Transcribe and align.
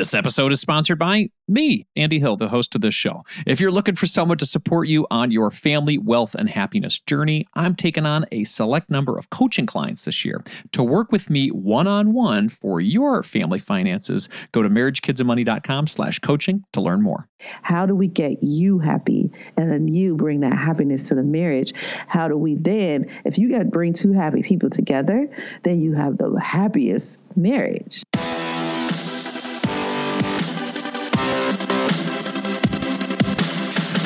This 0.00 0.14
episode 0.14 0.50
is 0.50 0.62
sponsored 0.62 0.98
by 0.98 1.28
me, 1.46 1.86
Andy 1.94 2.18
Hill, 2.20 2.38
the 2.38 2.48
host 2.48 2.74
of 2.74 2.80
this 2.80 2.94
show. 2.94 3.22
If 3.46 3.60
you're 3.60 3.70
looking 3.70 3.96
for 3.96 4.06
someone 4.06 4.38
to 4.38 4.46
support 4.46 4.88
you 4.88 5.06
on 5.10 5.30
your 5.30 5.50
family, 5.50 5.98
wealth, 5.98 6.34
and 6.34 6.48
happiness 6.48 6.98
journey, 7.00 7.46
I'm 7.52 7.74
taking 7.74 8.06
on 8.06 8.24
a 8.32 8.44
select 8.44 8.88
number 8.88 9.18
of 9.18 9.28
coaching 9.28 9.66
clients 9.66 10.06
this 10.06 10.24
year. 10.24 10.42
To 10.72 10.82
work 10.82 11.12
with 11.12 11.28
me 11.28 11.48
one 11.48 11.86
on 11.86 12.14
one 12.14 12.48
for 12.48 12.80
your 12.80 13.22
family 13.22 13.58
finances, 13.58 14.30
go 14.52 14.62
to 14.62 14.70
marriagekidsandmoney.com 14.70 15.86
slash 15.86 16.18
coaching 16.20 16.64
to 16.72 16.80
learn 16.80 17.02
more. 17.02 17.28
How 17.60 17.84
do 17.84 17.94
we 17.94 18.08
get 18.08 18.42
you 18.42 18.78
happy? 18.78 19.30
And 19.58 19.70
then 19.70 19.86
you 19.86 20.16
bring 20.16 20.40
that 20.40 20.54
happiness 20.54 21.02
to 21.10 21.14
the 21.14 21.22
marriage. 21.22 21.74
How 22.08 22.26
do 22.26 22.38
we 22.38 22.54
then, 22.54 23.04
if 23.26 23.36
you 23.36 23.50
got 23.50 23.70
bring 23.70 23.92
two 23.92 24.12
happy 24.12 24.42
people 24.42 24.70
together, 24.70 25.28
then 25.62 25.82
you 25.82 25.92
have 25.92 26.16
the 26.16 26.40
happiest 26.40 27.20
marriage. 27.36 28.02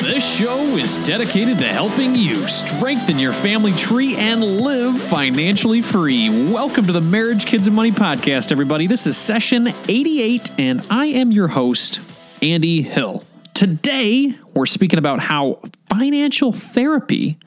This 0.05 0.37
show 0.37 0.59
is 0.77 1.03
dedicated 1.03 1.57
to 1.57 1.67
helping 1.67 2.13
you 2.13 2.35
strengthen 2.35 3.17
your 3.17 3.33
family 3.33 3.71
tree 3.73 4.15
and 4.15 4.61
live 4.61 5.01
financially 5.01 5.81
free. 5.81 6.29
Welcome 6.29 6.85
to 6.85 6.91
the 6.91 7.01
Marriage, 7.01 7.47
Kids, 7.47 7.65
and 7.65 7.75
Money 7.75 7.91
podcast, 7.91 8.51
everybody. 8.51 8.85
This 8.85 9.07
is 9.07 9.17
session 9.17 9.73
88, 9.87 10.51
and 10.59 10.85
I 10.91 11.07
am 11.07 11.31
your 11.31 11.47
host, 11.47 12.01
Andy 12.43 12.83
Hill. 12.83 13.23
Today, 13.55 14.35
we're 14.53 14.67
speaking 14.67 14.99
about 14.99 15.21
how 15.21 15.59
financial 15.89 16.51
therapy 16.51 17.39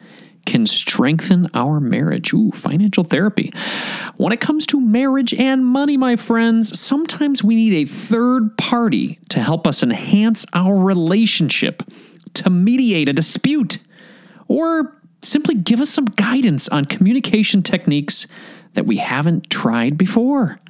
can 0.45 0.67
strengthen 0.67 1.47
our 1.55 1.79
marriage. 1.79 2.33
Ooh, 2.33 2.51
financial 2.51 3.05
therapy. 3.05 3.53
When 4.17 4.33
it 4.33 4.41
comes 4.41 4.67
to 4.67 4.81
marriage 4.81 5.33
and 5.33 5.65
money, 5.65 5.97
my 5.97 6.17
friends, 6.17 6.77
sometimes 6.77 7.45
we 7.45 7.55
need 7.55 7.75
a 7.75 7.89
third 7.89 8.59
party 8.59 9.21
to 9.29 9.39
help 9.39 9.65
us 9.65 9.85
enhance 9.85 10.45
our 10.55 10.75
relationship 10.75 11.85
to 12.39 12.51
mediate 12.51 13.09
a 13.09 13.13
dispute, 13.13 13.79
or 14.49 14.97
simply 15.23 15.55
give 15.55 15.81
us 15.81 15.91
some 15.91 16.05
guidance 16.07 16.69
on 16.69 16.85
communication 16.85 17.63
techniques 17.63 18.27
that 18.75 18.87
we 18.87 18.97
haven't 18.97 19.51
tried 19.51 19.99
before. 19.99 20.61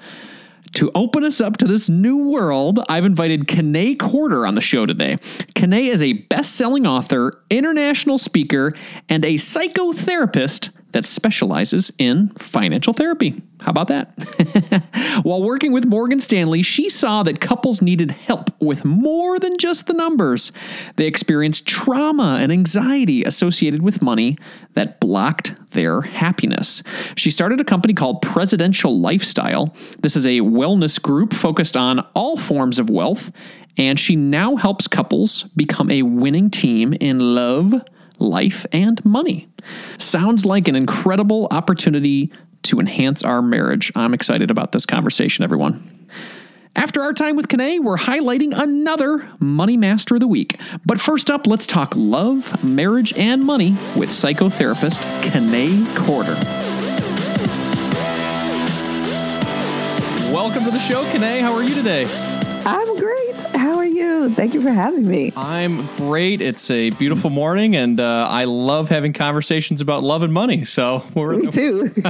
To 0.75 0.91
open 0.95 1.25
us 1.25 1.41
up 1.41 1.57
to 1.59 1.67
this 1.67 1.89
new 1.89 2.29
world, 2.29 2.81
I've 2.89 3.05
invited 3.05 3.47
Kanae 3.47 3.99
Corder 3.99 4.47
on 4.47 4.55
the 4.55 4.61
show 4.61 4.87
today. 4.87 5.17
Kanae 5.55 5.89
is 5.89 6.03
a 6.03 6.13
best 6.13 6.57
selling 6.57 6.87
author, 6.87 7.43
international 7.51 8.19
speaker, 8.19 8.73
and 9.09 9.25
a 9.25 9.35
psychotherapist 9.35 10.71
that 10.99 11.07
specializes 11.07 11.93
in 11.97 12.29
financial 12.31 12.93
therapy. 12.93 13.41
How 13.61 13.71
about 13.71 13.87
that? 13.87 15.21
While 15.23 15.45
working 15.45 15.71
with 15.71 15.87
Morgan 15.87 16.19
Stanley, 16.19 16.65
she 16.65 16.89
saw 16.89 17.23
that 17.23 17.41
couples 17.41 17.81
needed 17.81 18.11
help 18.11 18.51
with 18.61 18.85
more 18.85 19.39
than 19.39 19.59
just 19.59 19.87
the 19.87 19.93
numbers. 19.93 20.51
They 20.97 21.07
experienced 21.07 21.69
trauma 21.69 22.39
and 22.41 22.51
anxiety 22.51 23.23
associated 23.23 23.81
with 23.81 24.03
money 24.03 24.39
that 24.75 24.99
blocked 24.99 25.55
their 25.71 26.01
happiness. 26.01 26.83
She 27.15 27.31
started 27.31 27.61
a 27.61 27.65
company 27.65 27.95
called 27.95 28.21
Presidential 28.23 28.99
Lifestyle. 28.99 29.73
This 30.01 30.17
is 30.17 30.27
a 30.27 30.41
wellness 30.41 31.01
group 31.01 31.33
focused 31.33 31.77
on 31.77 32.01
all 32.15 32.37
forms 32.37 32.81
of 32.81 32.91
wealth, 32.91 33.31
and 33.77 34.01
she 34.01 34.17
now 34.17 34.57
helps 34.57 34.89
couples 34.89 35.45
become 35.55 35.93
a 35.93 36.03
winning 36.03 36.51
team 36.51 36.93
in 36.95 37.37
love 37.37 37.73
life, 38.19 38.67
and 38.73 39.05
money. 39.05 39.49
Sounds 39.99 40.45
like 40.45 40.69
an 40.69 40.77
incredible 40.77 41.49
opportunity 41.51 42.33
to 42.65 42.81
enhance 42.81 43.23
our 43.23 43.41
marriage. 43.41 43.93
I'm 43.95 44.15
excited 44.15 44.51
about 44.51 44.73
this 44.73 44.85
conversation, 44.85 45.45
everyone. 45.45 46.09
After 46.77 47.03
our 47.03 47.13
time 47.13 47.35
with 47.35 47.49
Kanae, 47.49 47.83
we're 47.83 47.97
highlighting 47.97 48.57
another 48.57 49.29
Money 49.41 49.77
Master 49.77 50.15
of 50.15 50.21
the 50.21 50.29
Week. 50.29 50.61
But 50.87 51.01
first 51.01 51.31
up, 51.31 51.47
let's 51.47 51.67
talk 51.67 51.93
love, 51.97 52.63
marriage, 52.63 53.13
and 53.15 53.43
money 53.45 53.71
with 53.97 54.11
psychotherapist 54.11 55.01
Kanae 55.23 55.85
Corder. 55.97 56.37
Welcome 60.33 60.65
to 60.65 60.71
the 60.71 60.79
show, 60.79 61.05
Kanae. 61.07 61.41
How 61.41 61.55
are 61.55 61.63
you 61.63 61.75
today? 61.75 62.05
I'm 62.65 62.97
great. 62.97 63.35
How 63.69 63.77
are 63.77 63.87
you? 63.87 64.31
Thank 64.31 64.55
you 64.55 64.63
for 64.63 64.71
having 64.71 65.07
me. 65.07 65.31
I'm 65.37 65.85
great. 65.97 66.41
It's 66.41 66.71
a 66.71 66.89
beautiful 66.89 67.29
morning, 67.29 67.77
and 67.77 68.01
uh, 68.01 68.27
I 68.27 68.45
love 68.45 68.89
having 68.89 69.13
conversations 69.13 69.83
about 69.83 70.03
love 70.03 70.23
and 70.23 70.33
money. 70.33 70.65
So 70.65 71.05
we're 71.15 71.37
me 71.37 71.51
too. 71.51 71.93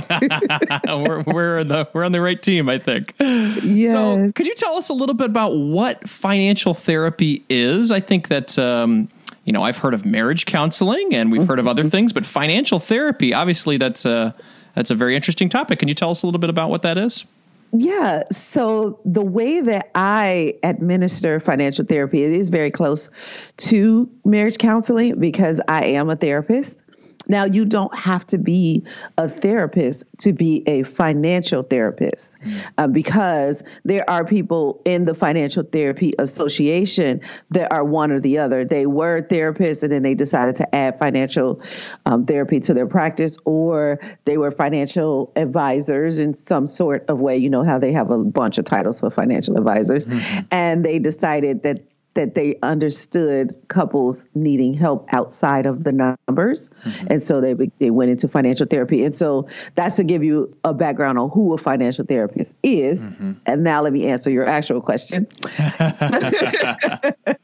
we're 0.86 1.22
we're 1.22 1.64
the 1.64 1.88
we're 1.92 2.04
on 2.04 2.12
the 2.12 2.20
right 2.20 2.40
team, 2.40 2.68
I 2.68 2.78
think. 2.78 3.12
Yes. 3.18 3.90
So, 3.90 4.30
could 4.36 4.46
you 4.46 4.54
tell 4.54 4.76
us 4.76 4.88
a 4.88 4.94
little 4.94 5.16
bit 5.16 5.26
about 5.26 5.56
what 5.56 6.08
financial 6.08 6.74
therapy 6.74 7.44
is? 7.48 7.90
I 7.90 7.98
think 7.98 8.28
that. 8.28 8.56
Um, 8.56 9.08
you 9.44 9.52
know, 9.52 9.62
I've 9.62 9.78
heard 9.78 9.94
of 9.94 10.04
marriage 10.04 10.44
counseling 10.44 11.14
and 11.14 11.32
we've 11.32 11.48
heard 11.48 11.58
of 11.58 11.66
other 11.66 11.80
mm-hmm. 11.80 11.88
things, 11.88 12.12
but 12.12 12.26
financial 12.26 12.78
therapy, 12.78 13.32
obviously, 13.32 13.78
that's 13.78 14.04
a 14.04 14.34
that's 14.74 14.90
a 14.90 14.94
very 14.94 15.16
interesting 15.16 15.48
topic. 15.48 15.78
Can 15.78 15.88
you 15.88 15.94
tell 15.94 16.10
us 16.10 16.22
a 16.22 16.26
little 16.26 16.38
bit 16.38 16.50
about 16.50 16.68
what 16.68 16.82
that 16.82 16.98
is? 16.98 17.24
Yeah. 17.72 18.24
So 18.32 18.98
the 19.04 19.22
way 19.22 19.60
that 19.60 19.90
I 19.94 20.54
administer 20.62 21.38
financial 21.40 21.84
therapy 21.84 22.22
is 22.22 22.48
very 22.48 22.70
close 22.70 23.10
to 23.58 24.10
marriage 24.24 24.58
counseling 24.58 25.20
because 25.20 25.60
I 25.68 25.84
am 25.84 26.08
a 26.08 26.16
therapist. 26.16 26.78
Now, 27.28 27.44
you 27.44 27.64
don't 27.64 27.94
have 27.94 28.26
to 28.28 28.38
be 28.38 28.82
a 29.18 29.28
therapist 29.28 30.04
to 30.18 30.32
be 30.32 30.62
a 30.66 30.82
financial 30.82 31.62
therapist 31.62 32.32
mm. 32.44 32.62
uh, 32.78 32.86
because 32.86 33.62
there 33.84 34.08
are 34.08 34.24
people 34.24 34.80
in 34.84 35.04
the 35.04 35.14
Financial 35.14 35.62
Therapy 35.62 36.14
Association 36.18 37.20
that 37.50 37.72
are 37.72 37.84
one 37.84 38.10
or 38.10 38.20
the 38.20 38.38
other. 38.38 38.64
They 38.64 38.86
were 38.86 39.22
therapists 39.22 39.82
and 39.82 39.92
then 39.92 40.02
they 40.02 40.14
decided 40.14 40.56
to 40.56 40.74
add 40.74 40.98
financial 40.98 41.60
um, 42.06 42.24
therapy 42.26 42.60
to 42.60 42.74
their 42.74 42.86
practice, 42.86 43.36
or 43.44 44.00
they 44.24 44.38
were 44.38 44.50
financial 44.50 45.32
advisors 45.36 46.18
in 46.18 46.34
some 46.34 46.66
sort 46.68 47.04
of 47.08 47.18
way. 47.18 47.36
You 47.36 47.50
know 47.50 47.64
how 47.64 47.78
they 47.78 47.92
have 47.92 48.10
a 48.10 48.18
bunch 48.18 48.58
of 48.58 48.64
titles 48.64 49.00
for 49.00 49.10
financial 49.10 49.56
advisors. 49.56 50.06
Mm-hmm. 50.06 50.40
And 50.50 50.84
they 50.84 50.98
decided 50.98 51.62
that 51.62 51.80
that 52.18 52.34
they 52.34 52.58
understood 52.64 53.54
couples 53.68 54.26
needing 54.34 54.74
help 54.74 55.06
outside 55.14 55.66
of 55.66 55.84
the 55.84 55.92
numbers. 55.92 56.68
Mm-hmm. 56.84 57.06
And 57.10 57.22
so 57.22 57.40
they, 57.40 57.54
they 57.78 57.90
went 57.90 58.10
into 58.10 58.26
financial 58.26 58.66
therapy. 58.66 59.04
And 59.04 59.14
so 59.14 59.46
that's 59.76 59.94
to 59.96 60.04
give 60.04 60.24
you 60.24 60.52
a 60.64 60.74
background 60.74 61.16
on 61.20 61.30
who 61.30 61.54
a 61.54 61.58
financial 61.58 62.04
therapist 62.04 62.56
is. 62.64 63.04
Mm-hmm. 63.04 63.34
And 63.46 63.62
now 63.62 63.82
let 63.82 63.92
me 63.92 64.08
answer 64.08 64.30
your 64.30 64.48
actual 64.48 64.80
question. 64.80 65.28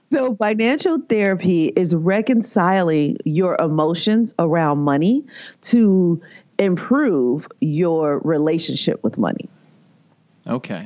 so 0.10 0.34
financial 0.36 0.98
therapy 1.10 1.66
is 1.76 1.94
reconciling 1.94 3.18
your 3.26 3.58
emotions 3.60 4.32
around 4.38 4.78
money 4.78 5.22
to 5.60 6.18
improve 6.58 7.46
your 7.60 8.20
relationship 8.20 9.04
with 9.04 9.18
money. 9.18 9.50
Okay. 10.48 10.80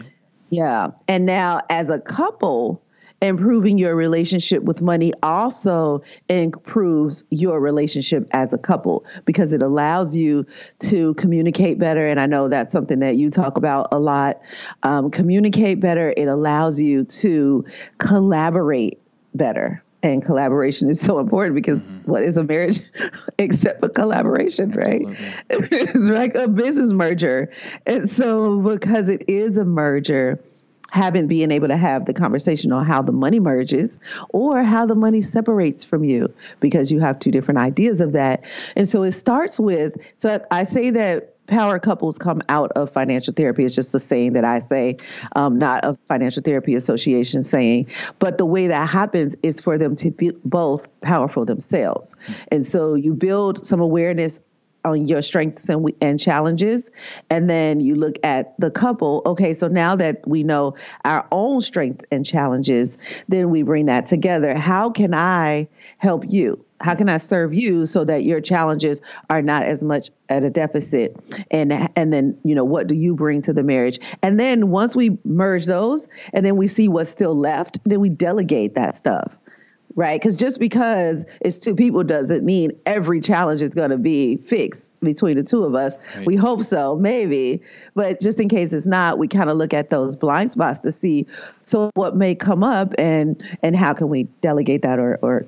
Yeah. 0.50 0.90
And 1.08 1.26
now, 1.26 1.62
as 1.70 1.90
a 1.90 2.00
couple, 2.00 2.82
improving 3.22 3.78
your 3.78 3.94
relationship 3.94 4.62
with 4.62 4.80
money 4.80 5.12
also 5.22 6.02
improves 6.28 7.22
your 7.30 7.60
relationship 7.60 8.26
as 8.32 8.52
a 8.52 8.58
couple 8.58 9.04
because 9.26 9.52
it 9.52 9.62
allows 9.62 10.16
you 10.16 10.46
to 10.80 11.14
communicate 11.14 11.78
better. 11.78 12.06
And 12.06 12.18
I 12.18 12.26
know 12.26 12.48
that's 12.48 12.72
something 12.72 12.98
that 13.00 13.16
you 13.16 13.30
talk 13.30 13.56
about 13.56 13.88
a 13.92 13.98
lot. 13.98 14.40
Um, 14.82 15.10
communicate 15.10 15.80
better, 15.80 16.14
it 16.16 16.26
allows 16.26 16.80
you 16.80 17.04
to 17.04 17.64
collaborate 17.98 19.00
better. 19.34 19.82
And 20.02 20.24
collaboration 20.24 20.88
is 20.88 20.98
so 20.98 21.18
important 21.18 21.54
because 21.54 21.80
mm-hmm. 21.80 22.10
what 22.10 22.22
is 22.22 22.36
a 22.36 22.44
marriage 22.44 22.80
except 23.38 23.80
for 23.80 23.88
collaboration, 23.88 24.72
right? 24.72 25.02
it's 25.50 25.94
like 25.94 26.34
a 26.34 26.48
business 26.48 26.92
merger. 26.92 27.52
And 27.86 28.10
so, 28.10 28.60
because 28.60 29.08
it 29.08 29.28
is 29.28 29.58
a 29.58 29.64
merger, 29.64 30.42
haven't 30.90 31.28
been 31.28 31.52
able 31.52 31.68
to 31.68 31.76
have 31.76 32.06
the 32.06 32.14
conversation 32.14 32.72
on 32.72 32.84
how 32.84 33.02
the 33.02 33.12
money 33.12 33.40
merges 33.40 33.98
or 34.30 34.62
how 34.62 34.84
the 34.86 34.94
money 34.94 35.22
separates 35.22 35.84
from 35.84 36.04
you 36.04 36.32
because 36.60 36.90
you 36.90 36.98
have 37.00 37.18
two 37.18 37.30
different 37.30 37.58
ideas 37.58 38.00
of 38.00 38.12
that. 38.12 38.42
And 38.76 38.88
so 38.88 39.02
it 39.02 39.12
starts 39.12 39.58
with 39.58 39.96
so 40.18 40.44
I 40.50 40.64
say 40.64 40.90
that 40.90 41.36
power 41.50 41.78
couples 41.78 42.16
come 42.16 42.40
out 42.48 42.70
of 42.72 42.90
financial 42.92 43.34
therapy. 43.34 43.64
It's 43.64 43.74
just 43.74 43.94
a 43.94 43.98
saying 43.98 44.32
that 44.32 44.44
I 44.44 44.60
say, 44.60 44.96
um, 45.36 45.58
not 45.58 45.84
a 45.84 45.98
financial 46.08 46.42
therapy 46.42 46.74
association 46.74 47.44
saying. 47.44 47.86
But 48.18 48.38
the 48.38 48.46
way 48.46 48.66
that 48.68 48.88
happens 48.88 49.34
is 49.42 49.60
for 49.60 49.76
them 49.76 49.96
to 49.96 50.10
be 50.10 50.30
both 50.44 50.86
powerful 51.02 51.44
themselves. 51.44 52.14
And 52.48 52.66
so 52.66 52.94
you 52.94 53.12
build 53.12 53.66
some 53.66 53.80
awareness 53.80 54.40
on 54.84 55.06
your 55.06 55.22
strengths 55.22 55.68
and, 55.68 55.92
and 56.00 56.18
challenges. 56.18 56.90
And 57.28 57.48
then 57.48 57.80
you 57.80 57.94
look 57.94 58.16
at 58.22 58.54
the 58.58 58.70
couple. 58.70 59.22
Okay 59.26 59.54
so 59.54 59.68
now 59.68 59.96
that 59.96 60.26
we 60.26 60.42
know 60.42 60.74
our 61.04 61.26
own 61.32 61.60
strengths 61.62 62.04
and 62.10 62.24
challenges 62.24 62.98
then 63.28 63.50
we 63.50 63.62
bring 63.62 63.86
that 63.86 64.06
together. 64.06 64.54
How 64.54 64.90
can 64.90 65.14
i 65.14 65.68
help 65.98 66.24
you? 66.28 66.64
How 66.80 66.94
can 66.94 67.08
i 67.08 67.18
serve 67.18 67.52
you 67.52 67.84
so 67.86 68.04
that 68.04 68.24
your 68.24 68.40
challenges 68.40 69.00
are 69.28 69.42
not 69.42 69.64
as 69.64 69.82
much 69.82 70.10
at 70.28 70.44
a 70.44 70.50
deficit? 70.50 71.16
And 71.50 71.90
and 71.96 72.12
then 72.12 72.38
you 72.44 72.54
know 72.54 72.64
what 72.64 72.86
do 72.86 72.94
you 72.94 73.14
bring 73.14 73.42
to 73.42 73.52
the 73.52 73.62
marriage? 73.62 73.98
And 74.22 74.40
then 74.40 74.70
once 74.70 74.96
we 74.96 75.18
merge 75.24 75.66
those 75.66 76.08
and 76.32 76.44
then 76.46 76.56
we 76.56 76.66
see 76.66 76.88
what's 76.88 77.10
still 77.10 77.36
left 77.36 77.78
then 77.84 78.00
we 78.00 78.08
delegate 78.08 78.74
that 78.74 78.96
stuff 78.96 79.36
right? 79.96 80.20
Because 80.20 80.36
just 80.36 80.58
because 80.58 81.24
it's 81.40 81.58
two 81.58 81.74
people 81.74 82.02
doesn't 82.02 82.44
mean 82.44 82.72
every 82.86 83.20
challenge 83.20 83.62
is 83.62 83.70
going 83.70 83.90
to 83.90 83.98
be 83.98 84.36
fixed 84.36 84.98
between 85.00 85.36
the 85.36 85.42
two 85.42 85.64
of 85.64 85.74
us. 85.74 85.96
Right. 86.16 86.26
We 86.26 86.36
hope 86.36 86.64
so, 86.64 86.96
maybe, 86.96 87.62
but 87.94 88.20
just 88.20 88.38
in 88.38 88.48
case 88.48 88.72
it's 88.72 88.86
not, 88.86 89.18
we 89.18 89.28
kind 89.28 89.50
of 89.50 89.56
look 89.56 89.74
at 89.74 89.90
those 89.90 90.16
blind 90.16 90.52
spots 90.52 90.78
to 90.80 90.92
see 90.92 91.26
so 91.66 91.90
what 91.94 92.16
may 92.16 92.34
come 92.34 92.64
up 92.64 92.92
and 92.98 93.40
and 93.62 93.76
how 93.76 93.94
can 93.94 94.08
we 94.08 94.24
delegate 94.42 94.82
that 94.82 94.98
or 94.98 95.18
or 95.22 95.46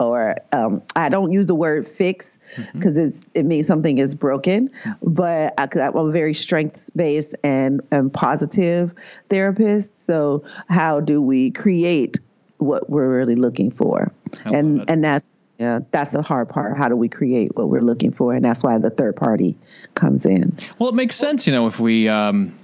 or 0.00 0.36
um, 0.52 0.82
I 0.94 1.08
don't 1.08 1.32
use 1.32 1.46
the 1.46 1.54
word 1.54 1.88
fix 1.98 2.38
because 2.72 2.96
mm-hmm. 2.96 3.08
it's 3.08 3.26
it 3.34 3.44
means 3.44 3.66
something 3.66 3.98
is 3.98 4.14
broken, 4.14 4.70
but 5.02 5.54
I, 5.58 5.68
I'm 5.74 5.96
a 5.96 6.10
very 6.10 6.34
strengths 6.34 6.90
based 6.90 7.34
and 7.42 7.80
and 7.90 8.12
positive 8.12 8.92
therapist. 9.28 9.90
So 10.06 10.44
how 10.68 11.00
do 11.00 11.20
we 11.20 11.50
create 11.50 12.18
what 12.58 12.88
we're 12.90 13.16
really 13.16 13.36
looking 13.36 13.70
for. 13.70 14.12
and 14.46 14.88
and 14.88 15.04
that's 15.04 15.40
yeah, 15.58 15.80
that's 15.90 16.10
the 16.10 16.22
hard 16.22 16.48
part. 16.48 16.76
How 16.76 16.88
do 16.88 16.96
we 16.96 17.08
create 17.08 17.56
what 17.56 17.68
we're 17.68 17.80
looking 17.80 18.12
for? 18.12 18.34
And 18.34 18.44
that's 18.44 18.62
why 18.62 18.76
the 18.78 18.90
third 18.90 19.16
party 19.16 19.56
comes 19.94 20.26
in. 20.26 20.54
Well, 20.78 20.90
it 20.90 20.94
makes 20.94 21.16
sense, 21.16 21.46
you 21.46 21.52
know, 21.52 21.66
if 21.66 21.80
we 21.80 22.08
um, 22.08 22.58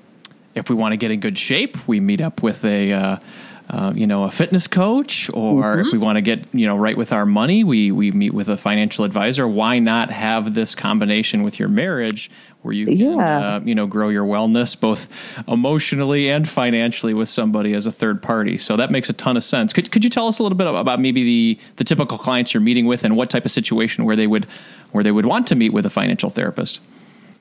if 0.54 0.68
we 0.68 0.76
want 0.76 0.92
to 0.92 0.96
get 0.96 1.10
in 1.10 1.20
good 1.20 1.38
shape, 1.38 1.76
we 1.88 2.00
meet 2.00 2.20
up 2.20 2.42
with 2.42 2.64
a 2.64 2.92
uh, 2.92 3.16
uh, 3.72 3.90
you 3.96 4.06
know, 4.06 4.24
a 4.24 4.30
fitness 4.30 4.66
coach, 4.66 5.30
or 5.32 5.62
mm-hmm. 5.62 5.80
if 5.80 5.92
we 5.92 5.98
want 5.98 6.16
to 6.16 6.20
get 6.20 6.44
you 6.52 6.66
know 6.66 6.76
right 6.76 6.96
with 6.96 7.10
our 7.10 7.24
money, 7.24 7.64
we 7.64 7.90
we 7.90 8.10
meet 8.10 8.34
with 8.34 8.48
a 8.48 8.56
financial 8.58 9.06
advisor. 9.06 9.48
Why 9.48 9.78
not 9.78 10.10
have 10.10 10.52
this 10.52 10.74
combination 10.74 11.42
with 11.42 11.58
your 11.58 11.70
marriage, 11.70 12.30
where 12.60 12.74
you 12.74 12.84
can 12.84 12.98
yeah. 12.98 13.56
uh, 13.56 13.60
you 13.64 13.74
know 13.74 13.86
grow 13.86 14.10
your 14.10 14.26
wellness 14.26 14.78
both 14.78 15.08
emotionally 15.48 16.28
and 16.28 16.46
financially 16.46 17.14
with 17.14 17.30
somebody 17.30 17.72
as 17.72 17.86
a 17.86 17.92
third 17.92 18.20
party? 18.20 18.58
So 18.58 18.76
that 18.76 18.90
makes 18.90 19.08
a 19.08 19.14
ton 19.14 19.38
of 19.38 19.44
sense. 19.44 19.72
Could 19.72 19.90
could 19.90 20.04
you 20.04 20.10
tell 20.10 20.28
us 20.28 20.38
a 20.38 20.42
little 20.42 20.58
bit 20.58 20.66
about 20.66 21.00
maybe 21.00 21.24
the 21.24 21.58
the 21.76 21.84
typical 21.84 22.18
clients 22.18 22.52
you're 22.52 22.60
meeting 22.60 22.84
with, 22.84 23.04
and 23.04 23.16
what 23.16 23.30
type 23.30 23.46
of 23.46 23.50
situation 23.50 24.04
where 24.04 24.16
they 24.16 24.26
would 24.26 24.44
where 24.90 25.02
they 25.02 25.12
would 25.12 25.24
want 25.24 25.46
to 25.46 25.54
meet 25.54 25.72
with 25.72 25.86
a 25.86 25.90
financial 25.90 26.28
therapist? 26.28 26.78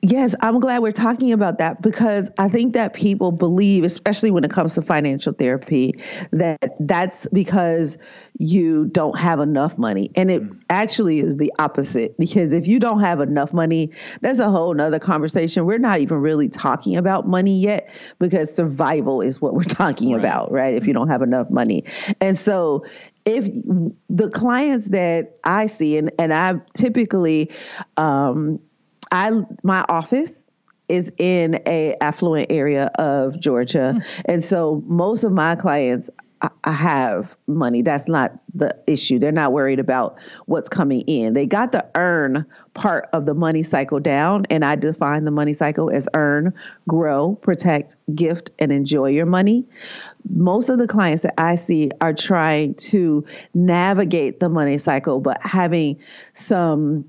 Yes, 0.04 0.34
I'm 0.40 0.58
glad 0.58 0.82
we're 0.82 0.90
talking 0.90 1.30
about 1.32 1.58
that 1.58 1.80
because 1.80 2.28
I 2.36 2.48
think 2.48 2.72
that 2.74 2.92
people 2.92 3.30
believe, 3.30 3.84
especially 3.84 4.32
when 4.32 4.42
it 4.42 4.50
comes 4.50 4.74
to 4.74 4.82
financial 4.82 5.32
therapy, 5.32 5.94
that 6.32 6.74
that's 6.80 7.28
because 7.32 7.96
you 8.36 8.86
don't 8.86 9.16
have 9.16 9.38
enough 9.38 9.78
money. 9.78 10.10
And 10.16 10.28
it 10.28 10.42
actually 10.70 11.20
is 11.20 11.36
the 11.36 11.52
opposite 11.60 12.18
because 12.18 12.52
if 12.52 12.66
you 12.66 12.80
don't 12.80 12.98
have 12.98 13.20
enough 13.20 13.52
money, 13.52 13.92
that's 14.22 14.40
a 14.40 14.50
whole 14.50 14.74
nother 14.74 14.98
conversation. 14.98 15.66
We're 15.66 15.78
not 15.78 16.00
even 16.00 16.16
really 16.18 16.48
talking 16.48 16.96
about 16.96 17.28
money 17.28 17.56
yet 17.56 17.88
because 18.18 18.52
survival 18.52 19.20
is 19.20 19.40
what 19.40 19.54
we're 19.54 19.62
talking 19.62 20.10
right. 20.14 20.18
about, 20.18 20.50
right? 20.50 20.74
If 20.74 20.84
you 20.84 20.94
don't 20.94 21.08
have 21.08 21.22
enough 21.22 21.48
money. 21.48 21.84
And 22.20 22.36
so 22.36 22.84
if 23.24 23.44
the 24.10 24.30
clients 24.30 24.88
that 24.88 25.38
I 25.44 25.68
see, 25.68 25.96
and, 25.96 26.10
and 26.18 26.34
I 26.34 26.54
typically, 26.74 27.52
um, 27.96 28.58
I 29.12 29.30
my 29.62 29.84
office 29.88 30.48
is 30.88 31.12
in 31.18 31.60
a 31.66 31.94
affluent 32.00 32.50
area 32.50 32.90
of 32.96 33.38
Georgia, 33.38 33.94
mm. 33.96 34.22
and 34.24 34.44
so 34.44 34.82
most 34.86 35.22
of 35.22 35.32
my 35.32 35.54
clients 35.54 36.10
I 36.64 36.72
have 36.72 37.36
money. 37.46 37.82
That's 37.82 38.08
not 38.08 38.32
the 38.54 38.76
issue. 38.88 39.20
They're 39.20 39.30
not 39.30 39.52
worried 39.52 39.78
about 39.78 40.16
what's 40.46 40.68
coming 40.68 41.02
in. 41.02 41.34
They 41.34 41.46
got 41.46 41.70
the 41.70 41.86
earn 41.94 42.44
part 42.74 43.08
of 43.12 43.26
the 43.26 43.34
money 43.34 43.62
cycle 43.62 44.00
down, 44.00 44.46
and 44.50 44.64
I 44.64 44.74
define 44.74 45.24
the 45.24 45.30
money 45.30 45.52
cycle 45.52 45.90
as 45.90 46.08
earn, 46.14 46.52
grow, 46.88 47.36
protect, 47.36 47.94
gift, 48.14 48.50
and 48.58 48.72
enjoy 48.72 49.10
your 49.10 49.26
money. 49.26 49.64
Most 50.30 50.68
of 50.68 50.78
the 50.78 50.88
clients 50.88 51.22
that 51.22 51.40
I 51.40 51.54
see 51.54 51.90
are 52.00 52.14
trying 52.14 52.74
to 52.74 53.24
navigate 53.54 54.40
the 54.40 54.48
money 54.48 54.78
cycle, 54.78 55.20
but 55.20 55.40
having 55.42 55.96
some 56.34 57.04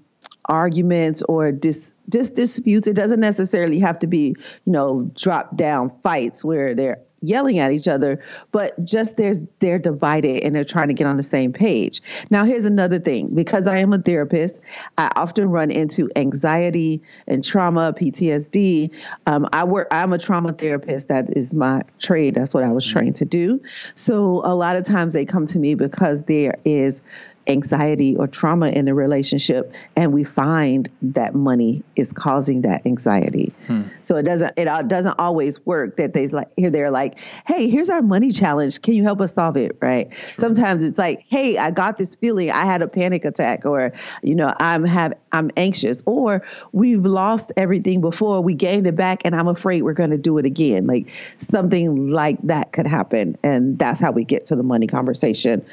arguments 0.46 1.24
or 1.24 1.52
dis 1.52 1.93
just 2.10 2.36
disputes. 2.36 2.88
It 2.88 2.94
doesn't 2.94 3.20
necessarily 3.20 3.80
have 3.80 4.00
to 4.00 4.08
be, 4.08 4.36
you 4.66 4.72
know, 4.72 5.10
drop 5.16 5.56
down 5.56 5.92
fights 6.04 6.44
where 6.44 6.76
they're 6.76 7.00
yelling 7.24 7.58
at 7.60 7.72
each 7.72 7.88
other, 7.88 8.20
but 8.52 8.84
just 8.84 9.18
there's 9.18 9.40
they're 9.60 9.80
divided 9.80 10.44
and 10.44 10.54
they're 10.54 10.66
trying 10.66 10.90
to 10.90 10.94
get 10.94 11.08
on 11.08 11.18
the 11.18 11.24
same 11.24 11.54
page. 11.54 12.02
Now 12.30 12.44
here's 12.44 12.66
another 12.66 13.00
thing. 13.00 13.34
Because 13.34 13.66
I 13.66 13.78
am 13.78 13.94
a 13.94 13.98
therapist, 13.98 14.60
I 14.98 15.12
often 15.16 15.50
run 15.50 15.72
into 15.72 16.12
anxiety 16.16 17.02
and 17.28 17.44
trauma, 17.44 17.94
PTSD. 17.94 18.92
Um, 19.26 19.48
I 19.54 19.64
work 19.64 19.88
I'm 19.92 20.14
a 20.14 20.18
trauma 20.18 20.54
therapist. 20.54 21.08
That 21.08 21.36
is 21.36 21.54
my 21.54 21.84
trade. 22.00 22.36
That's 22.36 22.54
what 22.54 22.64
I 22.64 22.72
was 22.72 22.86
trained 22.86 23.16
to 23.18 23.26
do. 23.26 23.62
So 23.96 24.42
a 24.44 24.54
lot 24.54 24.76
of 24.76 24.84
times 24.84 25.14
they 25.14 25.26
come 25.26 25.48
to 25.48 25.60
me 25.60 25.76
because 25.76 26.24
there 26.24 26.56
is 26.66 27.02
anxiety 27.48 28.16
or 28.16 28.28
trauma 28.28 28.70
in 28.70 28.86
the 28.86 28.94
relationship 28.94 29.74
and 29.96 30.14
we 30.14 30.24
find 30.24 30.90
that 31.02 31.36
money 31.36 31.84
is 31.96 32.12
causing 32.14 32.62
that 32.62 32.86
anxiety. 32.86 33.52
Hmm. 33.68 33.84
so 34.04 34.16
it 34.16 34.24
doesn't 34.24 34.54
it 34.58 34.88
doesn't 34.88 35.20
always 35.20 35.66
work 35.66 35.98
that 35.98 36.14
they 36.14 36.28
like 36.28 36.48
here 36.56 36.70
they're 36.70 36.92
like 36.92 37.16
hey 37.46 37.70
here's 37.70 37.90
our 37.90 38.02
money 38.02 38.32
challenge. 38.32 38.82
Can 38.82 38.94
you 38.94 39.04
help 39.04 39.20
us 39.20 39.34
solve 39.34 39.58
it? 39.58 39.78
Right? 39.82 40.10
Sure. 40.14 40.34
sometimes 40.38 40.86
it's 40.86 40.98
like 40.98 41.26
hey 41.28 41.58
i 41.58 41.70
got 41.70 41.98
this 41.98 42.16
feeling. 42.16 42.50
I 42.52 42.66
had 42.66 42.82
a 42.82 42.88
panic 42.88 43.26
attack 43.26 43.66
or 43.66 43.92
you 44.22 44.36
know 44.36 44.54
i'm 44.60 44.86
have 44.86 45.14
i'm 45.34 45.52
anxious 45.58 46.02
or 46.06 46.46
we've 46.72 47.06
lost 47.06 47.52
everything 47.58 48.00
before. 48.00 48.42
We 48.42 48.54
gained 48.54 48.88
it 48.88 48.96
back 48.96 49.22
and 49.26 49.36
i'm 49.36 49.48
afraid 49.48 49.82
we're 49.82 49.94
going 49.94 50.12
to 50.12 50.18
do 50.18 50.38
it 50.38 50.46
again. 50.46 50.88
Like 50.88 51.08
something 51.40 52.10
like 52.10 52.38
that 52.44 52.72
could 52.72 52.88
happen 52.88 53.38
and 53.44 53.78
that's 53.78 54.00
how 54.00 54.12
we 54.12 54.24
get 54.24 54.46
to 54.48 54.56
the 54.56 54.64
money 54.64 54.88
conversation. 54.88 55.66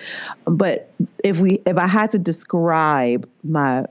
But 0.47 0.93
if 1.23 1.37
we 1.39 1.60
if 1.67 1.77
I 1.77 1.87
had 1.87 2.11
to 2.13 2.19
describe 2.19 3.29
my 3.43 3.87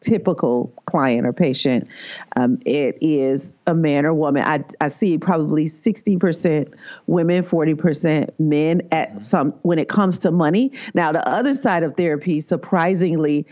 typical 0.00 0.72
client 0.86 1.26
or 1.26 1.32
patient, 1.32 1.88
um, 2.36 2.58
it 2.64 2.96
is 3.00 3.52
a 3.66 3.74
man 3.74 4.06
or 4.06 4.14
woman. 4.14 4.42
I, 4.44 4.64
I 4.80 4.88
see 4.88 5.18
probably 5.18 5.66
60% 5.66 6.72
women, 7.06 7.42
40% 7.44 8.30
men 8.38 8.82
at 8.92 9.22
some 9.22 9.52
when 9.62 9.78
it 9.78 9.88
comes 9.88 10.18
to 10.20 10.30
money. 10.30 10.70
Now, 10.94 11.12
the 11.12 11.26
other 11.26 11.54
side 11.54 11.82
of 11.82 11.96
therapy, 11.96 12.40
surprisingly, 12.40 13.46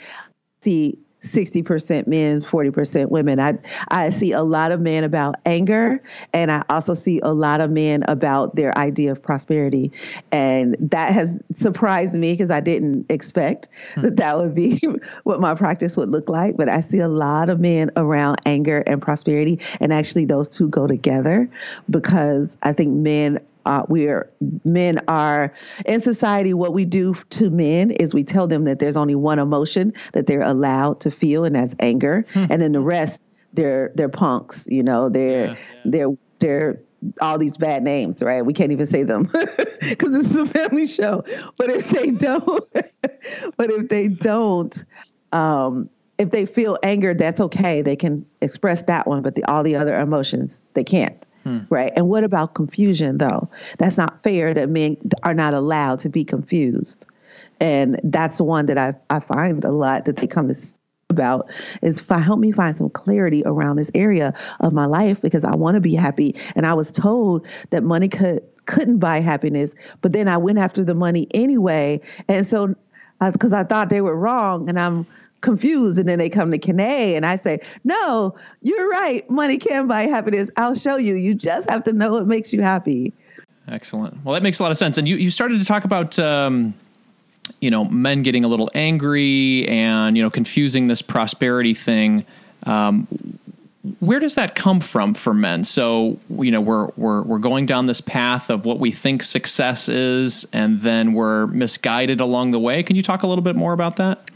see 0.61 0.99
60% 1.25 2.07
men, 2.07 2.43
40% 2.43 3.09
women. 3.09 3.41
I, 3.41 3.59
I 3.89 4.11
see 4.11 4.33
a 4.33 4.43
lot 4.43 4.73
of 4.73 4.81
men 4.81 5.05
about 5.05 5.37
anger, 5.47 6.03
and 6.33 6.53
I 6.53 6.63
also 6.69 6.95
see 6.95 7.21
a 7.23 7.33
lot 7.33 7.61
of 7.61 7.71
men 7.71 8.05
about 8.09 8.57
their 8.57 8.77
idea 8.79 9.13
of 9.13 9.23
prosperity. 9.23 9.91
And 10.33 10.77
that 10.81 11.13
has 11.13 11.37
surprised 11.57 12.15
me 12.15 12.33
because 12.33 12.51
I 12.51 12.61
didn't 12.61 13.07
expect 13.09 13.69
hmm. 13.95 14.03
that 14.03 14.17
that 14.17 14.39
would 14.39 14.55
be 14.55 14.81
what 15.25 15.41
my 15.41 15.55
practice 15.55 15.97
would 15.97 16.11
look 16.11 16.29
like. 16.29 16.57
But 16.57 16.69
I 16.69 16.81
see 16.81 16.99
a 16.99 17.09
lot 17.09 17.49
of 17.49 17.61
men 17.61 17.91
around 17.97 18.41
anger 18.47 18.85
and 18.87 19.01
prosperity, 19.01 19.59
and 19.81 19.93
actually, 19.93 20.25
those 20.27 20.49
two 20.49 20.69
go 20.69 20.87
together 20.87 21.49
because 21.91 22.57
I 22.63 22.73
think 22.73 22.95
men 22.95 23.41
uh, 23.67 23.85
we 23.89 24.07
are 24.07 24.31
men 24.65 25.01
are 25.09 25.53
in 25.87 26.01
society 26.01 26.55
what 26.55 26.73
we 26.73 26.85
do 26.85 27.15
to 27.31 27.51
men 27.51 27.91
is 27.91 28.15
we 28.15 28.25
tell 28.25 28.47
them 28.47 28.65
that 28.65 28.79
there's 28.79 28.97
only 28.97 29.15
one 29.15 29.39
emotion 29.39 29.93
that 30.13 30.27
they're 30.27 30.43
allowed 30.43 31.01
to 31.01 31.11
feel 31.11 31.45
and 31.45 31.55
that's 31.57 31.75
anger. 31.81 32.25
Hmm. 32.33 32.47
and 32.51 32.63
then 32.63 32.73
the 32.73 32.81
rest 32.81 33.23
they're 33.53 33.93
they're 33.95 34.09
punks 34.09 34.67
you 34.69 34.83
know 34.83 35.09
they're 35.09 35.47
yeah, 35.47 35.53
yeah. 35.53 35.81
they're 35.85 36.17
they're 36.41 36.81
all 37.21 37.39
these 37.39 37.57
bad 37.57 37.83
names 37.83 38.23
right? 38.23 38.45
We 38.45 38.53
can't 38.53 38.73
even 38.73 38.87
say 38.87 39.03
them 39.03 39.25
because 39.81 40.15
it's 40.15 40.35
a 40.35 40.47
family 40.47 40.87
show. 40.87 41.23
But 41.57 41.71
if 41.71 41.91
they 41.91 42.11
don't 42.11 42.65
but 42.73 43.71
if 43.71 43.89
they 43.89 44.09
don't 44.09 44.85
um, 45.33 45.91
if 46.19 46.31
they 46.31 46.47
feel 46.47 46.79
anger 46.83 47.13
that's 47.15 47.41
okay. 47.41 47.83
They 47.83 47.97
can 47.97 48.25
express 48.41 48.83
that 48.83 49.07
one 49.07 49.23
but 49.23 49.35
the, 49.35 49.45
all 49.45 49.63
the 49.63 49.77
other 49.77 49.99
emotions 49.99 50.63
they 50.75 50.85
can't 50.85 51.25
Hmm. 51.45 51.61
Right. 51.71 51.93
And 51.95 52.09
what 52.09 52.25
about 52.25 52.55
confusion, 52.55 53.19
though? 53.19 53.49
That's 53.79 53.97
not 53.97 54.23
fair 54.23 54.55
that 54.55 54.69
men 54.69 54.97
are 55.23 55.35
not 55.35 55.55
allowed 55.55 56.01
to 56.01 56.09
be 56.09 56.25
confused. 56.25 57.07
And 57.61 58.01
that's 58.03 58.41
one 58.41 58.67
that 58.67 58.79
I, 58.79 58.95
I 59.11 59.21
find 59.21 59.65
a 59.65 59.71
lot 59.71 60.07
that 60.07 60.17
they 60.17 60.27
come 60.27 60.49
to 60.49 60.55
about 61.11 61.49
is 61.83 62.05
help 62.09 62.41
me 62.41 62.51
find 62.51 62.77
some 62.77 62.91
clarity 62.91 63.43
around 63.47 63.77
this 63.77 63.91
area 63.95 64.33
of 64.61 64.73
my 64.73 64.87
life 64.87 65.21
because 65.21 65.45
I 65.45 65.55
want 65.55 65.77
to 65.77 65.81
be 65.81 65.95
happy. 65.95 66.35
And 66.57 66.67
I 66.67 66.75
was 66.75 66.91
told 66.91 67.47
that 67.71 67.83
money 67.83 68.09
could 68.09 68.43
couldn't 68.67 68.99
buy 68.99 69.21
happiness, 69.21 69.75
but 70.01 70.13
then 70.13 70.27
I 70.27 70.39
went 70.39 70.59
after 70.59 70.83
the 70.83 70.95
money 70.95 71.29
anyway. 71.33 72.01
And 72.29 72.47
so 72.47 72.75
because 73.21 73.53
uh, 73.53 73.59
I 73.59 73.65
thought 73.65 73.91
they 73.91 74.01
were 74.01 74.17
wrong 74.17 74.69
and 74.69 74.81
I'm 74.81 75.07
confused 75.45 75.99
and 75.99 76.09
then 76.09 76.19
they 76.19 76.29
come 76.29 76.51
to 76.51 76.59
Kene 76.59 76.81
and 77.15 77.25
I 77.25 77.37
say, 77.37 77.61
no, 77.85 78.35
you're 78.63 78.89
right. 78.89 79.29
Money 79.31 79.59
can 79.59 79.87
buy 79.87 80.07
happiness. 80.07 80.51
I'll 80.57 80.75
show 80.75 80.97
you. 80.97 81.15
You 81.15 81.35
just 81.35 81.71
have 81.71 81.85
to 81.85 81.93
know 81.93 82.11
what 82.11 82.27
makes 82.27 82.53
you 82.53 82.63
happy. 82.63 83.13
Excellent. 83.69 84.25
Well, 84.25 84.35
that 84.35 84.43
makes 84.43 84.59
a 84.59 84.63
lot 84.63 84.73
of 84.73 84.77
sense. 84.77 84.99
And 84.99 85.07
you, 85.07 85.17
you 85.17 85.31
started 85.31 85.61
to 85.61 85.67
talk 85.67 85.85
about, 85.85 86.19
um, 86.19 86.75
you 87.61 87.71
know, 87.71 87.85
men 87.85 88.23
getting 88.23 88.45
a 88.45 88.49
little 88.49 88.71
angry 88.75 89.69
and, 89.69 90.17
you 90.17 90.23
know, 90.23 90.31
confusing 90.31 90.89
this 90.89 91.03
prosperity 91.03 91.75
thing. 91.75 92.27
Um, 92.65 93.07
where 94.01 94.19
does 94.19 94.35
that 94.37 94.55
come 94.55 94.81
from 94.81 95.13
for 95.13 95.35
men? 95.35 95.65
So, 95.65 96.19
you 96.31 96.51
know, 96.51 96.61
we're, 96.61 96.89
we're, 96.97 97.23
we're 97.23 97.39
going 97.39 97.67
down 97.67 97.87
this 97.87 98.01
path 98.01 98.49
of 98.49 98.65
what 98.65 98.81
we 98.81 98.91
think 98.91 99.23
success 99.23 99.91
is, 99.91 100.47
and 100.55 100.81
then 100.81 101.13
we're 101.13 101.47
misguided 101.49 102.21
along 102.21 102.53
the 102.53 102.59
way. 102.59 102.83
Can 102.83 102.97
you 102.97 103.03
talk 103.03 103.23
a 103.23 103.27
little 103.27 103.45
bit 103.45 103.57
more 103.57 103.75
about 103.75 103.97
that? 103.97 104.31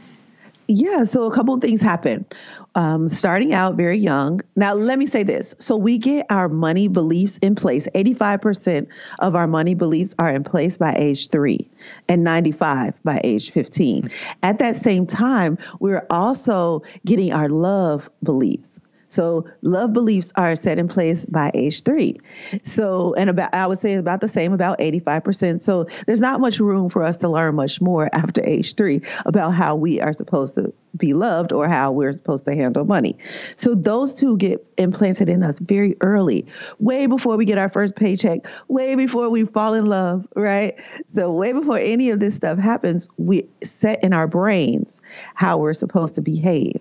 Yeah, 0.71 1.05
so 1.05 1.25
a 1.25 1.35
couple 1.35 1.55
of 1.55 1.63
things 1.63 1.81
happen. 1.81 2.27
Um, 2.75 3.09
starting 3.09 3.55
out 3.55 3.77
very 3.77 3.99
young. 3.99 4.43
Now, 4.55 4.75
let 4.75 4.99
me 4.99 5.07
say 5.07 5.23
this. 5.23 5.55
So, 5.59 5.77
we 5.77 5.97
get 5.97 6.27
our 6.29 6.49
money 6.49 6.89
beliefs 6.89 7.39
in 7.39 7.55
place. 7.55 7.89
85% 7.95 8.87
of 9.21 9.35
our 9.35 9.47
money 9.47 9.75
beliefs 9.75 10.15
are 10.19 10.29
in 10.31 10.45
place 10.45 10.77
by 10.77 10.95
age 10.95 11.31
three 11.31 11.67
and 12.09 12.23
95 12.23 12.95
by 13.03 13.21
age 13.25 13.51
15. 13.53 14.11
At 14.43 14.59
that 14.59 14.77
same 14.77 15.07
time, 15.07 15.57
we're 15.81 16.07
also 16.11 16.83
getting 17.07 17.33
our 17.33 17.49
love 17.49 18.09
beliefs. 18.23 18.78
So 19.19 19.45
love 19.63 19.93
beliefs 19.93 20.33
are 20.37 20.55
set 20.55 20.79
in 20.79 20.87
place 20.87 21.25
by 21.25 21.51
age 21.53 21.83
three. 21.83 22.21
So, 22.65 23.15
and 23.15 23.29
about, 23.29 23.53
I 23.53 23.67
would 23.67 23.81
say 23.81 23.95
about 23.95 24.21
the 24.21 24.29
same, 24.29 24.53
about 24.53 24.79
85%. 24.79 25.61
So 25.61 25.89
there's 26.07 26.21
not 26.21 26.41
much 26.41 26.61
room 26.61 26.89
for 26.89 27.03
us 27.03 27.17
to 27.17 27.29
learn 27.29 27.57
much 27.57 27.81
more 27.81 28.09
after 28.13 28.45
age 28.45 28.77
three 28.77 29.03
about 29.27 29.55
how 29.55 29.75
we 29.75 30.01
are 30.01 30.13
supposed 30.13 30.55
to 30.55 30.73
be 30.97 31.15
loved 31.15 31.53
or 31.53 31.67
how 31.67 31.91
we're 31.91 32.13
supposed 32.13 32.45
to 32.45 32.55
handle 32.55 32.85
money. 32.85 33.19
So 33.57 33.75
those 33.75 34.15
two 34.15 34.37
get 34.37 34.65
implanted 34.77 35.29
in 35.29 35.43
us 35.43 35.59
very 35.59 35.97
early, 36.01 36.47
way 36.79 37.07
before 37.07 37.37
we 37.37 37.45
get 37.45 37.59
our 37.59 37.69
first 37.69 37.97
paycheck, 37.97 38.47
way 38.69 38.95
before 38.95 39.31
we 39.31 39.47
fall 39.47 39.75
in 39.75 39.87
love, 39.87 40.29
right? 40.37 40.77
So 41.17 41.33
way 41.33 41.53
before 41.53 41.81
any 41.81 42.11
of 42.11 42.21
this 42.21 42.37
stuff 42.37 42.57
happens, 42.57 43.09
we 43.17 43.49
set 43.65 44.01
in 44.05 44.13
our 44.13 44.29
brains 44.29 45.01
how 45.35 45.59
we're 45.59 45.75
supposed 45.75 46.15
to 46.15 46.21
behave. 46.21 46.81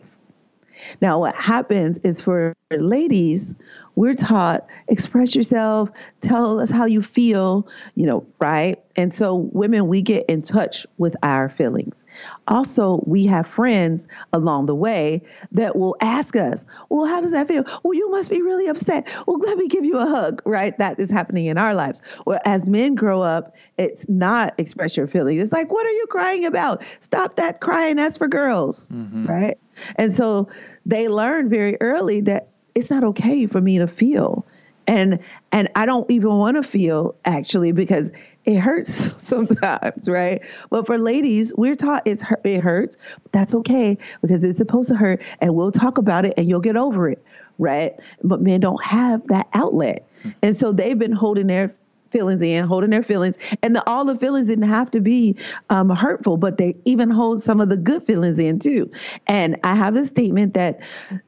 Now, 1.01 1.19
what 1.19 1.35
happens 1.35 1.97
is 2.03 2.21
for 2.21 2.53
ladies, 2.71 3.55
we're 3.97 4.13
taught 4.13 4.67
express 4.89 5.33
yourself, 5.33 5.89
tell 6.21 6.59
us 6.59 6.69
how 6.69 6.85
you 6.85 7.01
feel, 7.01 7.67
you 7.95 8.05
know, 8.05 8.23
right? 8.39 8.79
And 8.95 9.13
so, 9.13 9.49
women, 9.53 9.87
we 9.87 10.03
get 10.03 10.23
in 10.27 10.43
touch 10.43 10.85
with 10.99 11.15
our 11.23 11.49
feelings. 11.49 12.03
Also, 12.47 13.03
we 13.07 13.25
have 13.25 13.47
friends 13.47 14.07
along 14.33 14.67
the 14.67 14.75
way 14.75 15.23
that 15.51 15.75
will 15.75 15.95
ask 15.99 16.35
us, 16.35 16.63
Well, 16.89 17.07
how 17.07 17.21
does 17.21 17.31
that 17.31 17.47
feel? 17.47 17.63
Well, 17.83 17.95
you 17.95 18.11
must 18.11 18.29
be 18.29 18.39
really 18.39 18.67
upset. 18.67 19.07
Well, 19.25 19.39
let 19.39 19.57
me 19.57 19.67
give 19.67 19.83
you 19.83 19.97
a 19.97 20.05
hug, 20.05 20.43
right? 20.45 20.77
That 20.77 20.99
is 20.99 21.09
happening 21.09 21.47
in 21.47 21.57
our 21.57 21.73
lives. 21.73 22.03
Well, 22.27 22.39
as 22.45 22.69
men 22.69 22.93
grow 22.93 23.23
up, 23.23 23.55
it's 23.79 24.07
not 24.07 24.53
express 24.59 24.95
your 24.95 25.07
feelings. 25.07 25.41
It's 25.41 25.51
like, 25.51 25.71
What 25.71 25.87
are 25.87 25.91
you 25.91 26.05
crying 26.11 26.45
about? 26.45 26.83
Stop 26.99 27.35
that 27.37 27.61
crying. 27.61 27.95
That's 27.95 28.19
for 28.19 28.27
girls, 28.27 28.89
mm-hmm. 28.89 29.25
right? 29.25 29.57
And 29.95 30.15
so, 30.15 30.49
they 30.85 31.09
learn 31.09 31.49
very 31.49 31.77
early 31.81 32.21
that 32.21 32.49
it's 32.77 32.91
not 32.91 33.03
okay 33.03 33.47
for 33.47 33.59
me 33.59 33.79
to 33.79 33.87
feel. 33.87 34.45
And 34.85 35.19
and 35.51 35.67
I 35.75 35.85
don't 35.85 36.09
even 36.11 36.29
want 36.37 36.57
to 36.57 36.63
feel 36.63 37.15
actually 37.25 37.71
because 37.71 38.11
it 38.45 38.57
hurts 38.57 39.11
sometimes, 39.21 40.07
right? 40.07 40.41
But 40.69 40.85
for 40.85 40.97
ladies, 40.97 41.53
we're 41.57 41.75
taught 41.75 42.03
it's 42.05 42.23
it 42.43 42.61
hurts. 42.61 42.95
That's 43.31 43.53
okay 43.55 43.97
because 44.21 44.43
it's 44.43 44.59
supposed 44.59 44.89
to 44.89 44.95
hurt, 44.95 45.21
and 45.41 45.55
we'll 45.55 45.71
talk 45.71 45.97
about 45.97 46.23
it, 46.23 46.35
and 46.37 46.47
you'll 46.47 46.61
get 46.61 46.77
over 46.77 47.09
it, 47.09 47.23
right? 47.57 47.95
But 48.23 48.41
men 48.41 48.59
don't 48.59 48.83
have 48.83 49.27
that 49.27 49.47
outlet, 49.53 50.07
hmm. 50.21 50.29
and 50.43 50.55
so 50.55 50.71
they've 50.71 50.97
been 50.97 51.11
holding 51.11 51.47
their 51.47 51.75
feelings 52.11 52.41
in, 52.41 52.65
holding 52.65 52.89
their 52.89 53.03
feelings, 53.03 53.37
and 53.61 53.75
the, 53.75 53.89
all 53.89 54.05
the 54.05 54.17
feelings 54.17 54.47
didn't 54.47 54.69
have 54.69 54.91
to 54.91 54.99
be 54.99 55.35
um, 55.69 55.89
hurtful, 55.89 56.37
but 56.37 56.57
they 56.57 56.75
even 56.85 57.09
hold 57.09 57.41
some 57.41 57.61
of 57.61 57.69
the 57.69 57.77
good 57.77 58.05
feelings 58.05 58.39
in 58.39 58.59
too. 58.59 58.89
And 59.27 59.57
I 59.63 59.75
have 59.75 59.93
this 59.93 60.09
statement 60.09 60.53
that 60.53 60.79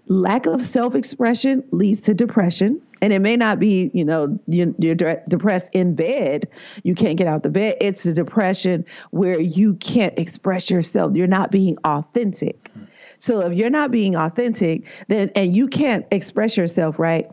lack 0.08 0.46
of 0.46 0.62
self-expression 0.62 1.64
leads 1.72 2.04
to 2.04 2.14
depression. 2.14 2.82
And 3.02 3.14
it 3.14 3.20
may 3.20 3.38
not 3.38 3.60
be, 3.62 3.90
you 3.94 4.04
know, 4.04 4.38
you're, 4.48 4.74
you're 4.78 4.96
de- 4.96 5.22
depressed 5.30 5.70
in 5.72 5.96
bed. 5.96 6.50
You 6.84 6.96
can't 6.96 7.18
get 7.18 7.28
out 7.28 7.44
the 7.44 7.50
bed. 7.50 7.78
It's 7.80 8.06
a 8.06 8.12
depression 8.12 8.84
where 9.12 9.40
you 9.40 9.76
can't 9.76 10.18
express 10.20 10.70
yourself. 10.70 11.16
You're 11.16 11.26
not 11.28 11.50
being 11.50 11.78
authentic. 11.86 12.70
So 13.20 13.40
if 13.42 13.54
you're 13.54 13.70
not 13.70 13.92
being 13.92 14.16
authentic, 14.16 14.84
then 15.08 15.32
and 15.36 15.56
you 15.56 15.68
can't 15.68 16.06
express 16.12 16.58
yourself 16.58 17.00
right, 17.00 17.28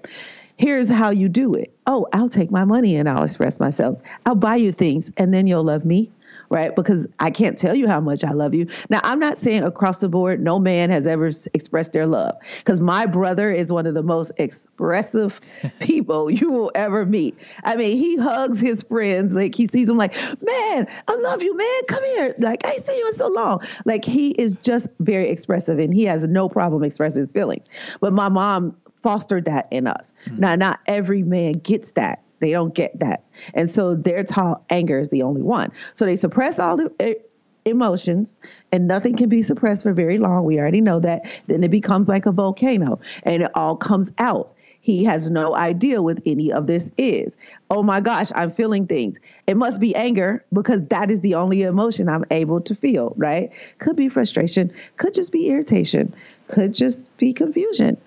here's 0.56 0.88
how 0.88 1.10
you 1.10 1.28
do 1.28 1.54
it. 1.54 1.72
Oh, 1.86 2.06
I'll 2.12 2.28
take 2.28 2.50
my 2.50 2.64
money 2.64 2.96
and 2.96 3.08
I'll 3.08 3.24
express 3.24 3.60
myself. 3.60 3.98
I'll 4.24 4.34
buy 4.34 4.56
you 4.56 4.72
things 4.72 5.10
and 5.16 5.32
then 5.32 5.46
you'll 5.46 5.64
love 5.64 5.84
me, 5.84 6.10
right? 6.48 6.74
Because 6.74 7.06
I 7.20 7.30
can't 7.30 7.58
tell 7.58 7.74
you 7.74 7.86
how 7.86 8.00
much 8.00 8.24
I 8.24 8.30
love 8.30 8.54
you. 8.54 8.66
Now, 8.88 9.00
I'm 9.04 9.18
not 9.18 9.36
saying 9.36 9.64
across 9.64 9.98
the 9.98 10.08
board, 10.08 10.42
no 10.42 10.58
man 10.58 10.90
has 10.90 11.06
ever 11.06 11.30
expressed 11.52 11.92
their 11.92 12.06
love 12.06 12.36
because 12.58 12.80
my 12.80 13.04
brother 13.04 13.52
is 13.52 13.70
one 13.70 13.86
of 13.86 13.94
the 13.94 14.02
most 14.02 14.32
expressive 14.38 15.38
people 15.80 16.30
you 16.30 16.50
will 16.50 16.72
ever 16.74 17.04
meet. 17.04 17.36
I 17.64 17.76
mean, 17.76 17.96
he 17.98 18.16
hugs 18.16 18.58
his 18.58 18.82
friends. 18.82 19.34
Like 19.34 19.54
he 19.54 19.68
sees 19.68 19.88
them 19.88 19.98
like, 19.98 20.14
man, 20.42 20.88
I 21.06 21.14
love 21.16 21.42
you, 21.42 21.56
man. 21.56 21.82
Come 21.88 22.04
here. 22.04 22.34
Like, 22.38 22.66
I 22.66 22.72
ain't 22.72 22.86
seen 22.86 22.96
you 22.96 23.08
in 23.08 23.16
so 23.16 23.28
long. 23.28 23.60
Like 23.84 24.04
he 24.04 24.30
is 24.30 24.56
just 24.62 24.88
very 25.00 25.28
expressive 25.28 25.78
and 25.78 25.92
he 25.92 26.04
has 26.04 26.24
no 26.24 26.48
problem 26.48 26.82
expressing 26.82 27.20
his 27.20 27.32
feelings. 27.32 27.68
But 28.00 28.14
my 28.14 28.30
mom 28.30 28.74
fostered 29.06 29.44
that 29.44 29.68
in 29.70 29.86
us. 29.86 30.12
Mm-hmm. 30.24 30.40
Now, 30.40 30.56
not 30.56 30.80
every 30.86 31.22
man 31.22 31.52
gets 31.52 31.92
that. 31.92 32.24
They 32.40 32.50
don't 32.50 32.74
get 32.74 32.98
that. 32.98 33.22
And 33.54 33.70
so 33.70 33.94
they're 33.94 34.24
taught 34.24 34.64
anger 34.68 34.98
is 34.98 35.10
the 35.10 35.22
only 35.22 35.42
one. 35.42 35.70
So 35.94 36.04
they 36.04 36.16
suppress 36.16 36.58
all 36.58 36.76
the 36.76 37.16
emotions 37.64 38.40
and 38.72 38.88
nothing 38.88 39.16
can 39.16 39.28
be 39.28 39.44
suppressed 39.44 39.84
for 39.84 39.92
very 39.92 40.18
long. 40.18 40.44
We 40.44 40.58
already 40.58 40.80
know 40.80 40.98
that. 40.98 41.22
Then 41.46 41.62
it 41.62 41.70
becomes 41.70 42.08
like 42.08 42.26
a 42.26 42.32
volcano 42.32 42.98
and 43.22 43.44
it 43.44 43.50
all 43.54 43.76
comes 43.76 44.10
out. 44.18 44.52
He 44.80 45.04
has 45.04 45.30
no 45.30 45.54
idea 45.54 46.02
what 46.02 46.18
any 46.26 46.52
of 46.52 46.66
this 46.66 46.90
is. 46.98 47.36
Oh 47.70 47.84
my 47.84 48.00
gosh, 48.00 48.32
I'm 48.34 48.50
feeling 48.50 48.88
things. 48.88 49.18
It 49.46 49.56
must 49.56 49.78
be 49.78 49.94
anger 49.94 50.44
because 50.52 50.84
that 50.86 51.12
is 51.12 51.20
the 51.20 51.36
only 51.36 51.62
emotion 51.62 52.08
I'm 52.08 52.24
able 52.32 52.60
to 52.62 52.74
feel, 52.74 53.14
right? 53.16 53.50
Could 53.78 53.94
be 53.94 54.08
frustration, 54.08 54.72
could 54.96 55.14
just 55.14 55.30
be 55.30 55.48
irritation, 55.48 56.12
could 56.48 56.74
just 56.74 57.06
be 57.18 57.32
confusion 57.32 57.98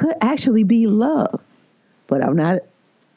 could 0.00 0.16
actually 0.22 0.64
be 0.64 0.86
love. 0.86 1.40
But 2.06 2.24
I'm 2.24 2.34
not 2.34 2.60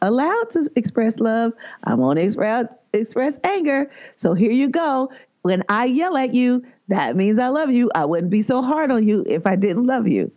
allowed 0.01 0.51
to 0.51 0.69
express 0.75 1.17
love. 1.17 1.53
I'm 1.85 1.99
to 1.99 2.21
express 2.21 2.65
express 2.91 3.39
anger. 3.45 3.89
So 4.17 4.33
here 4.33 4.51
you 4.51 4.67
go. 4.67 5.09
When 5.43 5.63
I 5.69 5.85
yell 5.85 6.17
at 6.17 6.33
you, 6.33 6.63
that 6.89 7.15
means 7.15 7.39
I 7.39 7.47
love 7.47 7.71
you. 7.71 7.89
I 7.95 8.03
wouldn't 8.03 8.29
be 8.29 8.41
so 8.41 8.61
hard 8.61 8.91
on 8.91 9.07
you 9.07 9.23
if 9.27 9.47
I 9.47 9.55
didn't 9.55 9.85
love 9.85 10.07
you. 10.07 10.29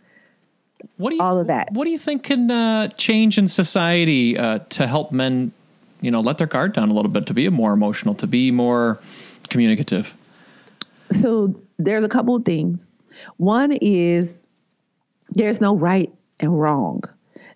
What 0.95 1.09
do 1.09 1.17
you, 1.17 1.21
all 1.21 1.37
of 1.37 1.47
that? 1.47 1.71
What 1.73 1.83
do 1.83 1.91
you 1.91 1.97
think 1.97 2.23
can 2.23 2.49
uh, 2.49 2.87
change 2.89 3.37
in 3.37 3.47
society 3.49 4.37
uh, 4.37 4.59
to 4.69 4.87
help 4.87 5.11
men, 5.11 5.51
you 6.01 6.11
know, 6.11 6.21
let 6.21 6.37
their 6.37 6.47
guard 6.47 6.73
down 6.73 6.89
a 6.89 6.93
little 6.93 7.11
bit, 7.11 7.25
to 7.25 7.33
be 7.33 7.49
more 7.49 7.73
emotional, 7.73 8.15
to 8.15 8.27
be 8.27 8.51
more 8.51 8.99
communicative? 9.49 10.15
So 11.21 11.53
there's 11.77 12.05
a 12.05 12.09
couple 12.09 12.35
of 12.35 12.45
things. 12.45 12.91
One 13.35 13.73
is 13.81 14.49
there's 15.31 15.59
no 15.59 15.75
right 15.75 16.11
and 16.39 16.59
wrong. 16.59 17.03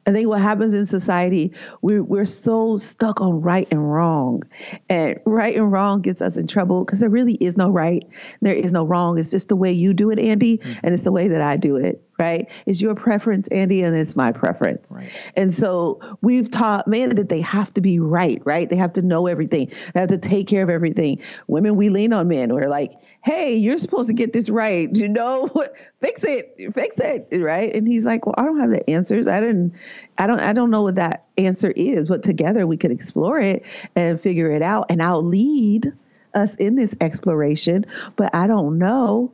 I 0.08 0.12
think 0.12 0.28
what 0.28 0.42
happens 0.42 0.74
in 0.74 0.88
society, 0.88 1.54
we're, 1.84 2.02
we're 2.02 2.26
so 2.26 2.78
stuck 2.78 3.22
on 3.22 3.42
right 3.42 3.68
and 3.70 3.92
wrong. 3.92 4.42
And 4.90 5.20
right 5.26 5.56
and 5.56 5.72
wrong 5.72 6.02
gets 6.02 6.24
us 6.24 6.38
in 6.38 6.48
trouble 6.48 6.84
because 6.84 7.00
there 7.00 7.10
really 7.10 7.36
is 7.36 7.56
no 7.56 7.70
right. 7.70 8.04
There 8.42 8.56
is 8.56 8.72
no 8.72 8.84
wrong. 8.84 9.20
It's 9.20 9.30
just 9.30 9.50
the 9.50 9.56
way 9.56 9.72
you 9.72 9.94
do 9.94 10.10
it, 10.10 10.18
Andy, 10.18 10.58
mm-hmm. 10.58 10.80
and 10.82 10.94
it's 10.94 11.04
the 11.04 11.12
way 11.12 11.28
that 11.28 11.42
I 11.42 11.56
do 11.56 11.76
it, 11.76 12.04
right? 12.18 12.48
It's 12.66 12.82
your 12.82 12.96
preference, 12.96 13.48
Andy, 13.50 13.84
and 13.84 13.96
it's 13.96 14.16
my 14.16 14.32
preference. 14.32 14.92
Right. 14.92 15.12
And 15.36 15.54
so 15.54 16.00
we've 16.22 16.50
taught 16.50 16.88
men 16.88 17.16
that 17.16 17.30
they 17.30 17.42
have 17.42 17.72
to 17.76 17.82
be 17.82 18.00
right, 18.00 18.42
right? 18.44 18.68
They 18.68 18.78
have 18.78 18.94
to 18.94 19.04
know 19.04 19.28
everything, 19.28 19.72
they 19.94 20.00
have 20.00 20.10
to 20.10 20.18
take 20.18 20.48
care 20.48 20.64
of 20.64 20.72
everything. 20.72 21.22
Women, 21.46 21.76
we 21.76 21.90
lean 21.90 22.12
on 22.12 22.28
men. 22.28 22.54
We're 22.54 22.70
like, 22.70 22.92
hey, 23.24 23.56
you're 23.56 23.78
supposed 23.78 24.08
to 24.08 24.14
get 24.14 24.34
this 24.34 24.50
right. 24.50 24.94
You 24.96 25.08
know, 25.08 25.48
what? 25.48 25.74
fix 26.02 26.24
it, 26.24 26.56
fix 26.74 27.00
it, 27.00 27.28
right? 27.40 27.74
And 27.74 27.88
he's 27.88 28.04
like, 28.04 28.26
well, 28.26 28.36
I 28.38 28.44
don't 28.44 28.60
have 28.60 28.72
the 28.72 28.88
answers. 28.90 29.28
I 29.28 29.40
didn't, 29.40 29.74
I 30.18 30.28
don't, 30.28 30.40
I 30.40 30.54
don't 30.54 30.72
know 30.72 30.82
what 30.82 30.96
that 30.96 31.26
answer 31.38 31.72
is. 31.72 32.08
But 32.08 32.24
together 32.24 32.66
we 32.66 32.78
could 32.78 32.92
explore 32.92 33.40
it 33.40 33.64
and 33.96 34.20
figure 34.20 34.52
it 34.52 34.62
out. 34.62 34.88
And 34.90 35.02
I'll 35.04 35.24
lead 35.24 35.94
us 36.34 36.56
in 36.56 36.76
this 36.76 36.96
exploration. 37.00 37.86
But 38.16 38.34
I 38.34 38.48
don't 38.48 38.80
know, 38.80 39.32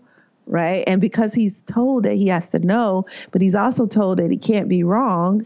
right? 0.48 0.84
And 0.86 1.00
because 1.00 1.34
he's 1.34 1.62
told 1.62 2.04
that 2.04 2.16
he 2.16 2.28
has 2.28 2.50
to 2.50 2.60
know, 2.60 3.06
but 3.32 3.42
he's 3.42 3.56
also 3.56 3.86
told 3.86 4.20
that 4.20 4.32
he 4.32 4.38
can't 4.38 4.68
be 4.68 4.84
wrong. 4.84 5.46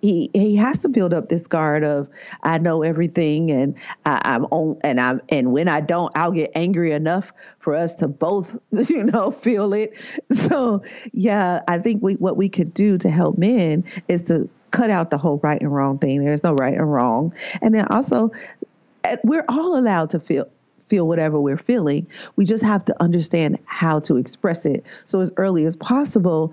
He 0.00 0.30
he 0.32 0.56
has 0.56 0.78
to 0.80 0.88
build 0.88 1.12
up 1.12 1.28
this 1.28 1.46
guard 1.46 1.84
of 1.84 2.08
I 2.42 2.58
know 2.58 2.82
everything 2.82 3.50
and 3.50 3.74
I, 4.06 4.20
I'm 4.24 4.44
on 4.46 4.78
and 4.82 5.00
I'm 5.00 5.20
and 5.28 5.52
when 5.52 5.68
I 5.68 5.80
don't 5.80 6.16
I'll 6.16 6.32
get 6.32 6.50
angry 6.54 6.92
enough 6.92 7.30
for 7.58 7.74
us 7.74 7.94
to 7.96 8.08
both 8.08 8.48
you 8.88 9.04
know 9.04 9.30
feel 9.30 9.72
it. 9.72 9.94
So 10.50 10.82
yeah, 11.12 11.62
I 11.68 11.78
think 11.78 12.02
we 12.02 12.14
what 12.14 12.36
we 12.36 12.48
could 12.48 12.72
do 12.74 12.98
to 12.98 13.10
help 13.10 13.38
men 13.38 13.84
is 14.08 14.22
to 14.22 14.48
cut 14.70 14.90
out 14.90 15.10
the 15.10 15.18
whole 15.18 15.38
right 15.42 15.60
and 15.60 15.72
wrong 15.72 15.98
thing. 15.98 16.24
There's 16.24 16.42
no 16.42 16.54
right 16.54 16.74
and 16.74 16.90
wrong, 16.90 17.32
and 17.60 17.74
then 17.74 17.86
also 17.88 18.32
eh, 19.04 19.16
we're 19.22 19.44
all 19.48 19.78
allowed 19.78 20.10
to 20.10 20.20
feel 20.20 20.48
feel 20.88 21.06
whatever 21.06 21.40
we're 21.40 21.56
feeling. 21.56 22.06
We 22.36 22.44
just 22.44 22.62
have 22.62 22.84
to 22.86 23.02
understand 23.02 23.58
how 23.64 24.00
to 24.00 24.16
express 24.16 24.66
it. 24.66 24.84
So 25.06 25.20
as 25.20 25.32
early 25.36 25.64
as 25.64 25.76
possible, 25.76 26.52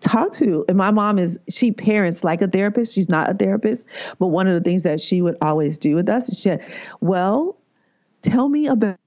talk 0.00 0.32
to 0.32 0.64
and 0.68 0.76
my 0.76 0.90
mom 0.90 1.18
is 1.18 1.38
she 1.48 1.72
parents 1.72 2.24
like 2.24 2.42
a 2.42 2.48
therapist. 2.48 2.94
She's 2.94 3.08
not 3.08 3.30
a 3.30 3.34
therapist 3.34 3.86
but 4.18 4.28
one 4.28 4.46
of 4.46 4.54
the 4.54 4.68
things 4.68 4.82
that 4.82 5.00
she 5.00 5.22
would 5.22 5.36
always 5.42 5.78
do 5.78 5.94
with 5.94 6.08
us 6.08 6.28
is 6.28 6.38
she 6.38 6.42
said 6.42 6.64
well 7.00 7.56
tell 8.22 8.48
me 8.48 8.66
about 8.66 8.98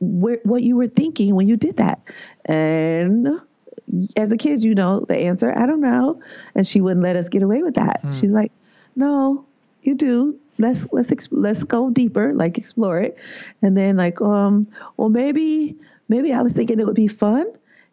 where, 0.00 0.40
what 0.44 0.62
you 0.62 0.76
were 0.76 0.88
thinking 0.88 1.34
when 1.34 1.46
you 1.46 1.56
did 1.56 1.76
that. 1.76 2.00
And 2.46 3.28
as 4.16 4.32
a 4.32 4.36
kid 4.36 4.62
you 4.62 4.74
know 4.74 5.04
the 5.08 5.16
answer 5.16 5.52
i 5.56 5.66
don't 5.66 5.80
know. 5.80 6.20
And 6.54 6.66
she 6.66 6.80
wouldn't 6.80 7.02
let 7.02 7.16
us 7.16 7.28
get 7.28 7.42
away 7.42 7.62
with 7.62 7.74
that. 7.74 8.00
Hmm. 8.02 8.10
she's 8.10 8.30
like 8.30 8.52
no 8.96 9.44
you 9.82 9.94
do. 9.94 10.38
Let's 10.58 10.86
let's 10.92 11.28
let's 11.30 11.64
go 11.64 11.90
deeper 11.90 12.34
like 12.34 12.58
explore 12.58 13.00
it. 13.00 13.16
And 13.62 13.76
then 13.76 13.96
like 13.96 14.20
um 14.20 14.66
well 14.96 15.08
maybe 15.08 15.76
maybe 16.10 16.32
i 16.32 16.42
was 16.42 16.52
thinking 16.52 16.78
it 16.78 16.86
would 16.86 16.94
be 16.94 17.08
fun 17.08 17.46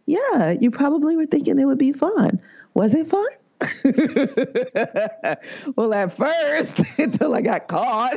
yeah, 0.08 0.52
you 0.52 0.72
probably 0.72 1.16
were 1.16 1.28
thinking 1.28 1.60
it 1.60 1.66
would 1.66 1.78
be 1.78 1.92
fun. 1.92 2.42
Was 2.74 2.96
it 2.96 3.10
fun? 3.10 3.28
well, 5.76 5.94
at 5.94 6.16
first, 6.16 6.80
until 6.98 7.36
I 7.36 7.42
got 7.42 7.68
caught. 7.68 8.16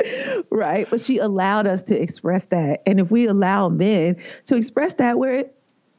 right. 0.50 0.88
But 0.90 1.02
she 1.02 1.18
allowed 1.18 1.66
us 1.66 1.82
to 1.84 2.00
express 2.00 2.46
that. 2.46 2.82
And 2.86 2.98
if 2.98 3.10
we 3.10 3.26
allow 3.26 3.68
men 3.68 4.16
to 4.46 4.56
express 4.56 4.94
that, 4.94 5.18
where 5.18 5.44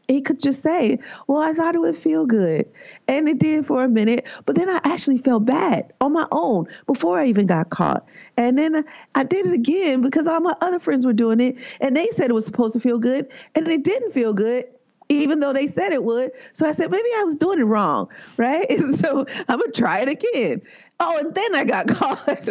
he 0.07 0.21
could 0.21 0.39
just 0.39 0.61
say, 0.61 0.99
Well, 1.27 1.41
I 1.41 1.53
thought 1.53 1.75
it 1.75 1.79
would 1.79 1.97
feel 1.97 2.25
good. 2.25 2.65
And 3.07 3.27
it 3.27 3.39
did 3.39 3.65
for 3.65 3.83
a 3.83 3.89
minute. 3.89 4.25
But 4.45 4.55
then 4.55 4.69
I 4.69 4.79
actually 4.83 5.17
felt 5.19 5.45
bad 5.45 5.93
on 6.01 6.13
my 6.13 6.27
own 6.31 6.67
before 6.85 7.19
I 7.19 7.27
even 7.27 7.47
got 7.47 7.69
caught. 7.69 8.05
And 8.37 8.57
then 8.57 8.83
I 9.15 9.23
did 9.23 9.45
it 9.45 9.53
again 9.53 10.01
because 10.01 10.27
all 10.27 10.39
my 10.39 10.55
other 10.61 10.79
friends 10.79 11.05
were 11.05 11.13
doing 11.13 11.39
it. 11.39 11.55
And 11.81 11.95
they 11.95 12.07
said 12.09 12.29
it 12.29 12.33
was 12.33 12.45
supposed 12.45 12.73
to 12.73 12.79
feel 12.79 12.97
good. 12.99 13.27
And 13.55 13.67
it 13.67 13.83
didn't 13.83 14.11
feel 14.11 14.33
good. 14.33 14.65
Even 15.07 15.39
though 15.39 15.53
they 15.53 15.67
said 15.67 15.93
it 15.93 16.03
would. 16.03 16.31
So 16.53 16.65
I 16.65 16.71
said, 16.71 16.89
maybe 16.89 17.09
I 17.17 17.23
was 17.23 17.35
doing 17.35 17.59
it 17.59 17.63
wrong. 17.65 18.07
Right. 18.37 18.69
And 18.69 18.97
so 18.97 19.25
I'm 19.47 19.61
to 19.61 19.71
try 19.71 19.99
it 19.99 20.09
again. 20.09 20.61
Oh, 20.99 21.17
and 21.17 21.33
then 21.33 21.55
I 21.55 21.63
got 21.63 21.87
caught. 21.89 22.47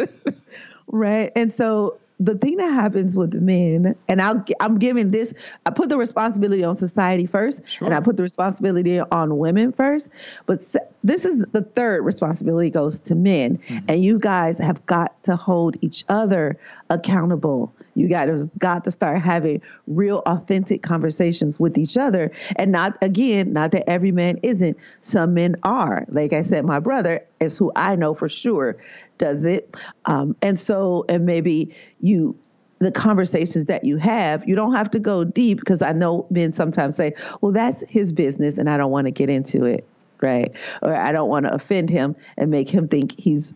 right. 0.87 1.31
And 1.35 1.53
so 1.53 1.97
the 2.19 2.35
thing 2.35 2.57
that 2.57 2.71
happens 2.71 3.17
with 3.17 3.33
men, 3.33 3.95
and 4.07 4.21
I'll, 4.21 4.43
I'm 4.59 4.79
giving 4.79 5.09
this, 5.09 5.33
I 5.65 5.69
put 5.69 5.89
the 5.89 5.97
responsibility 5.97 6.63
on 6.63 6.77
society 6.77 7.25
first, 7.25 7.61
sure. 7.65 7.87
and 7.87 7.95
I 7.95 7.99
put 7.99 8.15
the 8.15 8.23
responsibility 8.23 8.99
on 8.99 9.37
women 9.37 9.73
first. 9.73 10.09
But 10.45 10.63
this 11.03 11.25
is 11.25 11.45
the 11.51 11.61
third 11.61 12.05
responsibility 12.05 12.69
goes 12.69 12.99
to 12.99 13.15
men, 13.15 13.57
mm-hmm. 13.57 13.85
and 13.89 14.03
you 14.03 14.17
guys 14.17 14.57
have 14.59 14.85
got 14.85 15.21
to 15.25 15.35
hold 15.35 15.75
each 15.81 16.05
other 16.07 16.57
accountable. 16.89 17.73
You 17.95 18.07
guys 18.07 18.47
got 18.59 18.83
to 18.83 18.91
start 18.91 19.21
having 19.21 19.61
real, 19.87 20.21
authentic 20.25 20.83
conversations 20.83 21.59
with 21.59 21.77
each 21.77 21.97
other, 21.97 22.31
and 22.57 22.71
not 22.71 22.97
again, 23.01 23.53
not 23.53 23.71
that 23.71 23.89
every 23.89 24.11
man 24.11 24.37
isn't. 24.43 24.77
Some 25.01 25.33
men 25.33 25.55
are. 25.63 26.05
Like 26.09 26.33
I 26.33 26.43
said, 26.43 26.65
my 26.65 26.79
brother 26.79 27.25
is 27.39 27.57
who 27.57 27.71
I 27.75 27.95
know 27.95 28.13
for 28.13 28.29
sure 28.29 28.77
does 29.17 29.45
it. 29.45 29.75
Um, 30.05 30.35
and 30.41 30.59
so, 30.59 31.05
and 31.09 31.25
maybe 31.25 31.73
you, 32.01 32.37
the 32.79 32.91
conversations 32.91 33.65
that 33.67 33.83
you 33.83 33.97
have, 33.97 34.47
you 34.47 34.55
don't 34.55 34.73
have 34.73 34.91
to 34.91 34.99
go 34.99 35.23
deep 35.23 35.59
because 35.59 35.81
I 35.81 35.93
know 35.93 36.27
men 36.29 36.53
sometimes 36.53 36.95
say, 36.95 37.13
well, 37.41 37.51
that's 37.51 37.83
his 37.89 38.11
business 38.11 38.57
and 38.57 38.69
I 38.69 38.77
don't 38.77 38.91
want 38.91 39.05
to 39.05 39.11
get 39.11 39.29
into 39.29 39.65
it. 39.65 39.87
Right. 40.21 40.53
Or 40.81 40.95
I 40.95 41.11
don't 41.11 41.29
want 41.29 41.45
to 41.45 41.53
offend 41.53 41.89
him 41.89 42.15
and 42.37 42.49
make 42.49 42.69
him 42.69 42.87
think 42.87 43.17
he's 43.17 43.53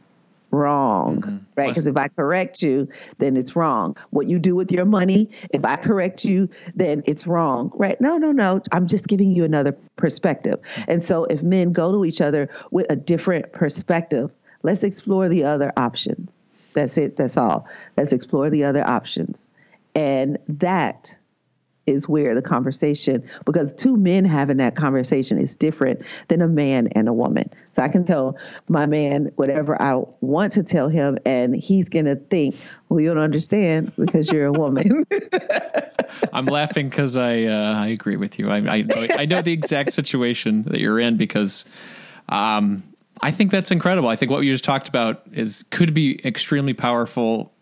wrong, 0.51 1.21
mm-hmm. 1.21 1.37
right? 1.55 1.69
Because 1.69 1.87
if 1.87 1.97
I 1.97 2.07
correct 2.07 2.61
you, 2.61 2.87
then 3.17 3.37
it's 3.37 3.55
wrong. 3.55 3.95
What 4.09 4.27
you 4.27 4.39
do 4.39 4.55
with 4.55 4.71
your 4.71 4.85
money, 4.85 5.29
if 5.51 5.63
I 5.65 5.75
correct 5.75 6.25
you, 6.25 6.49
then 6.75 7.03
it's 7.05 7.27
wrong, 7.27 7.71
right? 7.75 7.99
No, 8.01 8.17
no, 8.17 8.31
no. 8.31 8.61
I'm 8.71 8.87
just 8.87 9.07
giving 9.07 9.35
you 9.35 9.43
another 9.43 9.73
perspective. 9.95 10.59
And 10.87 11.03
so 11.03 11.25
if 11.25 11.41
men 11.43 11.71
go 11.71 11.91
to 11.91 12.05
each 12.05 12.21
other 12.21 12.49
with 12.71 12.87
a 12.89 12.95
different 12.95 13.51
perspective, 13.53 14.31
Let's 14.63 14.83
explore 14.83 15.29
the 15.29 15.43
other 15.43 15.71
options. 15.77 16.29
That's 16.73 16.97
it. 16.97 17.17
That's 17.17 17.37
all. 17.37 17.67
Let's 17.97 18.13
explore 18.13 18.49
the 18.49 18.63
other 18.63 18.87
options. 18.87 19.47
And 19.95 20.37
that 20.47 21.15
is 21.85 22.07
where 22.07 22.35
the 22.35 22.41
conversation, 22.41 23.27
because 23.45 23.73
two 23.73 23.97
men 23.97 24.25
having 24.25 24.57
that 24.57 24.75
conversation 24.75 25.39
is 25.39 25.55
different 25.55 26.01
than 26.27 26.41
a 26.41 26.47
man 26.47 26.87
and 26.89 27.07
a 27.07 27.13
woman. 27.13 27.49
So 27.73 27.81
I 27.83 27.87
can 27.87 28.05
tell 28.05 28.37
my 28.67 28.85
man 28.85 29.31
whatever 29.35 29.81
I 29.81 30.03
want 30.21 30.53
to 30.53 30.63
tell 30.63 30.89
him, 30.89 31.17
and 31.25 31.55
he's 31.55 31.89
going 31.89 32.05
to 32.05 32.15
think, 32.15 32.55
well, 32.89 32.99
you 32.99 33.13
don't 33.13 33.23
understand 33.23 33.91
because 33.95 34.29
you're 34.31 34.45
a 34.45 34.51
woman. 34.51 35.03
I'm 36.33 36.45
laughing 36.45 36.89
because 36.89 37.17
I 37.17 37.43
uh, 37.43 37.75
I 37.75 37.87
agree 37.87 38.17
with 38.17 38.39
you. 38.39 38.49
I 38.49 38.57
I 38.57 38.81
know, 38.81 39.07
I 39.11 39.25
know 39.25 39.41
the 39.41 39.53
exact 39.53 39.93
situation 39.93 40.63
that 40.63 40.79
you're 40.79 40.99
in 40.99 41.17
because 41.17 41.65
um, 42.29 42.83
I 43.21 43.31
think 43.31 43.51
that's 43.51 43.71
incredible. 43.71 44.09
I 44.09 44.15
think 44.15 44.31
what 44.31 44.39
you 44.39 44.51
just 44.51 44.63
talked 44.63 44.87
about 44.87 45.23
is 45.31 45.65
could 45.71 45.93
be 45.93 46.25
extremely 46.25 46.73
powerful, 46.73 47.53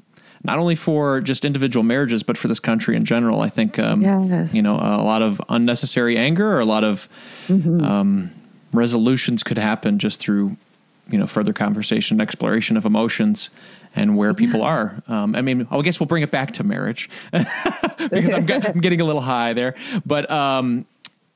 not 0.48 0.58
only 0.58 0.76
for 0.76 1.20
just 1.20 1.44
individual 1.44 1.84
marriages, 1.84 2.24
but 2.24 2.38
for 2.38 2.48
this 2.48 2.60
country 2.60 2.96
in 2.96 3.04
general. 3.04 3.42
I 3.42 3.50
think, 3.50 3.78
um, 3.78 4.02
yes. 4.02 4.54
you 4.54 4.62
know, 4.62 4.76
a 4.76 5.04
lot 5.04 5.22
of 5.22 5.42
unnecessary 5.50 6.18
anger 6.18 6.50
or 6.50 6.62
a 6.62 6.66
lot 6.66 6.86
of 6.86 7.10
mm-hmm. 7.48 7.84
um, 7.84 8.32
resolutions 8.72 9.44
could 9.44 9.58
happen 9.58 10.00
just 10.00 10.22
through, 10.22 10.56
you 11.10 11.18
know, 11.18 11.28
further 11.28 11.52
conversation, 11.52 12.22
exploration 12.22 12.78
of 12.78 12.86
emotions 12.86 13.50
and 13.94 14.16
where 14.16 14.30
yeah. 14.30 14.38
people 14.38 14.64
are. 14.64 15.04
Um, 15.10 15.36
I 15.36 15.42
mean, 15.42 15.68
I 15.70 15.82
guess 15.82 16.00
we'll 16.00 16.08
bring 16.08 16.24
it 16.24 16.32
back 16.32 16.54
to 16.54 16.64
marriage 16.64 17.10
because 17.32 18.34
I'm, 18.34 18.50
I'm, 18.50 18.80
getting 18.80 19.02
a 19.02 19.06
little 19.06 19.22
high 19.22 19.52
there, 19.52 19.76
but, 20.06 20.32
um, 20.32 20.86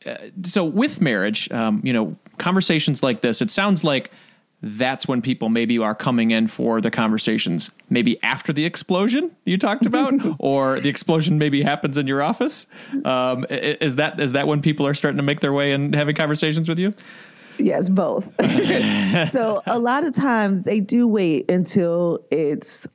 uh, 0.05 0.15
so 0.43 0.63
with 0.63 0.99
marriage, 0.99 1.51
um, 1.51 1.81
you 1.83 1.93
know, 1.93 2.15
conversations 2.37 3.03
like 3.03 3.21
this, 3.21 3.41
it 3.41 3.51
sounds 3.51 3.83
like 3.83 4.09
that's 4.61 5.07
when 5.07 5.21
people 5.21 5.49
maybe 5.49 5.77
are 5.77 5.95
coming 5.95 6.31
in 6.31 6.47
for 6.47 6.81
the 6.81 6.91
conversations 6.91 7.71
maybe 7.89 8.21
after 8.23 8.53
the 8.53 8.65
explosion 8.65 9.31
you 9.45 9.57
talked 9.57 9.85
about 9.85 10.13
or 10.39 10.79
the 10.79 10.89
explosion 10.89 11.37
maybe 11.37 11.61
happens 11.61 11.97
in 11.97 12.07
your 12.07 12.21
office 12.21 12.67
um, 13.05 13.45
is 13.49 13.95
that 13.95 14.19
is 14.19 14.33
that 14.33 14.47
when 14.47 14.61
people 14.61 14.85
are 14.85 14.93
starting 14.93 15.17
to 15.17 15.23
make 15.23 15.39
their 15.39 15.53
way 15.53 15.71
and 15.71 15.95
having 15.95 16.15
conversations 16.15 16.69
with 16.69 16.77
you 16.77 16.93
yes 17.57 17.89
both 17.89 18.23
so 19.31 19.61
a 19.65 19.79
lot 19.79 20.03
of 20.03 20.13
times 20.13 20.63
they 20.63 20.79
do 20.79 21.07
wait 21.07 21.49
until 21.49 22.19
it's 22.29 22.87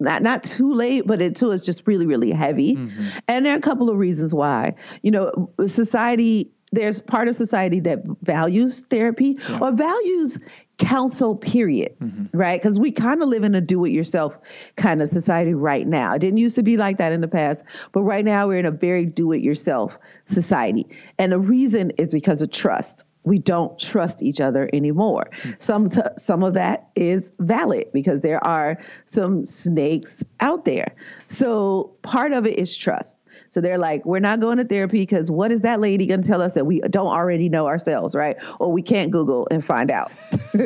not 0.00 0.22
not 0.22 0.44
too 0.44 0.72
late, 0.72 1.06
but 1.06 1.20
until 1.20 1.52
it's 1.52 1.64
just 1.64 1.86
really, 1.86 2.04
really 2.04 2.32
heavy. 2.32 2.74
Mm-hmm. 2.76 3.08
And 3.28 3.46
there 3.46 3.54
are 3.54 3.58
a 3.58 3.62
couple 3.62 3.88
of 3.88 3.96
reasons 3.96 4.34
why. 4.34 4.74
You 5.02 5.12
know, 5.12 5.50
society 5.66 6.50
there's 6.74 7.00
part 7.00 7.28
of 7.28 7.36
society 7.36 7.80
that 7.80 8.02
values 8.22 8.82
therapy 8.90 9.38
yeah. 9.48 9.58
or 9.60 9.72
values 9.72 10.38
counsel 10.78 11.36
period 11.36 11.94
mm-hmm. 12.00 12.36
right 12.36 12.60
because 12.60 12.80
we 12.80 12.90
kind 12.90 13.22
of 13.22 13.28
live 13.28 13.44
in 13.44 13.54
a 13.54 13.60
do-it-yourself 13.60 14.36
kind 14.76 15.00
of 15.00 15.08
society 15.08 15.54
right 15.54 15.86
now 15.86 16.14
it 16.14 16.18
didn't 16.18 16.38
used 16.38 16.56
to 16.56 16.64
be 16.64 16.76
like 16.76 16.98
that 16.98 17.12
in 17.12 17.20
the 17.20 17.28
past 17.28 17.62
but 17.92 18.02
right 18.02 18.24
now 18.24 18.48
we're 18.48 18.58
in 18.58 18.66
a 18.66 18.72
very 18.72 19.06
do-it-yourself 19.06 19.92
society 20.26 20.84
and 21.18 21.30
the 21.30 21.38
reason 21.38 21.90
is 21.92 22.08
because 22.08 22.42
of 22.42 22.50
trust 22.50 23.04
we 23.24 23.38
don't 23.38 23.78
trust 23.78 24.22
each 24.22 24.40
other 24.40 24.68
anymore. 24.72 25.28
Mm-hmm. 25.38 25.50
Some 25.58 25.90
t- 25.90 26.02
some 26.18 26.42
of 26.42 26.54
that 26.54 26.88
is 26.94 27.32
valid 27.40 27.86
because 27.92 28.20
there 28.20 28.44
are 28.46 28.78
some 29.06 29.46
snakes 29.46 30.22
out 30.40 30.64
there. 30.64 30.94
So 31.30 31.94
part 32.02 32.32
of 32.32 32.46
it 32.46 32.58
is 32.58 32.76
trust. 32.76 33.18
So 33.54 33.60
they're 33.60 33.78
like, 33.78 34.04
we're 34.04 34.18
not 34.18 34.40
going 34.40 34.58
to 34.58 34.64
therapy 34.64 35.02
because 35.02 35.30
what 35.30 35.52
is 35.52 35.60
that 35.60 35.78
lady 35.78 36.08
going 36.08 36.22
to 36.22 36.28
tell 36.28 36.42
us 36.42 36.50
that 36.52 36.66
we 36.66 36.80
don't 36.80 37.06
already 37.06 37.48
know 37.48 37.68
ourselves, 37.68 38.12
right? 38.12 38.36
Or 38.58 38.72
we 38.72 38.82
can't 38.82 39.12
Google 39.12 39.46
and 39.48 39.64
find 39.64 39.92
out. 39.92 40.10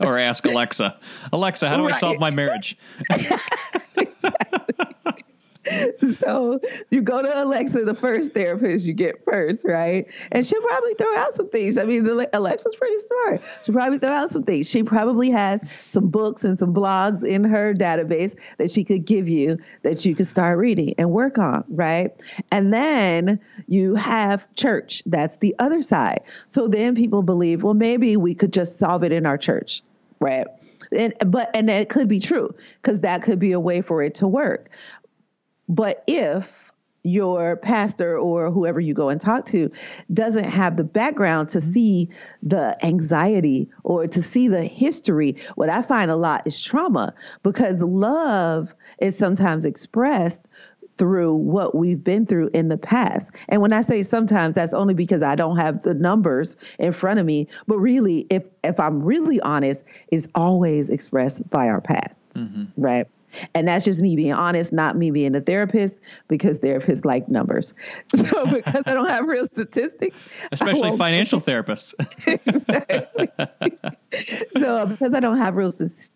or 0.00 0.18
ask 0.18 0.46
Alexa, 0.46 0.98
Alexa, 1.34 1.68
how 1.68 1.76
do 1.76 1.82
right. 1.82 1.92
I 1.92 1.98
solve 1.98 2.18
my 2.18 2.30
marriage? 2.30 2.78
so 6.18 6.60
you 6.90 7.02
go 7.02 7.22
to 7.22 7.42
Alexa, 7.42 7.84
the 7.84 7.94
first 7.94 8.32
therapist 8.32 8.86
you 8.86 8.92
get 8.92 9.24
first, 9.24 9.60
right? 9.64 10.06
And 10.32 10.44
she'll 10.44 10.62
probably 10.62 10.94
throw 10.94 11.16
out 11.16 11.34
some 11.34 11.48
things. 11.48 11.78
I 11.78 11.84
mean, 11.84 12.06
Alexa's 12.32 12.74
pretty 12.74 12.98
smart. 12.98 13.42
She'll 13.64 13.74
probably 13.74 13.98
throw 13.98 14.10
out 14.10 14.32
some 14.32 14.42
things. 14.44 14.68
She 14.68 14.82
probably 14.82 15.30
has 15.30 15.60
some 15.88 16.08
books 16.08 16.44
and 16.44 16.58
some 16.58 16.74
blogs 16.74 17.24
in 17.24 17.44
her 17.44 17.74
database 17.74 18.34
that 18.58 18.70
she 18.70 18.84
could 18.84 19.04
give 19.04 19.28
you 19.28 19.58
that 19.82 20.04
you 20.04 20.14
could 20.14 20.28
start 20.28 20.58
reading 20.58 20.94
and 20.98 21.10
work 21.10 21.38
on, 21.38 21.64
right? 21.68 22.14
And 22.50 22.72
then 22.72 23.40
you 23.66 23.94
have 23.94 24.46
church. 24.54 25.02
That's 25.06 25.36
the 25.38 25.54
other 25.58 25.82
side. 25.82 26.20
So 26.48 26.68
then 26.68 26.94
people 26.94 27.22
believe, 27.22 27.62
well, 27.62 27.74
maybe 27.74 28.16
we 28.16 28.34
could 28.34 28.52
just 28.52 28.78
solve 28.78 29.04
it 29.04 29.12
in 29.12 29.26
our 29.26 29.38
church, 29.38 29.82
right? 30.20 30.46
And, 30.92 31.14
but 31.26 31.50
and 31.54 31.70
it 31.70 31.88
could 31.88 32.08
be 32.08 32.18
true 32.18 32.54
because 32.82 33.00
that 33.00 33.22
could 33.22 33.38
be 33.38 33.52
a 33.52 33.60
way 33.60 33.80
for 33.80 34.02
it 34.02 34.14
to 34.16 34.26
work. 34.26 34.70
But 35.70 36.02
if 36.08 36.48
your 37.02 37.56
pastor 37.56 38.18
or 38.18 38.50
whoever 38.50 38.80
you 38.80 38.92
go 38.92 39.08
and 39.08 39.20
talk 39.20 39.46
to 39.46 39.70
doesn't 40.12 40.44
have 40.44 40.76
the 40.76 40.84
background 40.84 41.48
to 41.48 41.60
see 41.60 42.10
the 42.42 42.76
anxiety 42.84 43.70
or 43.84 44.06
to 44.08 44.20
see 44.20 44.48
the 44.48 44.64
history, 44.64 45.36
what 45.54 45.70
I 45.70 45.80
find 45.80 46.10
a 46.10 46.16
lot 46.16 46.42
is 46.44 46.60
trauma 46.60 47.14
because 47.42 47.80
love 47.80 48.74
is 48.98 49.16
sometimes 49.16 49.64
expressed 49.64 50.40
through 50.98 51.34
what 51.34 51.74
we've 51.74 52.04
been 52.04 52.26
through 52.26 52.50
in 52.52 52.68
the 52.68 52.76
past. 52.76 53.30
And 53.48 53.62
when 53.62 53.72
I 53.72 53.80
say 53.80 54.02
sometimes, 54.02 54.56
that's 54.56 54.74
only 54.74 54.92
because 54.92 55.22
I 55.22 55.36
don't 55.36 55.56
have 55.56 55.82
the 55.82 55.94
numbers 55.94 56.56
in 56.78 56.92
front 56.92 57.20
of 57.20 57.24
me. 57.24 57.48
But 57.66 57.78
really, 57.78 58.26
if 58.28 58.42
if 58.64 58.78
I'm 58.78 59.02
really 59.02 59.40
honest, 59.40 59.82
it's 60.08 60.26
always 60.34 60.90
expressed 60.90 61.48
by 61.48 61.68
our 61.68 61.80
past, 61.80 62.14
mm-hmm. 62.34 62.64
right? 62.76 63.06
And 63.54 63.68
that's 63.68 63.84
just 63.84 64.00
me 64.00 64.16
being 64.16 64.32
honest, 64.32 64.72
not 64.72 64.96
me 64.96 65.10
being 65.10 65.34
a 65.34 65.40
therapist, 65.40 65.94
because 66.28 66.58
therapists 66.58 67.04
like 67.04 67.28
numbers. 67.28 67.74
So 68.30 68.46
because 68.46 68.82
I 68.86 68.94
don't 68.94 69.08
have 69.08 69.26
real 69.26 69.46
statistics, 69.46 70.16
especially 70.52 70.96
financial 70.96 71.40
therapists. 71.40 71.94
so 74.60 74.86
because 74.86 75.14
I 75.14 75.20
don't 75.20 75.38
have 75.38 75.56
real 75.56 75.72
statistics, 75.72 76.10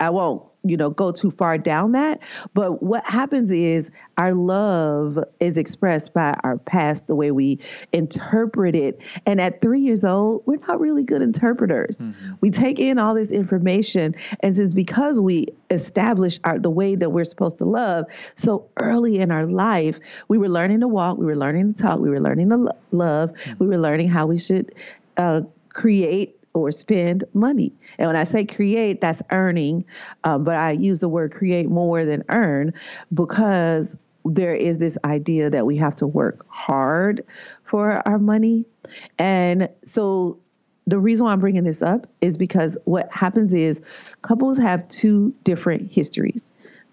I 0.00 0.10
won't 0.10 0.42
you 0.62 0.76
know 0.76 0.90
go 0.90 1.10
too 1.10 1.30
far 1.30 1.56
down 1.56 1.92
that 1.92 2.20
but 2.52 2.82
what 2.82 3.04
happens 3.08 3.50
is 3.50 3.90
our 4.18 4.34
love 4.34 5.18
is 5.40 5.56
expressed 5.56 6.12
by 6.12 6.34
our 6.44 6.58
past 6.58 7.06
the 7.06 7.14
way 7.14 7.30
we 7.30 7.58
interpret 7.92 8.74
it 8.74 8.98
and 9.24 9.40
at 9.40 9.60
three 9.62 9.80
years 9.80 10.04
old 10.04 10.42
we're 10.46 10.58
not 10.68 10.78
really 10.78 11.02
good 11.02 11.22
interpreters 11.22 11.98
mm-hmm. 11.98 12.32
we 12.40 12.50
take 12.50 12.78
in 12.78 12.98
all 12.98 13.14
this 13.14 13.30
information 13.30 14.14
and 14.40 14.56
since 14.56 14.74
because 14.74 15.18
we 15.20 15.46
establish 15.70 16.38
our 16.44 16.58
the 16.58 16.70
way 16.70 16.94
that 16.94 17.10
we're 17.10 17.24
supposed 17.24 17.56
to 17.56 17.64
love 17.64 18.04
so 18.36 18.68
early 18.78 19.18
in 19.18 19.30
our 19.30 19.46
life 19.46 19.98
we 20.28 20.36
were 20.36 20.48
learning 20.48 20.80
to 20.80 20.88
walk 20.88 21.16
we 21.16 21.24
were 21.24 21.36
learning 21.36 21.72
to 21.72 21.82
talk 21.82 22.00
we 22.00 22.10
were 22.10 22.20
learning 22.20 22.50
to 22.50 22.56
lo- 22.56 22.72
love 22.92 23.30
mm-hmm. 23.30 23.52
we 23.58 23.66
were 23.66 23.78
learning 23.78 24.08
how 24.08 24.26
we 24.26 24.38
should 24.38 24.74
uh, 25.16 25.40
create 25.70 26.39
or 26.54 26.72
spend 26.72 27.24
money. 27.34 27.72
And 27.98 28.08
when 28.08 28.16
I 28.16 28.24
say 28.24 28.44
create, 28.44 29.00
that's 29.00 29.22
earning, 29.30 29.84
um, 30.24 30.44
but 30.44 30.56
I 30.56 30.72
use 30.72 31.00
the 31.00 31.08
word 31.08 31.32
create 31.32 31.68
more 31.68 32.04
than 32.04 32.24
earn 32.28 32.72
because 33.14 33.96
there 34.24 34.54
is 34.54 34.78
this 34.78 34.98
idea 35.04 35.48
that 35.50 35.64
we 35.64 35.76
have 35.76 35.96
to 35.96 36.06
work 36.06 36.44
hard 36.48 37.24
for 37.64 38.06
our 38.06 38.18
money. 38.18 38.64
And 39.18 39.68
so 39.86 40.38
the 40.86 40.98
reason 40.98 41.24
why 41.24 41.32
I'm 41.32 41.40
bringing 41.40 41.64
this 41.64 41.82
up 41.82 42.06
is 42.20 42.36
because 42.36 42.76
what 42.84 43.12
happens 43.12 43.54
is 43.54 43.80
couples 44.22 44.58
have 44.58 44.86
two 44.88 45.32
different 45.44 45.90
histories 45.90 46.50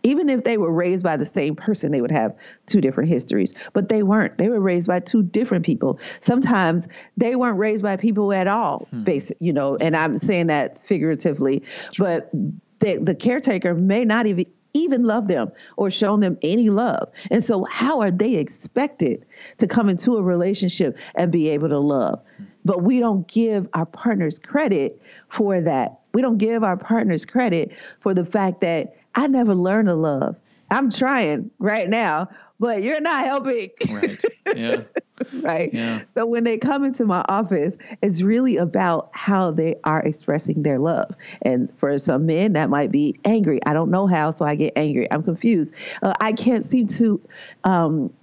even 0.07 0.29
if 0.29 0.45
they 0.45 0.57
were 0.57 0.71
raised 0.71 1.03
by 1.03 1.17
the 1.17 1.25
same 1.25 1.53
person, 1.53 1.91
they 1.91 1.99
would 1.99 2.11
have 2.11 2.33
two 2.65 2.79
different 2.79 3.09
histories. 3.09 3.53
But 3.73 3.89
they 3.89 4.03
weren't. 4.03 4.37
They 4.37 4.47
were 4.47 4.61
raised 4.61 4.87
by 4.87 5.01
two 5.01 5.21
different 5.21 5.65
people. 5.65 5.99
Sometimes 6.21 6.87
they 7.17 7.35
weren't 7.35 7.57
raised 7.57 7.83
by 7.83 7.97
people 7.97 8.31
at 8.31 8.47
all, 8.47 8.87
hmm. 8.91 9.03
basic, 9.03 9.35
you 9.41 9.51
know, 9.51 9.75
and 9.77 9.97
I'm 9.97 10.17
saying 10.17 10.47
that 10.47 10.79
figuratively. 10.87 11.61
But 11.97 12.31
the, 12.79 12.99
the 13.01 13.15
caretaker 13.15 13.75
may 13.75 14.05
not 14.05 14.27
even 14.27 14.45
even 14.73 15.03
love 15.03 15.27
them 15.27 15.51
or 15.75 15.89
shown 15.89 16.19
them 16.19 16.37
any 16.43 16.69
love. 16.69 17.09
And 17.31 17.43
so 17.43 17.65
how 17.65 17.99
are 17.99 18.11
they 18.11 18.35
expected 18.35 19.25
to 19.57 19.65
come 19.65 19.89
into 19.89 20.17
a 20.17 20.21
relationship 20.21 20.95
and 21.15 21.31
be 21.31 21.49
able 21.49 21.67
to 21.69 21.79
love? 21.79 22.21
Hmm. 22.37 22.43
But 22.63 22.83
we 22.83 22.99
don't 22.99 23.27
give 23.27 23.67
our 23.73 23.85
partners 23.85 24.39
credit 24.39 25.01
for 25.29 25.59
that. 25.61 25.99
We 26.13 26.21
don't 26.21 26.37
give 26.37 26.63
our 26.63 26.77
partners 26.77 27.25
credit 27.25 27.71
for 28.01 28.13
the 28.13 28.25
fact 28.25 28.61
that 28.61 28.96
I 29.17 29.25
never 29.27 29.55
learned 29.55 29.87
to 29.87 29.95
love. 29.95 30.35
I'm 30.69 30.91
trying 30.91 31.49
right 31.59 31.89
now, 31.89 32.29
but 32.59 32.83
you're 32.83 33.01
not 33.01 33.25
helping. 33.25 33.71
Right. 33.89 34.23
Yeah. 34.55 34.83
right. 35.41 35.73
Yeah. 35.73 36.01
So 36.11 36.25
when 36.25 36.43
they 36.43 36.57
come 36.57 36.83
into 36.83 37.03
my 37.05 37.25
office, 37.27 37.73
it's 38.01 38.21
really 38.21 38.57
about 38.57 39.09
how 39.13 39.51
they 39.51 39.75
are 39.83 40.01
expressing 40.01 40.61
their 40.61 40.77
love. 40.77 41.15
And 41.41 41.67
for 41.79 41.97
some 41.97 42.27
men, 42.27 42.53
that 42.53 42.69
might 42.69 42.91
be 42.91 43.19
angry. 43.25 43.59
I 43.65 43.73
don't 43.73 43.89
know 43.89 44.05
how, 44.05 44.33
so 44.35 44.45
I 44.45 44.55
get 44.55 44.73
angry. 44.75 45.11
I'm 45.11 45.23
confused. 45.23 45.73
Uh, 46.03 46.13
I 46.21 46.31
can't 46.31 46.63
seem 46.63 46.87
to, 46.89 47.19
um, 47.63 48.13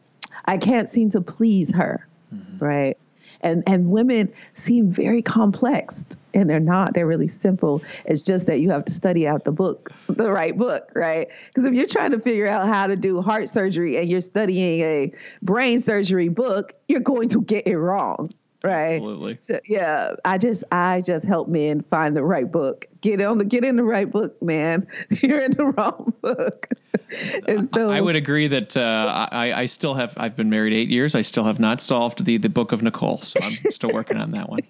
I 0.44 0.58
can't 0.58 0.88
seem 0.88 1.10
to 1.10 1.20
please 1.20 1.72
her. 1.72 2.06
Mm-hmm. 2.32 2.64
Right. 2.64 2.98
And 3.44 3.62
and 3.66 3.90
women 3.90 4.32
seem 4.54 4.90
very 4.90 5.22
complex 5.22 6.04
and 6.32 6.50
they're 6.50 6.58
not. 6.58 6.94
They're 6.94 7.06
really 7.06 7.28
simple. 7.28 7.82
It's 8.06 8.22
just 8.22 8.46
that 8.46 8.60
you 8.60 8.70
have 8.70 8.84
to 8.86 8.92
study 8.92 9.28
out 9.28 9.44
the 9.44 9.52
book, 9.52 9.92
the 10.08 10.30
right 10.30 10.56
book, 10.56 10.90
right? 10.94 11.28
Because 11.48 11.66
if 11.66 11.74
you're 11.74 11.86
trying 11.86 12.10
to 12.10 12.18
figure 12.18 12.48
out 12.48 12.66
how 12.66 12.86
to 12.86 12.96
do 12.96 13.22
heart 13.22 13.48
surgery 13.48 13.98
and 13.98 14.08
you're 14.08 14.20
studying 14.20 14.80
a 14.80 15.12
brain 15.42 15.78
surgery 15.78 16.28
book, 16.28 16.72
you're 16.88 17.00
going 17.00 17.28
to 17.28 17.42
get 17.42 17.66
it 17.66 17.76
wrong, 17.76 18.30
right? 18.64 18.94
Absolutely. 18.94 19.38
So, 19.46 19.60
yeah, 19.66 20.14
I 20.24 20.38
just 20.38 20.64
I 20.72 21.02
just 21.02 21.24
help 21.24 21.48
men 21.48 21.84
find 21.90 22.16
the 22.16 22.24
right 22.24 22.50
book. 22.50 22.86
Get 23.00 23.20
on 23.20 23.38
the 23.38 23.44
get 23.44 23.64
in 23.64 23.76
the 23.76 23.84
right 23.84 24.10
book, 24.10 24.40
man. 24.42 24.86
You're 25.22 25.40
in 25.40 25.52
the 25.52 25.66
wrong 25.66 26.12
book. 26.22 26.68
and 27.46 27.68
so 27.74 27.90
I 27.90 28.00
would 28.00 28.16
agree 28.16 28.48
that 28.48 28.76
uh, 28.76 29.28
I 29.30 29.52
I 29.52 29.66
still 29.66 29.94
have 29.94 30.14
I've 30.16 30.34
been 30.34 30.50
married 30.50 30.72
eight 30.72 30.88
years. 30.88 31.14
I 31.14 31.20
still 31.20 31.44
have 31.44 31.60
not 31.60 31.80
solved 31.80 32.24
the 32.24 32.38
the 32.38 32.48
book 32.48 32.72
of 32.72 32.82
Nicole, 32.82 33.20
so 33.20 33.38
I'm 33.42 33.52
still 33.70 33.90
working 33.92 34.16
on 34.16 34.30
that 34.32 34.48
one. 34.48 34.60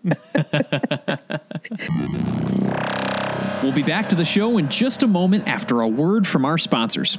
we'll 3.62 3.72
be 3.72 3.82
back 3.82 4.08
to 4.08 4.16
the 4.16 4.24
show 4.24 4.58
in 4.58 4.68
just 4.68 5.02
a 5.02 5.06
moment 5.06 5.46
after 5.46 5.80
a 5.80 5.88
word 5.88 6.26
from 6.26 6.44
our 6.44 6.58
sponsors. 6.58 7.18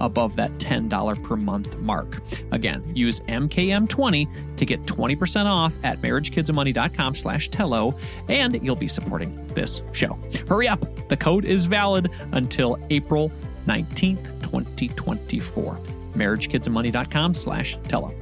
above 0.00 0.36
that 0.36 0.50
$10 0.58 1.22
per 1.22 1.36
month 1.36 1.78
mark. 1.78 2.20
Again, 2.52 2.82
use 2.94 3.20
MKM20 3.20 4.56
to 4.56 4.66
get 4.66 4.82
20% 4.82 5.46
off 5.46 5.76
at 5.84 6.00
marriagekidsandmoney.com 6.00 7.14
slash 7.14 7.48
Tello, 7.48 7.96
and 8.28 8.62
you'll 8.62 8.76
be 8.76 8.88
supporting 8.88 9.46
this 9.48 9.82
show. 9.92 10.18
Hurry 10.48 10.68
up. 10.68 10.84
The 11.08 11.16
code 11.16 11.44
is 11.44 11.66
valid 11.66 12.10
until 12.32 12.78
April 12.90 13.30
19th, 13.66 14.24
2024. 14.42 15.78
marriagekidsandmoney.com 16.14 17.34
slash 17.34 17.78
Tello. 17.84 18.14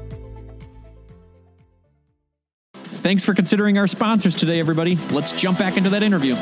Thanks 2.75 3.25
for 3.25 3.33
considering 3.33 3.79
our 3.79 3.87
sponsors 3.87 4.35
today, 4.35 4.59
everybody. 4.59 4.99
Let's 5.12 5.33
jump 5.33 5.59
back 5.59 5.77
into 5.77 5.88
that 5.91 6.03
interview. 6.03 6.35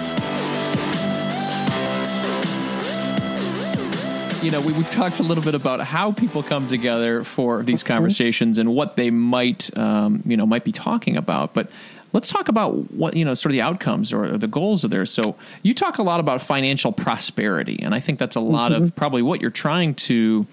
You 4.42 4.50
know, 4.50 4.60
we, 4.60 4.72
we 4.72 4.82
talked 4.84 5.18
a 5.18 5.22
little 5.22 5.42
bit 5.42 5.54
about 5.54 5.80
how 5.80 6.12
people 6.12 6.42
come 6.42 6.68
together 6.68 7.24
for 7.24 7.62
these 7.62 7.82
conversations 7.82 8.58
and 8.58 8.74
what 8.74 8.96
they 8.96 9.10
might, 9.10 9.76
um, 9.78 10.22
you 10.26 10.36
know, 10.36 10.46
might 10.46 10.64
be 10.64 10.72
talking 10.72 11.16
about. 11.16 11.54
But 11.54 11.70
let's 12.12 12.28
talk 12.28 12.48
about 12.48 12.92
what 12.92 13.16
you 13.16 13.24
know, 13.24 13.34
sort 13.34 13.50
of 13.50 13.54
the 13.54 13.62
outcomes 13.62 14.12
or, 14.12 14.34
or 14.34 14.38
the 14.38 14.46
goals 14.46 14.84
of 14.84 14.90
there. 14.90 15.06
So 15.06 15.36
you 15.62 15.74
talk 15.74 15.98
a 15.98 16.02
lot 16.02 16.20
about 16.20 16.42
financial 16.42 16.92
prosperity, 16.92 17.80
and 17.82 17.94
I 17.94 18.00
think 18.00 18.18
that's 18.18 18.36
a 18.36 18.40
lot 18.40 18.72
mm-hmm. 18.72 18.84
of 18.84 18.96
probably 18.96 19.22
what 19.22 19.40
you're 19.40 19.50
trying 19.50 19.94
to. 19.94 20.46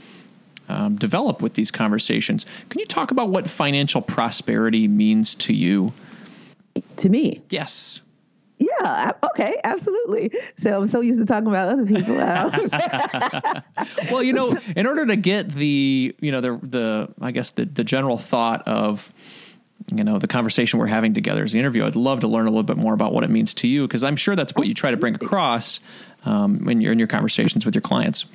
Um, 0.70 0.96
develop 0.96 1.42
with 1.42 1.56
these 1.56 1.72
conversations. 1.72 2.46
Can 2.70 2.80
you 2.80 2.86
talk 2.86 3.12
about 3.12 3.28
what 3.28 3.50
financial 3.50 4.02
prosperity 4.02 4.88
means 4.88 5.36
to 5.36 5.54
you? 5.54 5.92
To 6.98 7.10
me, 7.10 7.42
yes. 7.50 8.00
Yeah. 8.84 9.12
Okay. 9.24 9.60
Absolutely. 9.64 10.32
So 10.58 10.82
I'm 10.82 10.88
so 10.88 11.02
used 11.02 11.20
to 11.20 11.26
talking 11.26 11.48
about 11.48 11.70
other 11.70 11.86
people. 11.86 12.16
well, 14.12 14.24
you 14.24 14.34
know, 14.34 14.58
in 14.76 14.86
order 14.86 15.06
to 15.06 15.16
get 15.16 15.50
the, 15.50 16.16
you 16.20 16.32
know, 16.32 16.42
the 16.42 16.60
the 16.62 17.10
I 17.22 17.32
guess 17.32 17.52
the 17.52 17.66
the 17.66 17.84
general 17.84 18.18
thought 18.18 18.68
of 18.68 19.14
you 19.94 20.04
know 20.04 20.18
the 20.18 20.28
conversation 20.28 20.80
we're 20.80 20.86
having 20.88 21.14
together 21.14 21.44
as 21.44 21.52
the 21.52 21.60
interview 21.60 21.86
i'd 21.86 21.98
love 21.98 22.22
to 22.22 22.28
learn 22.28 22.46
a 22.46 22.50
little 22.50 22.64
bit 22.64 22.78
more 22.78 22.94
about 22.94 23.12
what 23.12 23.26
it 23.26 23.30
means 23.30 23.54
to 23.54 23.68
you 23.68 23.86
because 23.86 24.02
i'm 24.02 24.16
sure 24.16 24.34
that's 24.34 24.56
what 24.56 24.66
you 24.66 24.74
try 24.74 24.92
to 24.92 24.96
bring 24.96 25.14
across 25.14 25.82
um, 26.24 26.64
when 26.64 26.80
you're 26.80 26.94
in 26.94 27.00
your 27.00 27.08
conversations 27.08 27.66
with 27.66 27.76
your 27.76 27.82
clients 27.82 28.26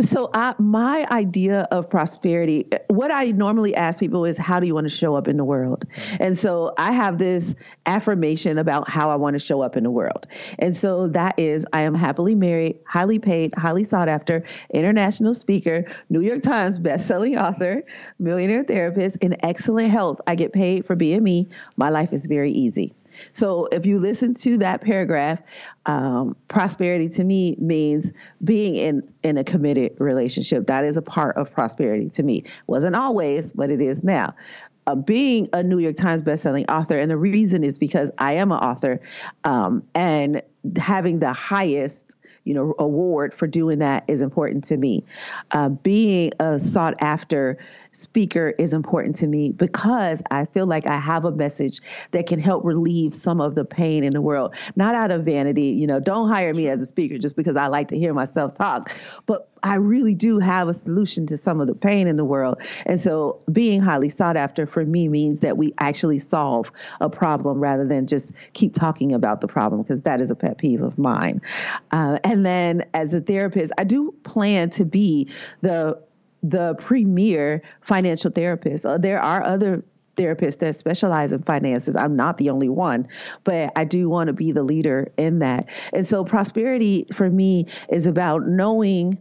so 0.00 0.30
I, 0.34 0.54
my 0.58 1.06
idea 1.10 1.68
of 1.70 1.88
prosperity, 1.88 2.66
what 2.88 3.10
I 3.10 3.30
normally 3.30 3.74
ask 3.74 4.00
people 4.00 4.24
is, 4.24 4.36
how 4.36 4.60
do 4.60 4.66
you 4.66 4.74
want 4.74 4.88
to 4.88 4.94
show 4.94 5.14
up 5.14 5.28
in 5.28 5.36
the 5.36 5.44
world? 5.44 5.84
And 6.20 6.36
so 6.38 6.74
I 6.78 6.92
have 6.92 7.18
this 7.18 7.54
affirmation 7.86 8.58
about 8.58 8.88
how 8.88 9.10
I 9.10 9.16
want 9.16 9.34
to 9.34 9.40
show 9.40 9.62
up 9.62 9.76
in 9.76 9.84
the 9.84 9.90
world. 9.90 10.26
And 10.58 10.76
so 10.76 11.08
that 11.08 11.38
is, 11.38 11.64
I 11.72 11.82
am 11.82 11.94
happily 11.94 12.34
married, 12.34 12.78
highly 12.86 13.18
paid, 13.18 13.54
highly 13.56 13.84
sought 13.84 14.08
after, 14.08 14.44
international 14.72 15.34
speaker, 15.34 15.84
New 16.10 16.20
York 16.20 16.42
Times 16.42 16.78
bestselling 16.78 17.40
author, 17.40 17.82
millionaire 18.18 18.64
therapist, 18.64 19.16
in 19.16 19.36
excellent 19.44 19.90
health. 19.90 20.20
I 20.26 20.34
get 20.34 20.52
paid 20.52 20.86
for 20.86 20.96
being 20.96 21.22
me. 21.22 21.48
My 21.76 21.88
life 21.88 22.12
is 22.12 22.26
very 22.26 22.52
easy. 22.52 22.94
So 23.32 23.66
if 23.66 23.86
you 23.86 23.98
listen 23.98 24.34
to 24.34 24.58
that 24.58 24.80
paragraph, 24.80 25.40
um, 25.86 26.36
prosperity 26.48 27.08
to 27.10 27.24
me 27.24 27.56
means 27.58 28.12
being 28.42 28.76
in 28.76 29.02
in 29.22 29.38
a 29.38 29.44
committed 29.44 29.92
relationship. 29.98 30.66
That 30.66 30.84
is 30.84 30.96
a 30.96 31.02
part 31.02 31.36
of 31.36 31.52
prosperity 31.52 32.10
to 32.10 32.22
me. 32.22 32.44
Wasn't 32.66 32.96
always, 32.96 33.52
but 33.52 33.70
it 33.70 33.80
is 33.80 34.02
now. 34.02 34.34
Uh, 34.86 34.94
being 34.94 35.48
a 35.54 35.62
New 35.62 35.78
York 35.78 35.96
Times 35.96 36.22
bestselling 36.22 36.70
author, 36.70 36.98
and 36.98 37.10
the 37.10 37.16
reason 37.16 37.64
is 37.64 37.78
because 37.78 38.10
I 38.18 38.34
am 38.34 38.52
an 38.52 38.58
author, 38.58 39.00
um, 39.44 39.82
and 39.94 40.42
having 40.76 41.20
the 41.20 41.32
highest 41.32 42.16
you 42.44 42.52
know 42.52 42.74
award 42.78 43.32
for 43.34 43.46
doing 43.46 43.78
that 43.78 44.04
is 44.08 44.20
important 44.20 44.64
to 44.64 44.76
me. 44.76 45.02
Uh, 45.52 45.70
being 45.70 46.32
a 46.38 46.60
sought 46.60 46.94
after 47.00 47.58
speaker 47.94 48.54
is 48.58 48.72
important 48.72 49.16
to 49.16 49.26
me 49.26 49.50
because 49.50 50.22
I 50.30 50.44
feel 50.46 50.66
like 50.66 50.86
I 50.86 50.98
have 50.98 51.24
a 51.24 51.30
message 51.30 51.80
that 52.10 52.26
can 52.26 52.38
help 52.38 52.64
relieve 52.64 53.14
some 53.14 53.40
of 53.40 53.54
the 53.54 53.64
pain 53.64 54.04
in 54.04 54.12
the 54.12 54.20
world. 54.20 54.54
Not 54.76 54.94
out 54.94 55.10
of 55.10 55.24
vanity, 55.24 55.66
you 55.66 55.86
know, 55.86 56.00
don't 56.00 56.28
hire 56.28 56.52
me 56.54 56.68
as 56.68 56.82
a 56.82 56.86
speaker 56.86 57.18
just 57.18 57.36
because 57.36 57.56
I 57.56 57.68
like 57.68 57.88
to 57.88 57.98
hear 57.98 58.12
myself 58.12 58.54
talk, 58.56 58.94
but 59.26 59.48
I 59.62 59.76
really 59.76 60.14
do 60.14 60.38
have 60.38 60.68
a 60.68 60.74
solution 60.74 61.26
to 61.28 61.38
some 61.38 61.60
of 61.60 61.68
the 61.68 61.74
pain 61.74 62.06
in 62.06 62.16
the 62.16 62.24
world. 62.24 62.58
And 62.84 63.00
so 63.00 63.40
being 63.50 63.80
highly 63.80 64.10
sought 64.10 64.36
after 64.36 64.66
for 64.66 64.84
me 64.84 65.08
means 65.08 65.40
that 65.40 65.56
we 65.56 65.72
actually 65.78 66.18
solve 66.18 66.70
a 67.00 67.08
problem 67.08 67.60
rather 67.60 67.86
than 67.86 68.06
just 68.06 68.32
keep 68.52 68.74
talking 68.74 69.12
about 69.12 69.40
the 69.40 69.48
problem 69.48 69.82
because 69.82 70.02
that 70.02 70.20
is 70.20 70.30
a 70.30 70.34
pet 70.34 70.58
peeve 70.58 70.82
of 70.82 70.98
mine. 70.98 71.40
Uh, 71.92 72.18
and 72.24 72.44
then 72.44 72.84
as 72.92 73.14
a 73.14 73.22
therapist, 73.22 73.72
I 73.78 73.84
do 73.84 74.14
plan 74.24 74.68
to 74.70 74.84
be 74.84 75.32
the 75.62 75.98
the 76.44 76.74
premier 76.74 77.62
financial 77.80 78.30
therapist. 78.30 78.84
Uh, 78.84 78.98
there 78.98 79.20
are 79.20 79.42
other 79.42 79.82
therapists 80.16 80.58
that 80.58 80.76
specialize 80.76 81.32
in 81.32 81.42
finances. 81.42 81.96
I'm 81.96 82.14
not 82.14 82.38
the 82.38 82.50
only 82.50 82.68
one, 82.68 83.08
but 83.42 83.72
I 83.74 83.84
do 83.84 84.08
want 84.08 84.28
to 84.28 84.32
be 84.32 84.52
the 84.52 84.62
leader 84.62 85.10
in 85.16 85.40
that. 85.40 85.66
And 85.92 86.06
so 86.06 86.22
prosperity 86.24 87.06
for 87.14 87.30
me 87.30 87.66
is 87.88 88.06
about 88.06 88.46
knowing 88.46 89.18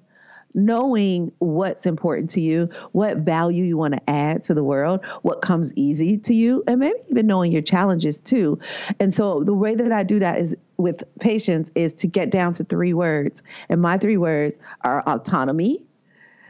knowing 0.56 1.32
what's 1.40 1.88
important 1.88 2.30
to 2.30 2.40
you, 2.40 2.70
what 2.92 3.18
value 3.18 3.64
you 3.64 3.76
want 3.76 3.92
to 3.96 4.10
add 4.10 4.44
to 4.44 4.54
the 4.54 4.64
world, 4.64 5.04
what 5.24 5.42
comes 5.42 5.74
easy 5.76 6.16
to 6.16 6.36
you, 6.36 6.64
and 6.68 6.80
maybe 6.80 6.94
even 7.10 7.26
knowing 7.26 7.52
your 7.52 7.64
challenges 7.64 8.22
too. 8.22 8.60
And 9.00 9.16
so 9.16 9.44
the 9.44 9.54
way 9.56 9.74
that 9.74 9.92
I 9.92 10.04
do 10.04 10.20
that 10.20 10.40
is 10.40 10.56
with 10.78 11.04
patients 11.20 11.72
is 11.74 11.92
to 11.96 12.08
get 12.08 12.30
down 12.30 12.54
to 12.54 12.64
three 12.64 12.94
words. 12.94 13.42
And 13.68 13.82
my 13.82 13.98
three 13.98 14.18
words 14.18 14.60
are 14.82 15.02
autonomy, 15.08 15.84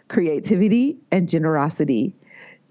creativity, 0.07 0.97
and 1.11 1.29
generosity. 1.29 2.15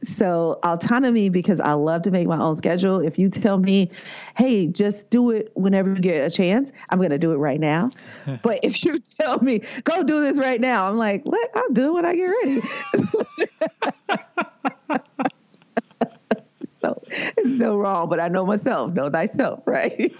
So, 0.04 0.58
autonomy, 0.64 1.28
because 1.28 1.60
I 1.60 1.72
love 1.72 2.02
to 2.02 2.10
make 2.10 2.26
my 2.26 2.38
own 2.38 2.56
schedule. 2.56 2.98
If 2.98 3.20
you 3.20 3.28
tell 3.28 3.58
me, 3.58 3.88
hey, 4.36 4.66
just 4.66 5.08
do 5.10 5.30
it 5.30 5.52
whenever 5.54 5.90
you 5.94 6.00
get 6.00 6.26
a 6.26 6.30
chance, 6.30 6.72
I'm 6.90 6.98
going 6.98 7.10
to 7.10 7.18
do 7.18 7.30
it 7.32 7.36
right 7.36 7.60
now. 7.60 7.90
but 8.42 8.58
if 8.64 8.84
you 8.84 8.98
tell 8.98 9.38
me, 9.40 9.62
go 9.84 10.02
do 10.02 10.20
this 10.20 10.38
right 10.38 10.60
now, 10.60 10.88
I'm 10.88 10.98
like, 10.98 11.22
what? 11.22 11.50
I'll 11.54 11.70
do 11.70 11.90
it 11.90 11.92
when 11.92 12.04
I 12.04 12.16
get 12.16 12.24
ready. 12.24 12.62
it's 17.36 17.58
so 17.58 17.76
wrong, 17.76 18.08
but 18.08 18.20
I 18.20 18.28
know 18.28 18.46
myself, 18.46 18.92
know 18.94 19.10
thyself, 19.10 19.60
right? 19.66 20.14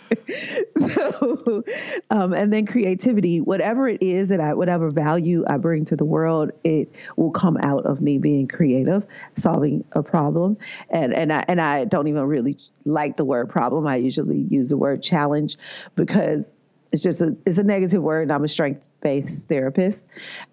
so, 0.89 1.65
um, 2.11 2.35
and 2.35 2.53
then 2.53 2.67
creativity, 2.67 3.41
whatever 3.41 3.89
it 3.89 4.03
is 4.03 4.29
that 4.29 4.41
I, 4.41 4.55
whatever 4.55 4.91
value 4.91 5.45
I 5.49 5.57
bring 5.57 5.85
to 5.87 5.97
the 5.97 6.05
world, 6.05 6.51
it 6.65 6.93
will 7.17 7.31
come 7.31 7.57
out 7.63 7.87
of 7.87 8.01
me 8.03 8.19
being 8.19 8.47
creative, 8.47 9.05
solving 9.39 9.85
a 9.93 10.03
problem. 10.03 10.59
And, 10.91 11.15
and 11.15 11.33
I, 11.33 11.45
and 11.49 11.61
I 11.61 11.87
don't 11.87 12.09
even 12.09 12.25
really 12.25 12.59
like 12.85 13.17
the 13.17 13.25
word 13.25 13.49
problem. 13.49 13.87
I 13.87 13.97
usually 13.97 14.47
use 14.51 14.69
the 14.69 14.77
word 14.77 15.03
challenge 15.03 15.57
because 15.95 16.59
it's 16.93 17.03
just 17.03 17.23
a, 17.23 17.35
it's 17.47 17.59
a 17.59 17.63
negative 17.63 18.03
word. 18.03 18.23
and 18.23 18.33
I'm 18.33 18.45
a 18.45 18.49
strength 18.49 18.87
based 19.01 19.49
therapist. 19.49 20.05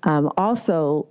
Um, 0.03 0.31
also, 0.37 1.07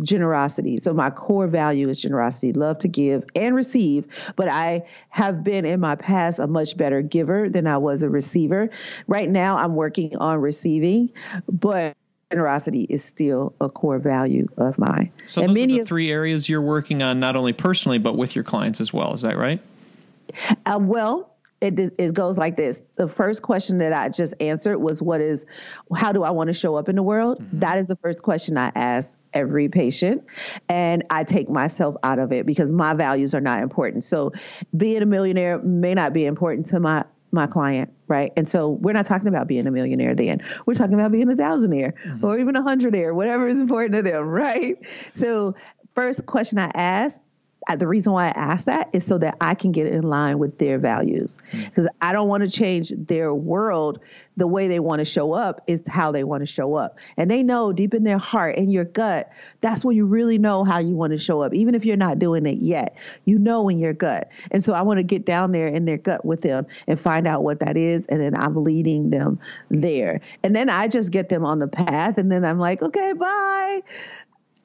generosity. 0.00 0.78
So 0.80 0.92
my 0.92 1.10
core 1.10 1.46
value 1.46 1.88
is 1.88 2.00
generosity, 2.00 2.52
love 2.52 2.78
to 2.80 2.88
give 2.88 3.24
and 3.34 3.54
receive, 3.54 4.06
but 4.36 4.48
I 4.48 4.82
have 5.10 5.44
been 5.44 5.64
in 5.64 5.80
my 5.80 5.94
past 5.94 6.38
a 6.38 6.46
much 6.46 6.76
better 6.76 7.02
giver 7.02 7.48
than 7.48 7.66
I 7.66 7.76
was 7.76 8.02
a 8.02 8.08
receiver. 8.08 8.70
Right 9.06 9.28
now 9.28 9.56
I'm 9.56 9.74
working 9.74 10.16
on 10.16 10.40
receiving, 10.40 11.10
but 11.48 11.94
generosity 12.30 12.86
is 12.88 13.04
still 13.04 13.54
a 13.60 13.68
core 13.68 13.98
value 13.98 14.48
of 14.56 14.78
mine. 14.78 15.12
So 15.26 15.42
and 15.42 15.50
those 15.50 15.54
many 15.54 15.76
are 15.76 15.82
the 15.82 15.84
three 15.84 16.10
areas 16.10 16.48
you're 16.48 16.62
working 16.62 17.02
on 17.02 17.20
not 17.20 17.36
only 17.36 17.52
personally 17.52 17.98
but 17.98 18.16
with 18.16 18.34
your 18.34 18.44
clients 18.44 18.80
as 18.80 18.92
well, 18.92 19.12
is 19.12 19.20
that 19.22 19.36
right? 19.36 19.60
Uh, 20.64 20.78
well, 20.80 21.28
it 21.60 21.78
it 21.98 22.14
goes 22.14 22.38
like 22.38 22.56
this. 22.56 22.82
The 22.96 23.06
first 23.06 23.42
question 23.42 23.78
that 23.78 23.92
I 23.92 24.08
just 24.08 24.34
answered 24.40 24.78
was, 24.78 25.02
"What 25.02 25.20
is? 25.20 25.44
How 25.94 26.10
do 26.10 26.24
I 26.24 26.30
want 26.30 26.48
to 26.48 26.54
show 26.54 26.74
up 26.74 26.88
in 26.88 26.96
the 26.96 27.02
world?" 27.02 27.38
Mm-hmm. 27.38 27.60
That 27.60 27.78
is 27.78 27.86
the 27.86 27.96
first 27.96 28.22
question 28.22 28.56
I 28.56 28.72
ask 28.74 29.18
every 29.34 29.68
patient, 29.68 30.24
and 30.68 31.04
I 31.10 31.24
take 31.24 31.48
myself 31.48 31.96
out 32.02 32.18
of 32.18 32.32
it 32.32 32.46
because 32.46 32.72
my 32.72 32.94
values 32.94 33.34
are 33.34 33.40
not 33.40 33.60
important. 33.60 34.04
So, 34.04 34.32
being 34.76 35.02
a 35.02 35.06
millionaire 35.06 35.58
may 35.58 35.94
not 35.94 36.12
be 36.12 36.24
important 36.24 36.66
to 36.66 36.80
my 36.80 37.04
my 37.32 37.46
client, 37.46 37.90
right? 38.08 38.30
And 38.36 38.48
so 38.48 38.68
we're 38.68 38.92
not 38.92 39.06
talking 39.06 39.26
about 39.26 39.48
being 39.48 39.66
a 39.66 39.70
millionaire 39.70 40.14
then. 40.14 40.42
We're 40.66 40.74
talking 40.74 40.94
about 40.94 41.12
being 41.12 41.30
a 41.30 41.34
thousandaire 41.34 41.94
mm-hmm. 42.06 42.24
or 42.24 42.38
even 42.38 42.56
a 42.56 42.62
hundredaire, 42.62 43.14
whatever 43.14 43.48
is 43.48 43.58
important 43.58 43.94
to 43.94 44.02
them, 44.02 44.24
right? 44.28 44.76
So 45.14 45.54
first 45.94 46.26
question 46.26 46.58
I 46.58 46.70
ask 46.74 47.18
the 47.76 47.86
reason 47.86 48.12
why 48.12 48.26
I 48.28 48.30
ask 48.30 48.64
that 48.66 48.88
is 48.92 49.04
so 49.04 49.18
that 49.18 49.36
I 49.40 49.54
can 49.54 49.72
get 49.72 49.86
in 49.86 50.02
line 50.02 50.38
with 50.38 50.58
their 50.58 50.78
values. 50.78 51.38
Because 51.52 51.86
mm. 51.86 51.94
I 52.00 52.12
don't 52.12 52.28
want 52.28 52.42
to 52.42 52.50
change 52.50 52.92
their 52.96 53.32
world. 53.32 54.00
The 54.36 54.46
way 54.46 54.66
they 54.66 54.80
want 54.80 55.00
to 55.00 55.04
show 55.04 55.32
up 55.32 55.62
is 55.66 55.82
how 55.86 56.10
they 56.10 56.24
want 56.24 56.40
to 56.40 56.46
show 56.46 56.74
up. 56.74 56.96
And 57.16 57.30
they 57.30 57.42
know 57.42 57.72
deep 57.72 57.94
in 57.94 58.02
their 58.02 58.18
heart, 58.18 58.56
in 58.56 58.70
your 58.70 58.84
gut, 58.84 59.30
that's 59.60 59.84
when 59.84 59.94
you 59.94 60.06
really 60.06 60.38
know 60.38 60.64
how 60.64 60.78
you 60.78 60.94
want 60.94 61.12
to 61.12 61.18
show 61.18 61.42
up. 61.42 61.52
Even 61.54 61.74
if 61.74 61.84
you're 61.84 61.96
not 61.96 62.18
doing 62.18 62.46
it 62.46 62.58
yet, 62.58 62.96
you 63.26 63.38
know 63.38 63.68
in 63.68 63.78
your 63.78 63.92
gut. 63.92 64.28
And 64.50 64.64
so 64.64 64.72
I 64.72 64.82
want 64.82 64.98
to 64.98 65.02
get 65.04 65.26
down 65.26 65.52
there 65.52 65.68
in 65.68 65.84
their 65.84 65.98
gut 65.98 66.24
with 66.24 66.40
them 66.40 66.66
and 66.86 66.98
find 66.98 67.26
out 67.26 67.42
what 67.44 67.60
that 67.60 67.76
is. 67.76 68.06
And 68.06 68.20
then 68.20 68.34
I'm 68.34 68.64
leading 68.64 69.10
them 69.10 69.38
there. 69.70 70.20
And 70.42 70.56
then 70.56 70.70
I 70.70 70.88
just 70.88 71.10
get 71.10 71.28
them 71.28 71.44
on 71.44 71.58
the 71.58 71.68
path. 71.68 72.16
And 72.16 72.32
then 72.32 72.44
I'm 72.44 72.58
like, 72.58 72.82
okay, 72.82 73.12
bye 73.12 73.82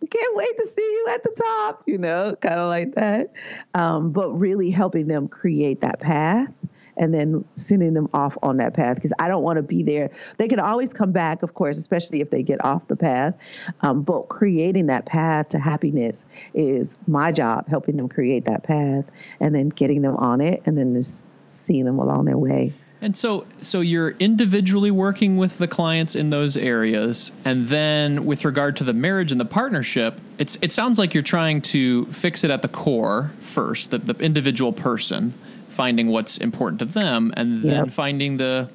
can't 0.06 0.36
wait 0.36 0.58
to 0.58 0.68
see 0.68 0.82
you 0.82 1.08
at 1.10 1.24
the 1.24 1.32
top, 1.32 1.84
you 1.86 1.98
know, 1.98 2.36
kind 2.42 2.60
of 2.60 2.70
like 2.70 2.96
that. 2.96 3.34
Um, 3.74 4.12
but 4.12 4.32
really 4.32 4.70
helping 4.70 5.08
them 5.08 5.28
create 5.28 5.82
that 5.82 6.00
path 6.00 6.50
and 6.98 7.14
then 7.14 7.46
sending 7.56 7.94
them 7.94 8.10
off 8.14 8.38
on 8.42 8.58
that 8.58 8.74
path 8.74 8.96
because 8.96 9.12
I 9.20 9.28
don't 9.28 9.44
want 9.44 9.58
to 9.58 9.64
be 9.64 9.84
there. 9.84 10.10
They 10.38 10.48
can 10.48 10.60
always 10.60 10.94
come 10.94 11.12
back, 11.12 11.44
of 11.44 11.54
course, 11.54 11.78
especially 11.78 12.22
if 12.22 12.30
they 12.32 12.44
get 12.44 12.64
off 12.66 12.88
the 12.88 12.96
path. 12.96 13.36
Um, 13.82 14.02
but 14.02 14.30
creating 14.30 14.88
that 14.88 15.06
path 15.06 15.50
to 15.50 15.60
happiness 15.60 16.26
is 16.54 16.96
my 17.08 17.32
job, 17.32 17.68
helping 17.68 17.98
them 17.98 18.10
create 18.10 18.46
that 18.46 18.64
path 18.64 19.06
and 19.40 19.54
then 19.54 19.70
getting 19.70 20.02
them 20.02 20.16
on 20.18 20.42
it 20.42 20.64
and 20.66 20.78
then 20.78 20.96
just 20.96 21.26
seeing 21.52 21.86
them 21.86 22.00
along 22.00 22.26
their 22.26 22.38
way. 22.38 22.74
And 23.00 23.16
so, 23.16 23.46
so 23.62 23.82
you're 23.82 24.12
individually 24.12 24.90
working 24.90 25.38
with 25.38 25.60
the 25.60 25.68
clients 25.68 26.16
in 26.16 26.32
those 26.32 26.58
areas, 26.58 27.32
and 27.46 27.68
then 27.68 28.26
with 28.26 28.44
regard 28.44 28.76
to 28.78 28.84
the 28.84 28.94
marriage 28.94 29.32
and 29.32 29.40
the 29.40 29.46
partnership, 29.46 30.20
it's 30.40 30.58
it 30.64 30.74
sounds 30.74 30.98
like 30.98 31.14
you're 31.14 31.22
trying 31.22 31.62
to 31.62 32.12
fix 32.12 32.44
it 32.44 32.50
at 32.50 32.64
the 32.64 32.68
core 32.68 33.32
first, 33.40 33.92
the, 33.92 34.00
the 34.00 34.16
individual 34.16 34.74
person, 34.74 35.36
finding 35.70 36.08
what's 36.08 36.40
important 36.40 36.80
to 36.80 36.86
them, 36.86 37.34
and 37.38 37.62
then 37.62 37.86
yep. 37.86 37.94
finding 37.94 38.38
the 38.38 38.70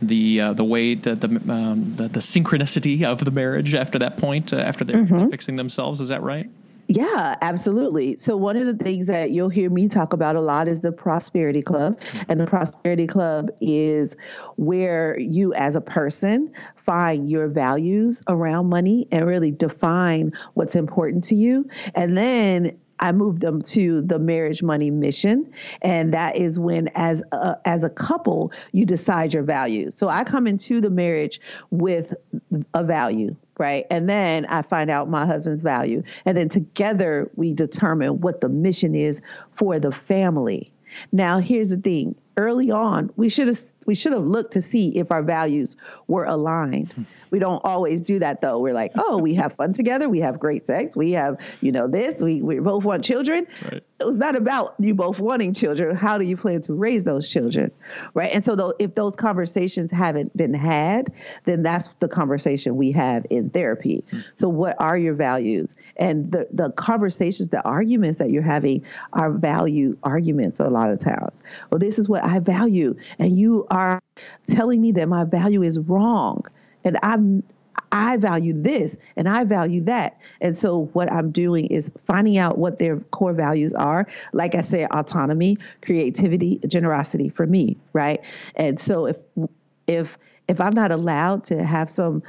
the 0.00 0.40
uh, 0.40 0.52
the 0.54 0.64
way 0.64 0.94
the 0.94 1.14
the, 1.14 1.28
um, 1.52 1.92
the, 1.94 2.08
the 2.08 2.20
synchronicity 2.20 3.02
of 3.04 3.24
the 3.26 3.30
marriage 3.30 3.74
after 3.74 3.98
that 3.98 4.16
point, 4.16 4.54
uh, 4.54 4.56
after 4.56 4.84
they're 4.84 5.04
mm-hmm. 5.04 5.28
fixing 5.28 5.56
themselves. 5.56 6.00
Is 6.00 6.08
that 6.08 6.22
right? 6.22 6.48
Yeah, 6.86 7.36
absolutely. 7.40 8.18
So 8.18 8.36
one 8.36 8.56
of 8.56 8.66
the 8.66 8.84
things 8.84 9.06
that 9.06 9.30
you'll 9.30 9.48
hear 9.48 9.70
me 9.70 9.88
talk 9.88 10.12
about 10.12 10.36
a 10.36 10.40
lot 10.40 10.68
is 10.68 10.80
the 10.80 10.92
Prosperity 10.92 11.62
Club. 11.62 11.98
Mm-hmm. 11.98 12.30
And 12.30 12.40
the 12.40 12.46
Prosperity 12.46 13.06
Club 13.06 13.50
is 13.60 14.14
where 14.56 15.18
you 15.18 15.54
as 15.54 15.76
a 15.76 15.80
person 15.80 16.52
find 16.76 17.30
your 17.30 17.48
values 17.48 18.22
around 18.28 18.68
money 18.68 19.08
and 19.10 19.26
really 19.26 19.50
define 19.50 20.32
what's 20.54 20.76
important 20.76 21.24
to 21.24 21.34
you. 21.34 21.66
And 21.94 22.18
then 22.18 22.78
I 23.00 23.12
moved 23.12 23.40
them 23.40 23.62
to 23.62 24.02
the 24.02 24.18
marriage 24.18 24.62
money 24.62 24.90
mission, 24.90 25.50
and 25.82 26.14
that 26.14 26.36
is 26.36 26.58
when, 26.58 26.88
as 26.94 27.22
a, 27.32 27.56
as 27.64 27.84
a 27.84 27.90
couple, 27.90 28.52
you 28.72 28.86
decide 28.86 29.34
your 29.34 29.42
values. 29.42 29.94
So 29.94 30.08
I 30.08 30.24
come 30.24 30.46
into 30.46 30.80
the 30.80 30.90
marriage 30.90 31.40
with 31.70 32.14
a 32.74 32.84
value, 32.84 33.34
right? 33.58 33.86
And 33.90 34.08
then 34.08 34.46
I 34.46 34.62
find 34.62 34.90
out 34.90 35.08
my 35.08 35.26
husband's 35.26 35.62
value. 35.62 36.02
And 36.24 36.36
then 36.36 36.48
together 36.48 37.30
we 37.36 37.52
determine 37.52 38.20
what 38.20 38.40
the 38.40 38.48
mission 38.48 38.94
is 38.94 39.20
for 39.56 39.78
the 39.78 39.92
family. 39.92 40.70
Now, 41.12 41.38
here's 41.38 41.70
the 41.70 41.76
thing 41.76 42.14
early 42.36 42.70
on, 42.70 43.10
we 43.16 43.28
should 43.28 43.48
have 43.48 43.58
we 43.86 43.94
should 43.94 44.12
have 44.12 44.24
looked 44.24 44.52
to 44.54 44.62
see 44.62 44.96
if 44.96 45.10
our 45.10 45.22
values 45.22 45.76
were 46.08 46.24
aligned. 46.24 46.92
Hmm. 46.92 47.02
We 47.30 47.38
don't 47.38 47.60
always 47.64 48.00
do 48.00 48.18
that 48.20 48.40
though. 48.40 48.60
We're 48.60 48.74
like, 48.74 48.92
oh, 48.96 49.18
we 49.18 49.34
have 49.34 49.54
fun 49.54 49.72
together, 49.72 50.08
we 50.08 50.20
have 50.20 50.38
great 50.38 50.66
sex, 50.66 50.94
we 50.94 51.12
have, 51.12 51.36
you 51.60 51.72
know, 51.72 51.88
this, 51.88 52.20
we, 52.20 52.42
we 52.42 52.60
both 52.60 52.84
want 52.84 53.04
children. 53.04 53.46
Right. 53.64 53.82
It 54.00 54.04
was 54.04 54.16
not 54.16 54.36
about 54.36 54.74
you 54.78 54.94
both 54.94 55.18
wanting 55.18 55.54
children. 55.54 55.96
How 55.96 56.18
do 56.18 56.24
you 56.24 56.36
plan 56.36 56.60
to 56.62 56.74
raise 56.74 57.04
those 57.04 57.28
children? 57.28 57.70
Right. 58.12 58.32
And 58.34 58.44
so 58.44 58.54
though, 58.54 58.74
if 58.78 58.94
those 58.94 59.14
conversations 59.16 59.90
haven't 59.90 60.36
been 60.36 60.54
had, 60.54 61.12
then 61.44 61.62
that's 61.62 61.88
the 62.00 62.08
conversation 62.08 62.76
we 62.76 62.92
have 62.92 63.24
in 63.30 63.50
therapy. 63.50 64.04
Mm-hmm. 64.08 64.20
So 64.36 64.48
what 64.48 64.76
are 64.80 64.98
your 64.98 65.14
values? 65.14 65.74
And 65.96 66.30
the, 66.30 66.48
the 66.52 66.70
conversations, 66.72 67.48
the 67.50 67.62
arguments 67.62 68.18
that 68.18 68.30
you're 68.30 68.42
having 68.42 68.84
are 69.12 69.30
value 69.30 69.96
arguments 70.02 70.60
a 70.60 70.68
lot 70.68 70.90
of 70.90 71.00
times. 71.00 71.32
Well, 71.70 71.78
this 71.78 71.98
is 71.98 72.08
what 72.08 72.24
I 72.24 72.40
value. 72.40 72.96
And 73.18 73.38
you 73.38 73.66
are 73.74 74.00
telling 74.46 74.80
me 74.80 74.92
that 74.92 75.08
my 75.08 75.24
value 75.24 75.62
is 75.62 75.78
wrong 75.78 76.44
and 76.84 76.98
I'm 77.02 77.42
I 77.90 78.16
value 78.16 78.60
this 78.60 78.96
and 79.16 79.28
I 79.28 79.44
value 79.44 79.82
that. 79.84 80.18
And 80.40 80.56
so 80.56 80.90
what 80.94 81.12
I'm 81.12 81.30
doing 81.30 81.66
is 81.66 81.90
finding 82.06 82.38
out 82.38 82.56
what 82.58 82.78
their 82.78 82.98
core 82.98 83.32
values 83.32 83.72
are. 83.72 84.06
Like 84.32 84.54
I 84.54 84.62
said, 84.62 84.88
autonomy, 84.92 85.58
creativity, 85.82 86.60
generosity 86.66 87.28
for 87.28 87.46
me, 87.46 87.76
right? 87.92 88.20
And 88.56 88.78
so 88.78 89.06
if 89.06 89.16
if 89.86 90.18
if 90.48 90.60
I'm 90.60 90.74
not 90.74 90.92
allowed 90.92 91.44
to 91.44 91.64
have 91.64 91.90
some 91.90 92.22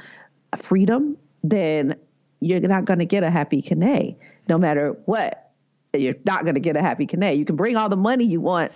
freedom, 0.62 1.16
then 1.44 1.94
you're 2.40 2.60
not 2.60 2.84
going 2.84 2.98
to 2.98 3.06
get 3.06 3.22
a 3.22 3.30
happy 3.30 3.62
Kane, 3.62 4.16
no 4.48 4.58
matter 4.58 4.96
what. 5.06 5.50
You're 5.92 6.16
not 6.24 6.44
going 6.44 6.54
to 6.54 6.60
get 6.60 6.76
a 6.76 6.82
happy 6.82 7.06
Kane. 7.06 7.38
You 7.38 7.44
can 7.44 7.56
bring 7.56 7.76
all 7.76 7.88
the 7.88 7.96
money 7.96 8.24
you 8.24 8.40
want 8.40 8.72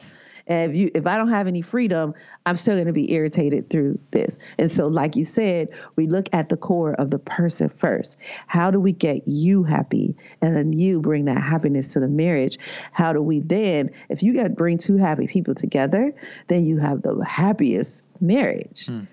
if 0.50 0.74
you 0.74 0.90
if 0.94 1.06
I 1.06 1.16
don't 1.16 1.28
have 1.28 1.46
any 1.46 1.62
freedom, 1.62 2.12
I'm 2.44 2.56
still 2.56 2.74
going 2.74 2.88
to 2.88 2.92
be 2.92 3.12
irritated 3.12 3.70
through 3.70 3.98
this. 4.10 4.36
And 4.58 4.72
so 4.72 4.88
like 4.88 5.14
you 5.14 5.24
said, 5.24 5.68
we 5.96 6.08
look 6.08 6.28
at 6.32 6.48
the 6.48 6.56
core 6.56 6.94
of 6.94 7.10
the 7.10 7.18
person 7.18 7.68
first. 7.68 8.16
How 8.48 8.70
do 8.70 8.80
we 8.80 8.92
get 8.92 9.26
you 9.28 9.62
happy 9.62 10.16
and 10.42 10.56
then 10.56 10.72
you 10.72 11.00
bring 11.00 11.26
that 11.26 11.40
happiness 11.40 11.86
to 11.88 12.00
the 12.00 12.08
marriage? 12.08 12.58
How 12.92 13.12
do 13.12 13.22
we 13.22 13.40
then 13.40 13.90
if 14.08 14.22
you 14.22 14.34
got 14.34 14.56
bring 14.56 14.78
two 14.78 14.96
happy 14.96 15.28
people 15.28 15.54
together, 15.54 16.12
then 16.48 16.66
you 16.66 16.78
have 16.78 17.02
the 17.02 17.24
happiest 17.24 18.04
marriage. 18.20 18.86
Hmm. 18.86 19.04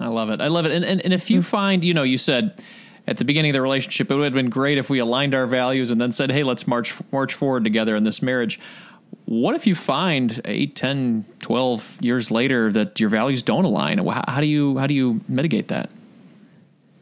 I 0.00 0.08
love 0.08 0.30
it. 0.30 0.40
I 0.40 0.48
love 0.48 0.64
it. 0.64 0.72
And 0.72 0.84
and, 0.84 1.02
and 1.02 1.12
if 1.12 1.30
you 1.30 1.40
hmm. 1.40 1.44
find, 1.46 1.84
you 1.84 1.92
know, 1.92 2.04
you 2.04 2.16
said 2.16 2.62
at 3.06 3.18
the 3.18 3.24
beginning 3.24 3.50
of 3.50 3.54
the 3.54 3.62
relationship, 3.62 4.10
it 4.10 4.14
would 4.14 4.24
have 4.24 4.32
been 4.32 4.48
great 4.48 4.78
if 4.78 4.88
we 4.88 4.98
aligned 4.98 5.34
our 5.34 5.46
values 5.46 5.90
and 5.90 6.00
then 6.00 6.12
said, 6.12 6.30
"Hey, 6.30 6.42
let's 6.42 6.66
march 6.66 6.94
march 7.10 7.34
forward 7.34 7.64
together 7.64 7.96
in 7.96 8.04
this 8.04 8.22
marriage." 8.22 8.58
What 9.26 9.54
if 9.54 9.66
you 9.66 9.74
find 9.74 10.40
8 10.44 10.76
10 10.76 11.24
12 11.40 11.98
years 12.02 12.30
later 12.30 12.72
that 12.72 13.00
your 13.00 13.08
values 13.08 13.42
don't 13.42 13.64
align? 13.64 13.98
How 13.98 14.40
do 14.40 14.46
you 14.46 14.76
how 14.78 14.86
do 14.86 14.94
you 14.94 15.20
mitigate 15.28 15.68
that? 15.68 15.90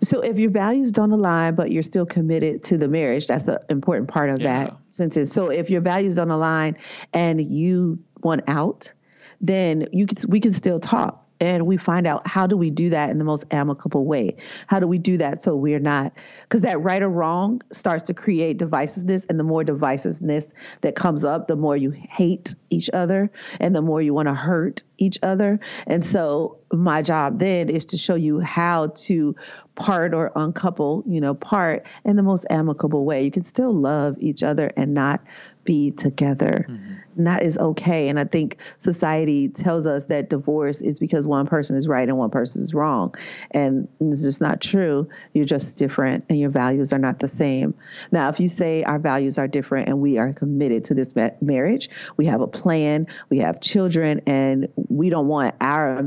So 0.03 0.20
if 0.20 0.38
your 0.38 0.51
values 0.51 0.92
don't 0.92 1.12
align 1.12 1.55
but 1.55 1.70
you're 1.70 1.83
still 1.83 2.07
committed 2.07 2.62
to 2.64 2.79
the 2.79 2.88
marriage 2.88 3.27
that's 3.27 3.44
the 3.44 3.62
important 3.68 4.09
part 4.09 4.31
of 4.31 4.40
yeah. 4.40 4.64
that 4.64 4.77
sentence. 4.88 5.33
So 5.33 5.49
if 5.49 5.68
your 5.70 5.81
values 5.81 6.14
don't 6.14 6.31
align 6.31 6.77
and 7.12 7.40
you 7.40 7.99
want 8.23 8.42
out 8.49 8.92
then 9.40 9.88
you 9.92 10.07
can, 10.07 10.31
we 10.31 10.40
can 10.40 10.53
still 10.53 10.79
talk 10.79 11.27
and 11.40 11.66
we 11.66 11.76
find 11.76 12.07
out 12.07 12.26
how 12.26 12.46
do 12.46 12.57
we 12.57 12.70
do 12.70 12.90
that 12.90 13.11
in 13.11 13.18
the 13.18 13.24
most 13.24 13.44
amicable 13.50 14.05
way 14.05 14.37
how 14.66 14.79
do 14.79 14.87
we 14.87 14.98
do 14.98 15.16
that 15.16 15.42
so 15.42 15.57
we're 15.57 15.79
not 15.81 16.12
because 16.42 16.61
that 16.61 16.81
right 16.83 17.03
or 17.03 17.09
wrong 17.09 17.61
starts 17.72 18.03
to 18.03 18.14
create 18.14 18.59
divisiveness 18.59 19.24
and 19.29 19.38
the 19.38 19.44
more 19.44 19.64
divisiveness 19.64 20.53
that 20.83 20.94
comes 20.94 21.24
up 21.24 21.48
the 21.48 21.57
more 21.57 21.76
you 21.76 21.90
hate 21.90 22.55
each 22.68 22.90
other 22.92 23.31
and 23.59 23.74
the 23.74 23.83
more 23.83 24.03
you 24.03 24.14
want 24.14 24.29
to 24.29 24.35
hurt 24.35 24.83
each 24.98 25.18
other 25.22 25.59
and 25.87 26.07
so 26.07 26.57
my 26.72 27.03
job 27.03 27.38
then 27.38 27.68
is 27.68 27.85
to 27.85 27.96
show 27.96 28.14
you 28.14 28.38
how 28.40 28.88
to 28.88 29.35
part 29.76 30.12
or 30.12 30.31
uncouple 30.37 31.03
you 31.07 31.20
know 31.20 31.35
part 31.35 31.85
in 32.05 32.16
the 32.16 32.22
most 32.22 32.44
amicable 32.50 33.05
way 33.05 33.22
you 33.22 33.31
can 33.31 33.44
still 33.44 33.72
love 33.72 34.14
each 34.20 34.42
other 34.42 34.70
and 34.76 34.92
not 34.92 35.20
be 35.64 35.90
together. 35.92 36.66
Mm-hmm. 36.68 36.94
And 37.16 37.27
that 37.27 37.42
is 37.42 37.59
okay. 37.59 38.09
And 38.09 38.18
I 38.18 38.25
think 38.25 38.57
society 38.81 39.49
tells 39.49 39.87
us 39.87 40.05
that 40.07 40.31
divorce 40.31 40.81
is 40.81 40.99
because 40.99 41.27
one 41.27 41.46
person 41.46 41.77
is 41.77 41.88
right 41.88 42.09
and 42.09 42.16
one 42.16 42.31
person 42.31 42.62
is 42.62 42.73
wrong. 42.73 43.14
And 43.51 43.88
it's 44.01 44.23
just 44.23 44.40
not 44.40 44.61
true. 44.61 45.09
You're 45.33 45.44
just 45.44 45.77
different 45.77 46.25
and 46.29 46.38
your 46.38 46.51
values 46.51 46.92
are 46.92 46.99
not 46.99 47.18
the 47.18 47.29
same. 47.29 47.75
Now, 48.12 48.29
if 48.29 48.38
you 48.38 48.49
say 48.49 48.83
our 48.85 48.99
values 48.99 49.38
are 49.38 49.49
different 49.49 49.88
and 49.88 50.01
we 50.01 50.18
are 50.18 50.33
committed 50.33 50.85
to 50.87 50.94
this 50.94 51.14
ma- 51.16 51.31
marriage, 51.40 51.90
we 52.16 52.27
have 52.27 52.40
a 52.40 52.46
plan, 52.46 53.07
we 53.29 53.38
have 53.38 53.61
children, 53.61 54.20
and 54.27 54.68
we 54.88 55.11
don't 55.11 55.29
want 55.29 55.55
our 55.61 56.07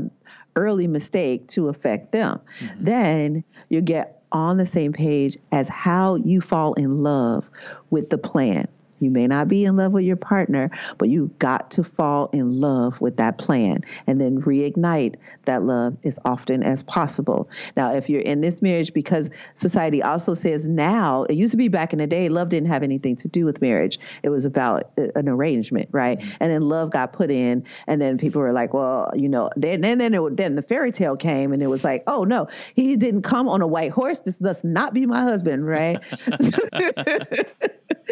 early 0.56 0.86
mistake 0.86 1.48
to 1.48 1.68
affect 1.68 2.12
them, 2.12 2.40
mm-hmm. 2.60 2.84
then 2.84 3.44
you 3.68 3.80
get 3.80 4.22
on 4.32 4.56
the 4.56 4.66
same 4.66 4.92
page 4.92 5.38
as 5.52 5.68
how 5.68 6.16
you 6.16 6.40
fall 6.40 6.74
in 6.74 7.02
love 7.02 7.48
with 7.90 8.10
the 8.10 8.18
plan 8.18 8.66
You 9.00 9.10
may 9.10 9.26
not 9.26 9.48
be 9.48 9.64
in 9.64 9.76
love 9.76 9.92
with 9.92 10.04
your 10.04 10.16
partner, 10.16 10.70
but 10.98 11.08
you 11.08 11.30
got 11.38 11.70
to 11.72 11.84
fall 11.84 12.30
in 12.32 12.60
love 12.60 13.00
with 13.00 13.16
that 13.16 13.38
plan 13.38 13.84
and 14.06 14.20
then 14.20 14.40
reignite 14.42 15.16
that 15.44 15.62
love 15.62 15.96
as 16.04 16.18
often 16.24 16.62
as 16.62 16.82
possible. 16.84 17.48
Now, 17.76 17.94
if 17.94 18.08
you're 18.08 18.22
in 18.22 18.40
this 18.40 18.62
marriage, 18.62 18.92
because 18.92 19.30
society 19.56 20.02
also 20.02 20.34
says 20.34 20.66
now, 20.66 21.24
it 21.24 21.34
used 21.34 21.50
to 21.52 21.56
be 21.56 21.68
back 21.68 21.92
in 21.92 21.98
the 21.98 22.06
day, 22.06 22.28
love 22.28 22.48
didn't 22.48 22.68
have 22.68 22.82
anything 22.82 23.16
to 23.16 23.28
do 23.28 23.44
with 23.44 23.60
marriage. 23.60 23.98
It 24.22 24.30
was 24.30 24.44
about 24.44 24.90
an 24.96 25.28
arrangement, 25.28 25.88
right? 25.92 26.18
Mm-hmm. 26.18 26.30
And 26.40 26.52
then 26.52 26.62
love 26.68 26.90
got 26.90 27.12
put 27.12 27.30
in, 27.30 27.64
and 27.86 28.00
then 28.00 28.18
people 28.18 28.40
were 28.40 28.52
like, 28.52 28.74
well, 28.74 29.12
you 29.14 29.28
know, 29.28 29.50
then 29.56 29.80
then 29.80 29.98
then, 29.98 30.14
it, 30.14 30.36
then 30.36 30.54
the 30.54 30.62
fairy 30.62 30.92
tale 30.92 31.16
came, 31.16 31.52
and 31.52 31.62
it 31.62 31.68
was 31.68 31.84
like, 31.84 32.02
oh 32.06 32.24
no, 32.24 32.48
he 32.74 32.96
didn't 32.96 33.22
come 33.22 33.48
on 33.48 33.60
a 33.62 33.66
white 33.66 33.90
horse. 33.90 34.20
This 34.20 34.40
must 34.40 34.64
not 34.64 34.94
be 34.94 35.06
my 35.06 35.22
husband, 35.22 35.66
right? 35.66 35.98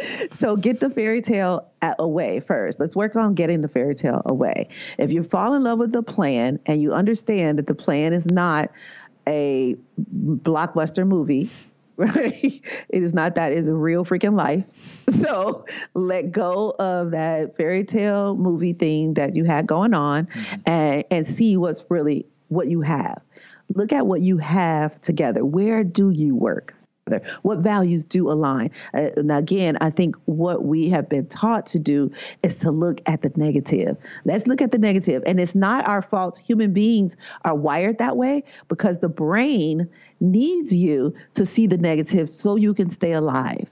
so 0.33 0.57
get 0.57 0.81
the 0.83 0.91
fairy 0.91 1.23
tale 1.23 1.71
away 1.99 2.41
first. 2.41 2.79
Let's 2.79 2.95
work 2.95 3.17
on 3.17 3.35
getting 3.35 3.63
the 3.63 3.69
fairy 3.69 3.95
tale 3.95 4.21
away. 4.27 4.69
If 4.99 5.11
you 5.11 5.23
fall 5.23 5.55
in 5.55 5.63
love 5.63 5.79
with 5.79 5.93
the 5.93 6.03
plan 6.03 6.59
and 6.67 6.83
you 6.83 6.93
understand 6.93 7.59
that 7.59 7.67
the 7.67 7.75
plan 7.75 8.13
is 8.13 8.27
not 8.27 8.71
a 9.27 9.77
blockbuster 10.13 11.07
movie, 11.07 11.49
right? 11.97 12.61
It 12.89 13.03
is 13.03 13.15
not 13.15 13.37
that. 13.37 13.53
It's 13.53 13.69
a 13.69 13.75
real 13.75 14.05
freaking 14.05 14.37
life. 14.37 14.65
So 15.23 15.67
let 15.95 16.33
go 16.33 16.75
of 16.79 17.13
that 17.13 17.57
fairy 17.57 17.85
tale 17.85 18.35
movie 18.35 18.73
thing 18.73 19.15
that 19.15 19.37
you 19.37 19.45
had 19.45 19.67
going 19.67 19.95
on 19.95 20.27
mm-hmm. 20.27 20.61
and, 20.67 21.05
and 21.11 21.29
see 21.29 21.57
what's 21.57 21.85
really 21.89 22.27
what 22.49 22.69
you 22.69 22.81
have. 22.81 23.21
Look 23.75 23.93
at 23.93 24.07
what 24.07 24.21
you 24.21 24.39
have 24.39 25.01
together. 25.03 25.45
Where 25.45 25.85
do 25.85 26.11
you 26.11 26.35
work? 26.35 26.75
What 27.43 27.59
values 27.59 28.05
do 28.05 28.31
align? 28.31 28.71
Uh, 28.95 29.11
and 29.17 29.33
again, 29.33 29.77
I 29.81 29.91
think 29.91 30.17
what 30.27 30.65
we 30.65 30.89
have 30.91 31.09
been 31.09 31.27
taught 31.27 31.67
to 31.69 31.79
do 31.79 32.13
is 32.43 32.59
to 32.61 32.71
look 32.71 33.01
at 33.07 33.23
the 33.23 33.33
negative. 33.37 33.97
Let's 34.25 34.47
look 34.47 34.63
at 34.63 34.71
the 34.71 34.79
negative. 34.79 35.23
And 35.27 35.41
it's 35.41 35.55
not 35.55 35.87
our 35.89 36.03
fault. 36.03 36.39
Human 36.39 36.73
beings 36.73 37.17
are 37.45 37.55
wired 37.55 37.99
that 37.99 38.17
way 38.17 38.45
because 38.69 38.99
the 38.99 39.09
brain 39.09 39.89
needs 40.21 40.73
you 40.73 41.15
to 41.35 41.45
see 41.45 41.67
the 41.67 41.77
negative 41.77 42.31
so 42.31 42.55
you 42.55 42.73
can 42.73 42.91
stay 42.91 43.13
alive, 43.13 43.67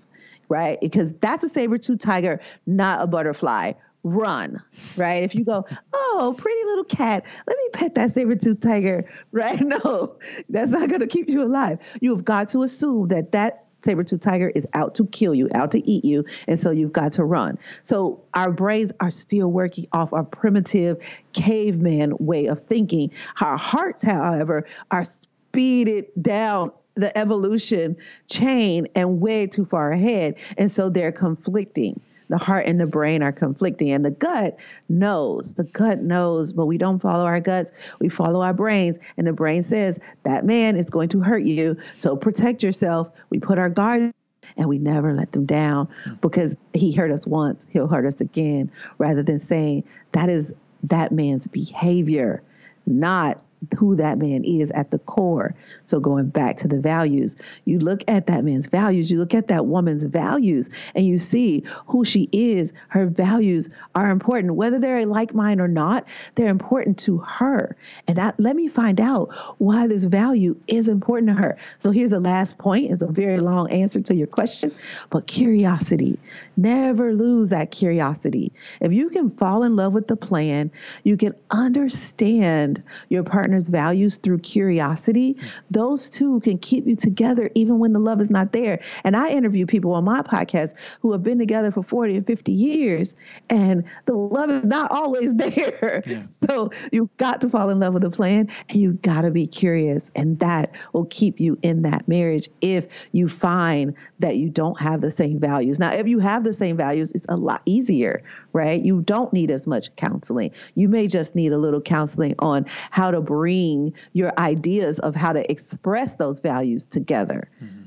right? 0.48 0.80
Because 0.80 1.12
that's 1.20 1.44
a 1.44 1.48
saber 1.48 1.78
tooth 1.78 2.00
tiger, 2.00 2.40
not 2.66 3.00
a 3.00 3.06
butterfly 3.06 3.72
run, 4.02 4.62
right? 4.96 5.22
If 5.22 5.34
you 5.34 5.44
go, 5.44 5.66
oh, 5.92 6.34
pretty 6.38 6.64
little 6.64 6.84
cat, 6.84 7.24
let 7.46 7.56
me 7.56 7.68
pet 7.72 7.94
that 7.94 8.12
saber 8.12 8.36
tooth 8.36 8.60
tiger, 8.60 9.10
right? 9.32 9.60
No, 9.60 10.16
that's 10.48 10.70
not 10.70 10.88
going 10.88 11.00
to 11.00 11.06
keep 11.06 11.28
you 11.28 11.42
alive. 11.42 11.78
You've 12.00 12.24
got 12.24 12.48
to 12.50 12.62
assume 12.62 13.08
that 13.08 13.32
that 13.32 13.64
saber 13.84 14.04
tooth 14.04 14.20
tiger 14.20 14.50
is 14.50 14.66
out 14.74 14.94
to 14.96 15.06
kill 15.06 15.34
you, 15.34 15.48
out 15.54 15.70
to 15.72 15.88
eat 15.88 16.04
you, 16.04 16.24
and 16.46 16.60
so 16.60 16.70
you've 16.70 16.92
got 16.92 17.12
to 17.14 17.24
run. 17.24 17.58
So 17.84 18.20
our 18.34 18.50
brains 18.52 18.92
are 19.00 19.10
still 19.10 19.48
working 19.48 19.86
off 19.92 20.12
our 20.12 20.24
primitive 20.24 20.98
caveman 21.32 22.14
way 22.18 22.46
of 22.46 22.64
thinking. 22.66 23.10
Our 23.40 23.56
hearts, 23.56 24.02
however, 24.02 24.66
are 24.90 25.04
speeded 25.04 26.06
down 26.20 26.72
the 26.94 27.16
evolution 27.16 27.96
chain 28.28 28.86
and 28.94 29.20
way 29.20 29.46
too 29.46 29.64
far 29.64 29.92
ahead, 29.92 30.34
and 30.58 30.70
so 30.70 30.90
they're 30.90 31.12
conflicting 31.12 32.00
the 32.30 32.38
heart 32.38 32.66
and 32.66 32.80
the 32.80 32.86
brain 32.86 33.22
are 33.22 33.32
conflicting 33.32 33.90
and 33.90 34.04
the 34.04 34.10
gut 34.10 34.56
knows 34.88 35.54
the 35.54 35.64
gut 35.64 36.00
knows 36.00 36.52
but 36.52 36.66
we 36.66 36.78
don't 36.78 37.00
follow 37.00 37.24
our 37.24 37.40
guts 37.40 37.72
we 37.98 38.08
follow 38.08 38.40
our 38.40 38.54
brains 38.54 38.96
and 39.18 39.26
the 39.26 39.32
brain 39.32 39.62
says 39.62 39.98
that 40.22 40.44
man 40.46 40.76
is 40.76 40.86
going 40.86 41.08
to 41.08 41.20
hurt 41.20 41.42
you 41.42 41.76
so 41.98 42.16
protect 42.16 42.62
yourself. 42.62 43.10
We 43.30 43.38
put 43.38 43.58
our 43.58 43.68
guard 43.68 44.12
and 44.56 44.68
we 44.68 44.78
never 44.78 45.12
let 45.12 45.32
them 45.32 45.46
down 45.46 45.88
because 46.20 46.54
he 46.72 46.92
hurt 46.92 47.10
us 47.10 47.26
once 47.26 47.66
he'll 47.70 47.86
hurt 47.86 48.06
us 48.06 48.20
again 48.20 48.70
rather 48.98 49.22
than 49.22 49.38
saying 49.38 49.84
that 50.12 50.28
is 50.28 50.52
that 50.84 51.12
man's 51.12 51.46
behavior 51.46 52.42
not 52.86 53.42
who 53.76 53.96
that 53.96 54.18
man 54.18 54.44
is 54.44 54.70
at 54.70 54.90
the 54.90 54.98
core. 55.00 55.54
So 55.86 56.00
going 56.00 56.28
back 56.28 56.56
to 56.58 56.68
the 56.68 56.80
values, 56.80 57.36
you 57.64 57.78
look 57.78 58.02
at 58.08 58.26
that 58.26 58.44
man's 58.44 58.66
values, 58.66 59.10
you 59.10 59.18
look 59.18 59.34
at 59.34 59.48
that 59.48 59.66
woman's 59.66 60.04
values, 60.04 60.68
and 60.94 61.06
you 61.06 61.18
see 61.18 61.62
who 61.86 62.04
she 62.04 62.28
is. 62.32 62.72
Her 62.88 63.06
values 63.06 63.68
are 63.94 64.10
important, 64.10 64.54
whether 64.54 64.78
they're 64.78 65.04
like 65.06 65.34
mine 65.34 65.60
or 65.60 65.68
not. 65.68 66.06
They're 66.34 66.48
important 66.48 66.98
to 67.00 67.18
her, 67.18 67.76
and 68.06 68.18
I, 68.18 68.32
let 68.38 68.56
me 68.56 68.68
find 68.68 69.00
out 69.00 69.28
why 69.58 69.86
this 69.86 70.04
value 70.04 70.56
is 70.66 70.88
important 70.88 71.28
to 71.28 71.34
her. 71.34 71.56
So 71.78 71.90
here's 71.90 72.10
the 72.10 72.20
last 72.20 72.58
point. 72.58 72.90
It's 72.90 73.02
a 73.02 73.06
very 73.06 73.40
long 73.40 73.70
answer 73.70 74.00
to 74.00 74.14
your 74.14 74.26
question, 74.26 74.74
but 75.10 75.26
curiosity. 75.26 76.18
Never 76.60 77.14
lose 77.14 77.48
that 77.48 77.70
curiosity. 77.70 78.52
If 78.82 78.92
you 78.92 79.08
can 79.08 79.30
fall 79.30 79.62
in 79.62 79.76
love 79.76 79.94
with 79.94 80.08
the 80.08 80.16
plan, 80.16 80.70
you 81.04 81.16
can 81.16 81.34
understand 81.50 82.82
your 83.08 83.22
partner's 83.22 83.66
values 83.66 84.16
through 84.16 84.40
curiosity, 84.40 85.38
those 85.70 86.10
two 86.10 86.40
can 86.40 86.58
keep 86.58 86.86
you 86.86 86.96
together 86.96 87.50
even 87.54 87.78
when 87.78 87.94
the 87.94 87.98
love 87.98 88.20
is 88.20 88.28
not 88.28 88.52
there. 88.52 88.78
And 89.04 89.16
I 89.16 89.30
interview 89.30 89.64
people 89.64 89.92
on 89.92 90.04
my 90.04 90.20
podcast 90.20 90.74
who 91.00 91.12
have 91.12 91.22
been 91.22 91.38
together 91.38 91.72
for 91.72 91.82
40 91.82 92.16
and 92.16 92.26
50 92.26 92.52
years, 92.52 93.14
and 93.48 93.82
the 94.04 94.14
love 94.14 94.50
is 94.50 94.64
not 94.64 94.90
always 94.90 95.34
there. 95.36 96.02
Yeah. 96.06 96.24
So 96.46 96.70
you've 96.92 97.16
got 97.16 97.40
to 97.40 97.48
fall 97.48 97.70
in 97.70 97.80
love 97.80 97.94
with 97.94 98.02
the 98.02 98.10
plan 98.10 98.48
and 98.68 98.78
you've 98.78 99.00
got 99.00 99.22
to 99.22 99.30
be 99.30 99.46
curious. 99.46 100.10
And 100.14 100.38
that 100.40 100.72
will 100.92 101.06
keep 101.06 101.40
you 101.40 101.58
in 101.62 101.80
that 101.82 102.06
marriage 102.06 102.50
if 102.60 102.86
you 103.12 103.30
find 103.30 103.94
that 104.18 104.36
you 104.36 104.50
don't 104.50 104.78
have 104.78 105.00
the 105.00 105.10
same 105.10 105.40
values. 105.40 105.78
Now, 105.78 105.92
if 105.92 106.06
you 106.06 106.18
have 106.18 106.44
the 106.44 106.49
same 106.52 106.76
values, 106.76 107.12
it's 107.12 107.26
a 107.28 107.36
lot 107.36 107.62
easier, 107.66 108.22
right? 108.52 108.82
You 108.82 109.02
don't 109.02 109.32
need 109.32 109.50
as 109.50 109.66
much 109.66 109.94
counseling. 109.96 110.50
You 110.74 110.88
may 110.88 111.06
just 111.06 111.34
need 111.34 111.52
a 111.52 111.58
little 111.58 111.80
counseling 111.80 112.34
on 112.38 112.66
how 112.90 113.10
to 113.10 113.20
bring 113.20 113.92
your 114.12 114.32
ideas 114.38 114.98
of 115.00 115.14
how 115.14 115.32
to 115.32 115.50
express 115.50 116.16
those 116.16 116.40
values 116.40 116.84
together. 116.86 117.48
Mm-hmm. 117.62 117.82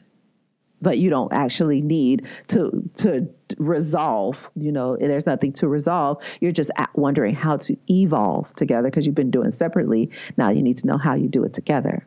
But 0.82 1.00
you 1.00 1.10
don't 1.10 1.32
actually 1.32 1.80
need 1.80 2.28
to 2.50 2.90
to 2.98 3.26
resolve. 3.58 4.38
You 4.56 4.72
know, 4.72 4.98
there's 4.98 5.26
nothing 5.26 5.54
to 5.54 5.70
resolve. 5.70 6.18
You're 6.42 6.52
just 6.52 6.72
wondering 6.96 7.36
how 7.36 7.56
to 7.58 7.78
evolve 7.90 8.54
together 8.56 8.90
because 8.90 9.06
you've 9.06 9.16
been 9.16 9.32
doing 9.32 9.52
separately. 9.52 10.10
Now 10.36 10.50
you 10.50 10.62
need 10.62 10.78
to 10.80 10.88
know 10.88 10.98
how 10.98 11.14
you 11.14 11.30
do 11.30 11.46
it 11.46 11.54
together. 11.54 12.06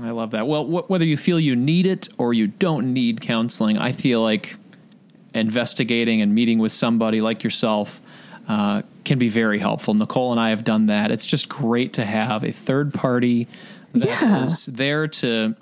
I 0.00 0.10
love 0.10 0.30
that. 0.30 0.46
Well, 0.46 0.64
wh- 0.64 0.90
whether 0.90 1.04
you 1.04 1.16
feel 1.16 1.38
you 1.38 1.54
need 1.54 1.86
it 1.86 2.08
or 2.18 2.32
you 2.32 2.46
don't 2.46 2.92
need 2.92 3.20
counseling, 3.20 3.78
I 3.78 3.92
feel 3.92 4.22
like 4.22 4.56
investigating 5.34 6.22
and 6.22 6.34
meeting 6.34 6.58
with 6.58 6.72
somebody 6.72 7.20
like 7.20 7.42
yourself 7.44 8.00
uh, 8.48 8.82
can 9.04 9.18
be 9.18 9.28
very 9.28 9.58
helpful. 9.58 9.94
Nicole 9.94 10.32
and 10.32 10.40
I 10.40 10.50
have 10.50 10.64
done 10.64 10.86
that. 10.86 11.10
It's 11.10 11.26
just 11.26 11.48
great 11.48 11.94
to 11.94 12.04
have 12.04 12.44
a 12.44 12.52
third 12.52 12.92
party 12.92 13.48
that 13.92 14.08
yeah. 14.08 14.42
is 14.42 14.66
there 14.66 15.06
to, 15.06 15.54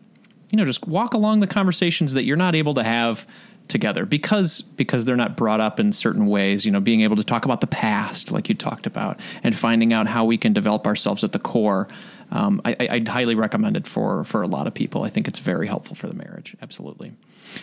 you 0.51 0.57
know, 0.57 0.65
just 0.65 0.87
walk 0.87 1.15
along 1.15 1.41
the 1.41 1.47
conversations 1.47 2.15
that 2.15 2.25
you're 2.25 2.37
not 2.37 2.55
able 2.55 2.75
to 2.75 2.83
have 2.83 3.27
together 3.71 4.05
because 4.05 4.63
because 4.63 5.05
they're 5.05 5.17
not 5.17 5.37
brought 5.37 5.61
up 5.61 5.81
in 5.81 5.93
certain 5.93 6.27
ways 6.27 6.67
you 6.67 6.73
know 6.73 6.81
being 6.81 7.03
able 7.03 7.17
to 7.17 7.25
talk 7.25 7.45
about 7.45 7.61
the 7.61 7.67
past 7.69 8.33
like 8.33 8.49
you 8.49 8.55
talked 8.55 8.85
about 8.85 9.21
and 9.45 9.57
finding 9.57 9.93
out 9.93 10.09
how 10.09 10.25
we 10.25 10.37
can 10.37 10.53
develop 10.53 10.87
ourselves 10.87 11.23
at 11.25 11.31
the 11.33 11.39
core 11.39 11.87
um, 12.33 12.61
I, 12.65 12.77
would 12.91 13.09
highly 13.09 13.37
recommend 13.37 13.77
it 13.77 13.87
for 13.87 14.25
for 14.25 14.43
a 14.43 14.49
lot 14.49 14.67
of 14.67 14.75
people 14.75 15.05
i 15.05 15.09
think 15.09 15.29
it's 15.29 15.39
very 15.39 15.69
helpful 15.69 15.95
for 15.95 16.09
the 16.09 16.15
marriage 16.15 16.57
absolutely 16.61 17.13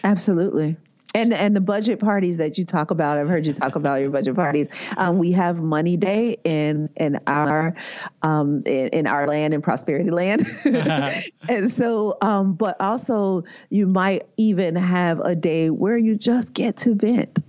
absolutely 0.04 0.78
and 1.16 1.34
and 1.34 1.56
the 1.56 1.62
budget 1.62 2.00
parties 2.00 2.38
that 2.38 2.58
you 2.58 2.66
talk 2.66 2.92
about, 2.92 3.18
I've 3.18 3.28
heard 3.28 3.46
you 3.46 3.54
talk 3.54 3.76
about 3.76 4.02
your 4.02 4.10
budget 4.10 4.36
parties. 4.36 4.68
Um, 4.98 5.18
we 5.18 5.32
have 5.32 5.58
Money 5.58 5.98
Day 5.98 6.38
in 6.44 6.90
in 6.98 7.20
our 7.28 7.76
um, 8.22 8.64
in, 8.66 8.90
in, 8.90 9.08
our 9.08 9.28
land 9.28 9.54
in 9.54 9.62
Prosperity 9.62 10.12
Land, 10.12 10.48
and 11.50 11.74
so 11.74 12.18
um, 12.22 12.54
but 12.54 12.80
also 12.80 13.44
you 13.70 13.88
might 13.88 14.28
even 14.38 14.76
have 14.76 15.20
a 15.22 15.36
day 15.36 15.70
where 15.70 15.98
you 15.98 16.16
just 16.16 16.54
get 16.54 16.78
to 16.78 16.96
vent 16.96 17.44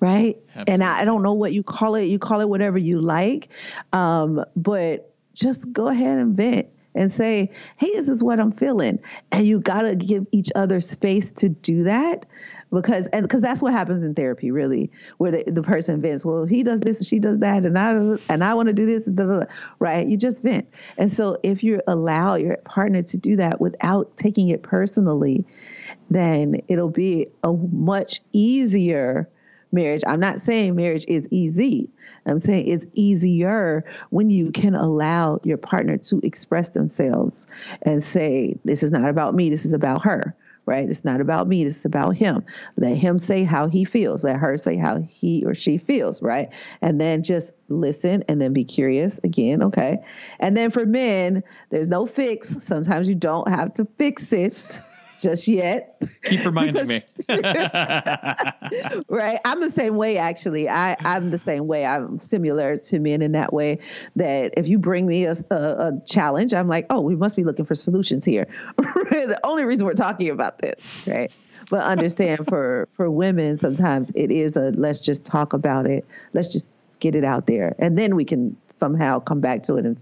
right? 0.00 0.36
Absolutely. 0.48 0.74
And 0.74 0.84
I, 0.84 1.00
I, 1.00 1.04
don't 1.06 1.22
know 1.22 1.32
what 1.32 1.54
you 1.54 1.62
call 1.62 1.94
it. 1.94 2.04
You 2.04 2.18
call 2.18 2.42
it 2.42 2.48
whatever 2.48 2.76
you 2.76 3.00
like, 3.00 3.48
um, 3.94 4.44
but 4.54 5.14
just 5.32 5.72
go 5.72 5.88
ahead 5.88 6.18
and 6.18 6.36
vent 6.36 6.66
and 6.94 7.10
say, 7.10 7.50
"Hey, 7.78 7.90
this 7.92 8.08
is 8.08 8.22
what 8.22 8.38
I'm 8.38 8.52
feeling," 8.52 8.98
and 9.32 9.46
you 9.46 9.60
got 9.60 9.82
to 9.82 9.96
give 9.96 10.26
each 10.30 10.50
other 10.54 10.82
space 10.82 11.32
to 11.32 11.48
do 11.48 11.84
that 11.84 12.26
because 12.74 13.06
and 13.08 13.22
because 13.22 13.40
that's 13.40 13.62
what 13.62 13.72
happens 13.72 14.02
in 14.02 14.14
therapy 14.14 14.50
really 14.50 14.90
where 15.18 15.30
the, 15.30 15.44
the 15.46 15.62
person 15.62 16.00
vents 16.00 16.24
well 16.24 16.44
he 16.44 16.62
does 16.62 16.80
this 16.80 16.98
and 16.98 17.06
she 17.06 17.18
does 17.18 17.38
that 17.38 17.64
and 17.64 17.78
i 17.78 17.90
and 18.28 18.44
i 18.44 18.54
want 18.54 18.66
to 18.66 18.72
do 18.72 18.86
this 18.86 19.02
blah, 19.06 19.24
blah, 19.24 19.36
blah, 19.38 19.46
right? 19.78 20.06
You 20.06 20.16
just 20.16 20.42
vent. 20.42 20.68
And 20.98 21.12
so 21.12 21.38
if 21.42 21.62
you 21.62 21.80
allow 21.86 22.34
your 22.34 22.56
partner 22.58 23.02
to 23.02 23.16
do 23.16 23.36
that 23.36 23.60
without 23.60 24.16
taking 24.16 24.48
it 24.48 24.62
personally 24.62 25.44
then 26.10 26.60
it'll 26.68 26.90
be 26.90 27.28
a 27.42 27.52
much 27.52 28.20
easier 28.32 29.28
marriage. 29.72 30.02
I'm 30.06 30.20
not 30.20 30.40
saying 30.40 30.76
marriage 30.76 31.04
is 31.08 31.26
easy. 31.30 31.90
I'm 32.26 32.40
saying 32.40 32.68
it's 32.68 32.86
easier 32.94 33.84
when 34.10 34.30
you 34.30 34.52
can 34.52 34.74
allow 34.74 35.40
your 35.42 35.58
partner 35.58 35.98
to 35.98 36.20
express 36.22 36.70
themselves 36.70 37.46
and 37.82 38.02
say 38.02 38.56
this 38.64 38.82
is 38.82 38.90
not 38.90 39.08
about 39.08 39.34
me. 39.34 39.50
This 39.50 39.64
is 39.64 39.72
about 39.72 40.02
her 40.04 40.34
right? 40.66 40.88
It's 40.88 41.04
not 41.04 41.20
about 41.20 41.48
me, 41.48 41.64
it's 41.64 41.84
about 41.84 42.16
him. 42.16 42.44
Let 42.76 42.96
him 42.96 43.18
say 43.18 43.44
how 43.44 43.68
he 43.68 43.84
feels, 43.84 44.24
let 44.24 44.36
her 44.36 44.56
say 44.56 44.76
how 44.76 45.00
he 45.00 45.44
or 45.44 45.54
she 45.54 45.78
feels, 45.78 46.22
right? 46.22 46.48
And 46.80 47.00
then 47.00 47.22
just 47.22 47.52
listen 47.68 48.24
and 48.28 48.40
then 48.40 48.52
be 48.52 48.64
curious 48.64 49.18
again, 49.24 49.62
okay? 49.62 49.98
And 50.40 50.56
then 50.56 50.70
for 50.70 50.86
men, 50.86 51.42
there's 51.70 51.86
no 51.86 52.06
fix. 52.06 52.56
Sometimes 52.64 53.08
you 53.08 53.14
don't 53.14 53.48
have 53.48 53.74
to 53.74 53.86
fix 53.98 54.32
it 54.32 54.56
just 55.18 55.48
yet. 55.48 56.00
Keep 56.24 56.44
reminding 56.44 56.88
me. 56.88 57.00
right. 59.08 59.40
I'm 59.44 59.60
the 59.60 59.72
same 59.74 59.96
way, 59.96 60.18
actually. 60.18 60.68
I, 60.68 60.96
I'm 61.00 61.30
the 61.30 61.38
same 61.38 61.66
way. 61.66 61.84
I'm 61.84 62.18
similar 62.20 62.76
to 62.76 62.98
men 62.98 63.22
in 63.22 63.32
that 63.32 63.52
way 63.52 63.78
that 64.16 64.52
if 64.56 64.66
you 64.68 64.78
bring 64.78 65.06
me 65.06 65.24
a, 65.24 65.36
a, 65.50 65.54
a 65.54 65.92
challenge, 66.06 66.54
I'm 66.54 66.68
like, 66.68 66.86
oh, 66.90 67.00
we 67.00 67.16
must 67.16 67.36
be 67.36 67.44
looking 67.44 67.64
for 67.64 67.74
solutions 67.74 68.24
here. 68.24 68.46
the 68.76 69.38
only 69.44 69.64
reason 69.64 69.86
we're 69.86 69.94
talking 69.94 70.30
about 70.30 70.58
this, 70.58 71.04
right? 71.06 71.32
But 71.70 71.82
understand 71.84 72.46
for, 72.46 72.88
for 72.94 73.10
women, 73.10 73.58
sometimes 73.58 74.12
it 74.14 74.30
is 74.30 74.56
a 74.56 74.72
let's 74.76 75.00
just 75.00 75.24
talk 75.24 75.52
about 75.52 75.86
it. 75.86 76.06
Let's 76.32 76.48
just 76.48 76.66
get 77.00 77.14
it 77.14 77.24
out 77.24 77.46
there. 77.46 77.74
And 77.78 77.96
then 77.98 78.16
we 78.16 78.24
can 78.24 78.56
somehow 78.76 79.20
come 79.20 79.40
back 79.40 79.62
to 79.64 79.76
it 79.76 79.86
and, 79.86 79.96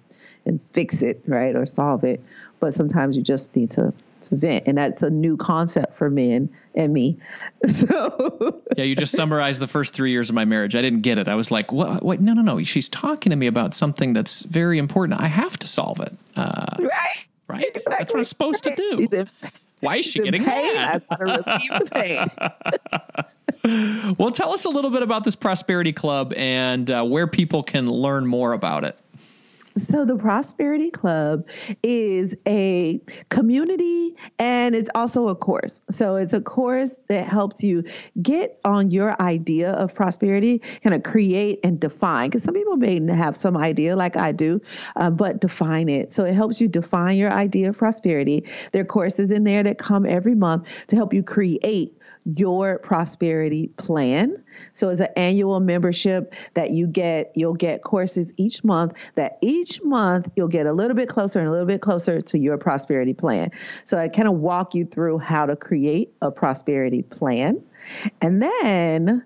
and 0.44 0.60
fix 0.72 1.02
it, 1.02 1.22
right? 1.26 1.54
Or 1.54 1.66
solve 1.66 2.04
it. 2.04 2.24
But 2.60 2.74
sometimes 2.74 3.16
you 3.16 3.22
just 3.22 3.54
need 3.54 3.70
to 3.72 3.92
vent 4.28 4.64
and 4.66 4.78
that's 4.78 5.02
a 5.02 5.10
new 5.10 5.36
concept 5.36 5.96
for 5.96 6.10
men 6.10 6.48
and 6.74 6.92
me. 6.92 7.16
So 7.68 8.60
yeah 8.76 8.84
you 8.84 8.96
just 8.96 9.14
summarized 9.14 9.60
the 9.60 9.68
first 9.68 9.94
three 9.94 10.10
years 10.10 10.28
of 10.28 10.34
my 10.34 10.44
marriage. 10.44 10.74
I 10.74 10.82
didn't 10.82 11.02
get 11.02 11.18
it. 11.18 11.28
I 11.28 11.36
was 11.36 11.50
like 11.50 11.70
what, 11.70 12.02
what? 12.02 12.20
No 12.20 12.32
no 12.32 12.42
no. 12.42 12.60
She's 12.62 12.88
talking 12.88 13.30
to 13.30 13.36
me 13.36 13.46
about 13.46 13.74
something 13.74 14.12
that's 14.12 14.42
very 14.42 14.78
important. 14.78 15.20
I 15.20 15.28
have 15.28 15.56
to 15.58 15.68
solve 15.68 16.00
it. 16.00 16.12
Uh, 16.34 16.76
right. 16.80 17.24
right? 17.46 17.66
Exactly. 17.66 17.94
that's 17.98 18.12
what 18.12 18.18
i'm 18.18 18.24
supposed 18.24 18.64
to 18.64 18.74
do. 18.74 19.06
In, 19.12 19.30
why 19.80 19.98
is 19.98 20.06
she 20.06 20.20
getting 20.20 20.44
pain. 20.44 20.74
mad? 20.74 21.04
going 21.18 21.20
to 21.20 21.44
relieve 21.44 21.70
the 21.78 21.86
pain 21.90 22.26
well 24.18 24.30
tell 24.30 24.52
us 24.52 24.64
a 24.64 24.68
little 24.68 24.90
bit 24.90 25.02
about 25.02 25.24
this 25.24 25.36
prosperity 25.36 25.92
club 25.92 26.32
and 26.36 26.90
uh, 26.90 27.04
where 27.04 27.26
people 27.26 27.62
can 27.62 27.90
learn 27.90 28.26
more 28.26 28.52
about 28.52 28.84
it 28.84 28.96
so, 29.76 30.04
the 30.04 30.16
Prosperity 30.16 30.90
Club 30.90 31.46
is 31.82 32.34
a 32.46 33.00
community 33.30 34.14
and 34.38 34.74
it's 34.74 34.90
also 34.94 35.28
a 35.28 35.34
course. 35.34 35.80
So, 35.90 36.16
it's 36.16 36.34
a 36.34 36.40
course 36.40 37.00
that 37.08 37.26
helps 37.26 37.62
you 37.62 37.82
get 38.20 38.60
on 38.64 38.90
your 38.90 39.20
idea 39.20 39.72
of 39.72 39.94
prosperity, 39.94 40.60
kind 40.82 40.94
of 40.94 41.02
create 41.02 41.60
and 41.64 41.80
define. 41.80 42.28
Because 42.28 42.42
some 42.42 42.54
people 42.54 42.76
may 42.76 43.00
have 43.12 43.36
some 43.36 43.56
idea, 43.56 43.96
like 43.96 44.16
I 44.16 44.32
do, 44.32 44.60
uh, 44.96 45.10
but 45.10 45.40
define 45.40 45.88
it. 45.88 46.12
So, 46.12 46.24
it 46.24 46.34
helps 46.34 46.60
you 46.60 46.68
define 46.68 47.16
your 47.16 47.32
idea 47.32 47.70
of 47.70 47.78
prosperity. 47.78 48.44
There 48.72 48.82
are 48.82 48.86
courses 48.86 49.30
in 49.30 49.44
there 49.44 49.62
that 49.62 49.78
come 49.78 50.04
every 50.04 50.34
month 50.34 50.66
to 50.88 50.96
help 50.96 51.14
you 51.14 51.22
create 51.22 51.96
your 52.24 52.78
prosperity 52.78 53.68
plan. 53.76 54.42
So 54.74 54.88
it's 54.88 55.00
an 55.00 55.08
annual 55.16 55.60
membership 55.60 56.34
that 56.54 56.70
you 56.70 56.86
get. 56.86 57.32
You'll 57.34 57.54
get 57.54 57.82
courses 57.82 58.32
each 58.36 58.64
month 58.64 58.92
that 59.14 59.38
each 59.40 59.82
month 59.82 60.28
you'll 60.36 60.48
get 60.48 60.66
a 60.66 60.72
little 60.72 60.96
bit 60.96 61.08
closer 61.08 61.38
and 61.38 61.48
a 61.48 61.50
little 61.50 61.66
bit 61.66 61.80
closer 61.80 62.20
to 62.20 62.38
your 62.38 62.58
prosperity 62.58 63.14
plan. 63.14 63.50
So 63.84 63.98
I 63.98 64.08
kind 64.08 64.28
of 64.28 64.34
walk 64.34 64.74
you 64.74 64.86
through 64.86 65.18
how 65.18 65.46
to 65.46 65.56
create 65.56 66.12
a 66.22 66.30
prosperity 66.30 67.02
plan. 67.02 67.62
And 68.20 68.42
then 68.42 69.24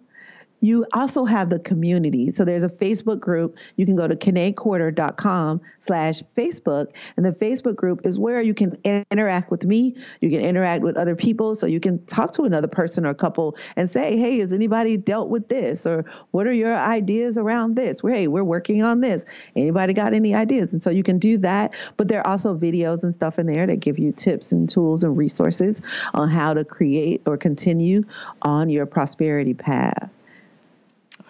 you 0.61 0.87
also 0.95 1.25
have 1.25 1.51
the 1.51 1.59
community. 1.59 2.33
So 2.33 2.45
there's 2.45 2.65
a 2.65 2.69
Facebook 2.69 3.21
group. 3.21 3.57
You 3.77 3.85
can 3.85 3.95
go 3.95 4.09
to 4.09 4.17
KeneQuarter.com 4.17 5.61
slash 5.81 6.23
Facebook. 6.37 6.87
And 7.17 7.27
the 7.27 7.33
Facebook 7.33 7.77
group 7.77 8.07
is 8.07 8.19
where 8.19 8.41
you 8.41 8.55
can 8.55 8.77
interact 9.11 9.51
with 9.51 9.65
me. 9.65 9.95
You 10.21 10.31
can 10.31 10.41
interact 10.41 10.83
with 10.83 10.97
other 10.97 11.15
people. 11.15 11.55
So 11.55 11.67
you 11.67 11.79
can 11.81 12.05
talk 12.07 12.33
to 12.35 12.43
another 12.43 12.69
person 12.69 13.05
or 13.05 13.15
couple 13.15 13.57
and 13.77 13.91
say, 13.91 14.17
hey, 14.17 14.39
has 14.39 14.53
anybody 14.53 14.97
dealt 14.97 15.29
with 15.29 15.49
this? 15.49 15.87
Or 15.87 16.05
what 16.31 16.47
are 16.47 16.53
your 16.53 16.77
ideas 16.77 17.37
around 17.39 17.77
this? 17.77 18.01
Hey, 18.01 18.27
we're 18.29 18.45
working 18.45 18.83
on 18.83 19.01
this. 19.01 19.25
Anybody 19.55 19.93
got 19.93 20.15
any 20.15 20.35
ideas? 20.35 20.73
And 20.73 20.83
so 20.83 20.91
you 20.91 21.03
can 21.03 21.19
do 21.19 21.39
that. 21.39 21.73
But 21.97 22.09
there 22.09 22.21
are 22.21 22.27
also 22.27 22.57
videos 22.57 23.03
and 23.03 23.15
stuff 23.15 23.39
in 23.39 23.47
there 23.47 23.67
that 23.67 23.81
give 23.81 23.99
you 23.99 24.13
tips 24.13 24.53
and 24.53 24.69
tools 24.69 25.05
and 25.05 25.17
resources 25.17 25.81
on 26.15 26.29
how 26.29 26.55
to 26.55 26.65
create 26.65 27.23
or 27.27 27.37
continue 27.37 28.05
on 28.43 28.69
your 28.71 28.87
prosperity 28.87 29.55
path. 29.55 30.11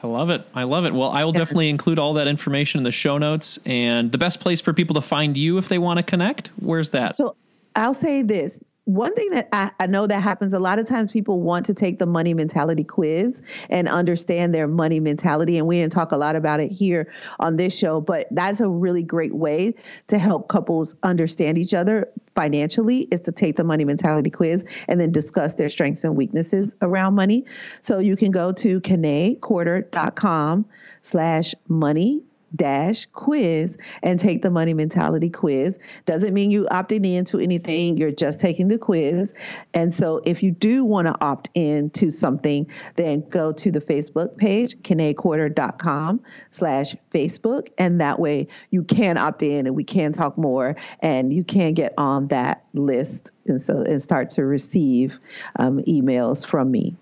I 0.03 0.07
love 0.07 0.31
it. 0.31 0.47
I 0.55 0.65
love 0.65 0.85
it. 0.85 0.93
Well, 0.93 1.11
I 1.11 1.25
will 1.25 1.33
definitely 1.33 1.71
include 1.71 1.99
all 1.99 2.15
that 2.15 2.29
information 2.29 2.79
in 2.79 2.85
the 2.85 2.93
show 2.93 3.19
notes. 3.19 3.59
And 3.65 4.13
the 4.13 4.19
best 4.19 4.41
place 4.41 4.61
for 4.61 4.73
people 4.73 4.95
to 4.95 5.01
find 5.01 5.37
you 5.37 5.59
if 5.59 5.69
they 5.69 5.79
want 5.79 5.99
to 5.99 6.03
connect, 6.03 6.51
where's 6.61 6.91
that? 6.91 7.17
So 7.17 7.35
I'll 7.75 7.95
say 7.95 8.23
this 8.23 8.59
one 8.87 9.13
thing 9.17 9.31
that 9.31 9.49
I, 9.53 9.73
I, 9.81 9.87
know 9.87 10.07
that 10.07 10.23
happens 10.23 10.55
a 10.55 10.61
lot 10.61 10.79
of 10.79 10.87
times 10.87 11.11
people 11.11 11.41
want 11.41 11.67
to 11.67 11.75
take 11.75 11.99
the 11.99 12.07
money 12.07 12.35
mentality 12.35 12.85
quiz 12.85 13.43
and 13.69 13.89
understand 13.89 14.55
their 14.55 14.69
money 14.69 15.01
mentality 15.01 15.59
and 15.59 15.67
we 15.67 15.81
didn't 15.81 15.93
talk 15.93 16.13
a 16.13 16.17
lot 16.17 16.37
about 16.37 16.61
it 16.61 16.71
here 16.71 17.13
on 17.41 17.57
this 17.57 17.77
show 17.77 18.01
but 18.01 18.29
that's 18.31 18.61
a 18.61 18.69
really 18.69 19.03
great 19.03 19.35
way 19.35 19.75
to 20.07 20.19
help 20.19 20.49
couples 20.49 20.95
understand 21.03 21.59
each 21.59 21.75
other 21.75 22.09
financially 22.37 23.09
is 23.11 23.21
to 23.21 23.33
take 23.33 23.57
the 23.57 23.65
money 23.65 23.85
mentality 23.85 24.31
quiz 24.31 24.65
and 24.87 25.01
then 25.01 25.11
discuss 25.11 25.55
their 25.55 25.69
strengths 25.69 26.05
and 26.05 26.15
weaknesses 26.15 26.73
around 26.83 27.15
money. 27.15 27.45
So 27.83 27.99
you 27.99 28.15
can 28.17 28.31
go 28.31 28.53
to 28.53 28.81
kenequarter.com 28.83 30.67
slash 31.03 31.55
money 31.67 32.23
dash 32.57 33.07
quiz 33.13 33.77
and 34.03 34.19
take 34.19 34.43
the 34.43 34.51
money 34.51 34.75
mentality 34.75 35.31
quiz. 35.31 35.79
Doesn't 36.07 36.35
mean 36.35 36.51
you 36.51 36.67
opting 36.71 37.05
into 37.15 37.39
anything, 37.39 37.97
you're 37.97 38.11
just 38.11 38.41
taking 38.41 38.69
the 38.69 38.79
quiz. 38.79 39.35
And 39.75 39.95
so 39.95 40.23
if 40.25 40.43
you 40.43 40.51
do 40.51 40.85
want 40.85 41.07
to 41.07 41.17
opt 41.25 41.51
in 41.55 41.91
to 41.91 42.11
something, 42.11 42.67
then 42.97 43.29
go 43.29 43.53
to 43.53 43.71
the 43.71 43.81
Facebook 43.81 44.37
page, 44.37 44.77
kenequarter.com 44.79 46.21
slash 46.51 46.97
Facebook. 47.13 47.69
And 47.79 48.01
that 48.01 48.19
way 48.19 48.49
you 48.71 48.83
can 48.85 49.19
opt 49.19 49.43
in 49.43 49.67
and 49.67 49.77
we 49.77 49.85
can 49.85 50.13
talk 50.13 50.37
more 50.39 50.77
and 51.01 51.33
you 51.33 51.45
can 51.45 51.75
get 51.75 51.95
on 51.99 52.29
that 52.29 52.65
list 52.75 53.33
and 53.47 53.61
so 53.61 53.83
and 53.83 54.03
start 54.03 54.31
to 54.31 54.45
receive 54.45 55.13
um, 55.59 55.79
emails 55.85 56.47
from 56.47 56.71
me. 56.71 56.97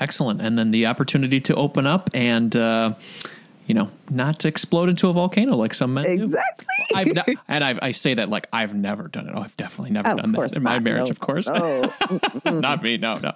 Excellent. 0.00 0.40
And 0.40 0.58
then 0.58 0.70
the 0.72 0.86
opportunity 0.86 1.40
to 1.42 1.54
open 1.54 1.86
up 1.86 2.10
and 2.12 2.54
uh, 2.56 2.94
you 3.66 3.74
know, 3.74 3.90
not 4.10 4.40
to 4.40 4.48
explode 4.48 4.88
into 4.88 5.08
a 5.08 5.12
volcano 5.12 5.56
like 5.56 5.74
some 5.74 5.94
men 5.94 6.04
exactly. 6.04 6.66
do. 6.90 7.10
Exactly. 7.10 7.38
and 7.48 7.64
I've, 7.64 7.78
i 7.82 7.90
say 7.92 8.14
that 8.14 8.28
like 8.28 8.46
I've 8.52 8.74
never 8.74 9.08
done 9.08 9.28
it. 9.28 9.32
Oh, 9.34 9.40
I've 9.40 9.56
definitely 9.56 9.92
never 9.92 10.10
oh, 10.10 10.16
done 10.16 10.32
that 10.32 10.56
in 10.56 10.62
my 10.62 10.78
marriage, 10.78 11.06
no. 11.06 11.10
of 11.10 11.20
course. 11.20 11.48
Oh. 11.48 11.92
not 12.44 12.82
me. 12.82 12.98
No, 12.98 13.14
no. 13.14 13.32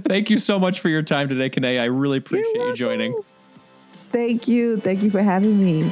Thank 0.00 0.30
you 0.30 0.38
so 0.38 0.58
much 0.58 0.80
for 0.80 0.88
your 0.88 1.02
time 1.02 1.28
today, 1.28 1.50
Kene. 1.50 1.80
I 1.80 1.84
really 1.84 2.18
appreciate 2.18 2.54
you 2.54 2.74
joining. 2.74 3.20
Thank 3.92 4.48
you. 4.48 4.78
Thank 4.78 5.02
you 5.02 5.10
for 5.10 5.22
having 5.22 5.62
me. 5.62 5.82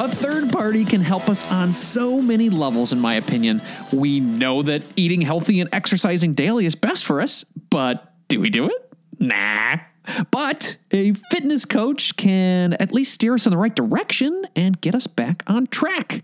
A 0.00 0.08
third 0.08 0.50
party 0.50 0.84
can 0.84 1.00
help 1.00 1.28
us 1.28 1.48
on 1.50 1.72
so 1.72 2.20
many 2.20 2.50
levels, 2.50 2.92
in 2.92 3.00
my 3.00 3.14
opinion. 3.14 3.60
We 3.92 4.20
know 4.20 4.62
that 4.62 4.84
eating 4.96 5.20
healthy 5.20 5.60
and 5.60 5.68
exercising 5.72 6.34
daily 6.34 6.66
is 6.66 6.74
best 6.74 7.04
for 7.04 7.20
us, 7.20 7.44
but 7.70 8.07
do 8.28 8.40
we 8.40 8.50
do 8.50 8.66
it? 8.66 8.94
Nah. 9.18 9.76
But 10.30 10.76
a 10.90 11.12
fitness 11.30 11.64
coach 11.64 12.16
can 12.16 12.74
at 12.74 12.92
least 12.92 13.12
steer 13.12 13.34
us 13.34 13.46
in 13.46 13.50
the 13.50 13.58
right 13.58 13.74
direction 13.74 14.46
and 14.56 14.80
get 14.80 14.94
us 14.94 15.06
back 15.06 15.42
on 15.46 15.66
track. 15.66 16.22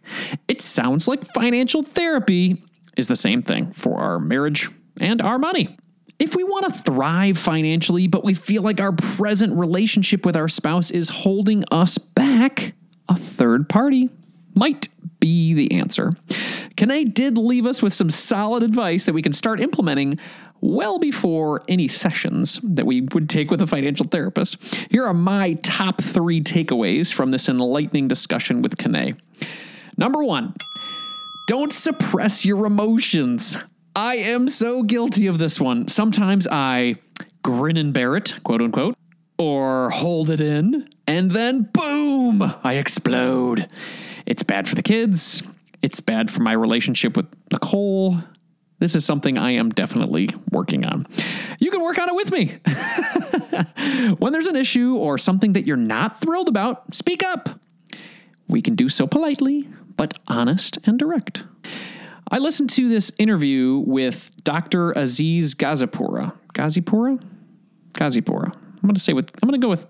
It 0.49 0.61
sounds 0.63 1.07
like 1.07 1.27
financial 1.35 1.83
therapy 1.83 2.63
is 2.97 3.09
the 3.09 3.17
same 3.17 3.43
thing 3.43 3.73
for 3.73 3.99
our 3.99 4.19
marriage 4.19 4.71
and 4.99 5.21
our 5.21 5.39
money. 5.39 5.77
If 6.19 6.37
we 6.37 6.45
want 6.45 6.73
to 6.73 6.83
thrive 6.83 7.37
financially, 7.37 8.07
but 8.07 8.25
we 8.25 8.35
feel 8.35 8.63
like 8.63 8.81
our 8.81 8.93
present 8.93 9.59
relationship 9.59 10.25
with 10.25 10.37
our 10.37 10.49
spouse 10.49 10.91
is 10.91 11.09
holding 11.09 11.65
us 11.71 11.99
back, 11.99 12.75
a 13.09 13.19
third 13.19 13.69
party 13.69 14.09
might 14.55 14.89
be 15.19 15.53
the 15.55 15.73
answer. 15.73 16.13
Kene 16.77 17.13
did 17.13 17.37
leave 17.37 17.67
us 17.67 17.83
with 17.83 17.93
some 17.93 18.11
solid 18.11 18.63
advice 18.63 19.05
that 19.07 19.13
we 19.13 19.23
can 19.23 19.33
start 19.33 19.61
implementing 19.61 20.19
well 20.65 20.99
before 20.99 21.61
any 21.69 21.87
sessions 21.87 22.59
that 22.63 22.87
we 22.87 23.03
would 23.13 23.29
take 23.29 23.51
with 23.51 23.61
a 23.61 23.67
financial 23.67 24.07
therapist. 24.07 24.57
Here 24.91 25.05
are 25.05 25.13
my 25.13 25.55
top 25.63 26.01
three 26.01 26.41
takeaways 26.41 27.13
from 27.13 27.31
this 27.31 27.51
enlightening 27.51 28.09
discussion 28.09 28.63
with 28.63 28.79
Kene. 28.79 29.19
Number 29.99 30.25
one, 30.25 30.55
don't 31.49 31.73
suppress 31.73 32.47
your 32.47 32.65
emotions. 32.65 33.59
I 33.95 34.17
am 34.17 34.49
so 34.49 34.83
guilty 34.83 35.27
of 35.27 35.37
this 35.37 35.61
one. 35.61 35.87
Sometimes 35.89 36.49
I 36.51 36.97
grin 37.43 37.77
and 37.77 37.93
bear 37.93 38.17
it, 38.17 38.35
quote 38.43 38.63
unquote, 38.63 38.97
or 39.39 39.91
hold 39.91 40.31
it 40.31 40.41
in, 40.41 40.89
and 41.07 41.31
then 41.31 41.69
boom, 41.75 42.55
I 42.65 42.77
explode. 42.77 43.69
It's 44.25 44.43
bad 44.43 44.67
for 44.67 44.77
the 44.77 44.83
kids. 44.83 45.43
It's 45.83 46.01
bad 46.01 46.31
for 46.31 46.41
my 46.41 46.53
relationship 46.53 47.19
with 47.19 47.27
Nicole. 47.53 48.21
This 48.85 48.95
is 48.95 49.03
something 49.03 49.39
I 49.39 49.53
am 49.53 49.71
definitely 49.71 50.29
working 50.51 50.85
on. 50.85 51.07
You 51.59 51.71
can 51.71 51.83
work 51.83 51.99
on 51.99 52.11
it 52.11 52.15
with 52.15 52.31
me. 52.31 52.59
when 54.19 54.35
there's 54.35 54.47
an 54.47 54.57
issue 54.57 54.97
or 54.97 55.17
something 55.17 55.55
that 55.55 55.67
you're 55.67 55.79
not 55.79 56.21
thrilled 56.21 56.49
about, 56.49 56.95
speak 56.95 57.23
up. 57.23 57.49
We 58.47 58.61
can 58.61 58.75
do 58.75 58.91
so 58.91 59.07
politely, 59.07 59.67
but 59.97 60.19
honest 60.29 60.81
and 60.85 60.99
direct. 60.99 61.45
I 62.31 62.37
listened 62.37 62.69
to 62.75 62.87
this 62.91 63.11
interview 63.19 63.83
with 63.87 64.31
Dr. 64.45 64.93
Aziz 64.93 65.55
Gazipura. 65.55 66.35
Gazipura? 66.53 67.19
Gazipura. 67.93 68.55
I'm 68.55 68.81
going 68.83 68.97
to 68.97 69.01
say 69.01 69.15
with 69.15 69.31
I'm 69.43 69.49
going 69.49 69.59
to 69.59 69.65
go 69.65 69.71
with 69.71 69.87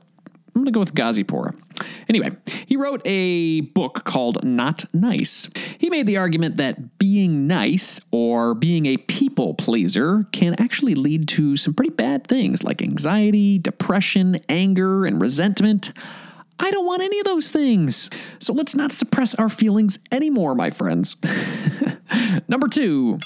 I'm 0.55 0.62
going 0.62 0.66
to 0.66 0.70
go 0.70 0.78
with 0.78 0.95
Gazipura. 0.95 1.61
Anyway, 2.09 2.30
he 2.66 2.76
wrote 2.76 3.03
a 3.05 3.61
book 3.61 4.05
called 4.05 4.45
Not 4.45 4.85
Nice. 4.93 5.49
He 5.78 5.91
made 5.91 6.07
the 6.07 6.16
argument 6.16 6.57
that 6.59 6.99
being 6.99 7.47
nice 7.47 8.01
or 8.11 8.55
being 8.55 8.87
a 8.87 8.97
people 8.97 9.55
pleaser 9.55 10.26
can 10.32 10.55
actually 10.61 10.95
lead 10.95 11.28
to 11.28 11.57
some 11.57 11.74
pretty 11.74 11.91
bad 11.91 12.26
things 12.26 12.62
like 12.62 12.82
anxiety, 12.82 13.59
depression, 13.59 14.41
anger, 14.49 15.07
and 15.07 15.20
resentment. 15.20 15.93
I 16.59 16.70
don't 16.70 16.87
want 16.87 17.03
any 17.03 17.18
of 17.18 17.24
those 17.24 17.51
things. 17.51 18.11
So 18.39 18.53
let's 18.53 18.74
not 18.74 18.93
suppress 18.93 19.35
our 19.35 19.49
feelings 19.49 19.99
anymore, 20.12 20.55
my 20.55 20.70
friends. 20.70 21.16
Number 22.49 22.68
two, 22.68 23.18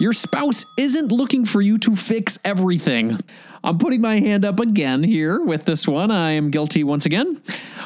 your 0.00 0.12
spouse 0.12 0.66
isn't 0.76 1.12
looking 1.12 1.46
for 1.46 1.62
you 1.62 1.78
to 1.78 1.96
fix 1.96 2.38
everything. 2.44 3.18
I'm 3.64 3.78
putting 3.78 4.00
my 4.00 4.18
hand 4.18 4.44
up 4.44 4.58
again 4.58 5.04
here 5.04 5.42
with 5.42 5.64
this 5.64 5.86
one. 5.86 6.10
I 6.10 6.32
am 6.32 6.50
guilty 6.50 6.82
once 6.82 7.06
again. 7.06 7.40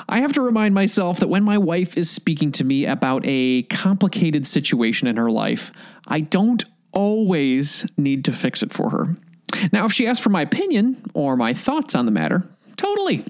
I 0.09 0.21
have 0.21 0.33
to 0.35 0.41
remind 0.41 0.75
myself 0.75 1.21
that 1.21 1.29
when 1.29 1.45
my 1.45 1.59
wife 1.59 1.99
is 1.99 2.09
speaking 2.11 2.51
to 2.53 2.65
me 2.65 2.87
about 2.87 3.23
a 3.27 3.65
complicated 3.65 4.47
situation 4.47 5.07
in 5.07 5.17
her 5.17 5.31
life, 5.31 5.71
I 6.07 6.21
don't 6.21 6.65
always 6.93 7.87
need 7.99 8.25
to 8.25 8.33
fix 8.33 8.63
it 8.63 8.73
for 8.73 8.91
her. 8.91 9.17
Now, 9.73 9.85
if 9.85 9.93
she 9.93 10.07
asks 10.07 10.23
for 10.23 10.31
my 10.31 10.43
opinion 10.43 11.03
or 11.13 11.37
my 11.37 11.53
thoughts 11.53 11.95
on 11.95 12.07
the 12.07 12.13
matter, 12.13 12.43
totally. 12.77 13.25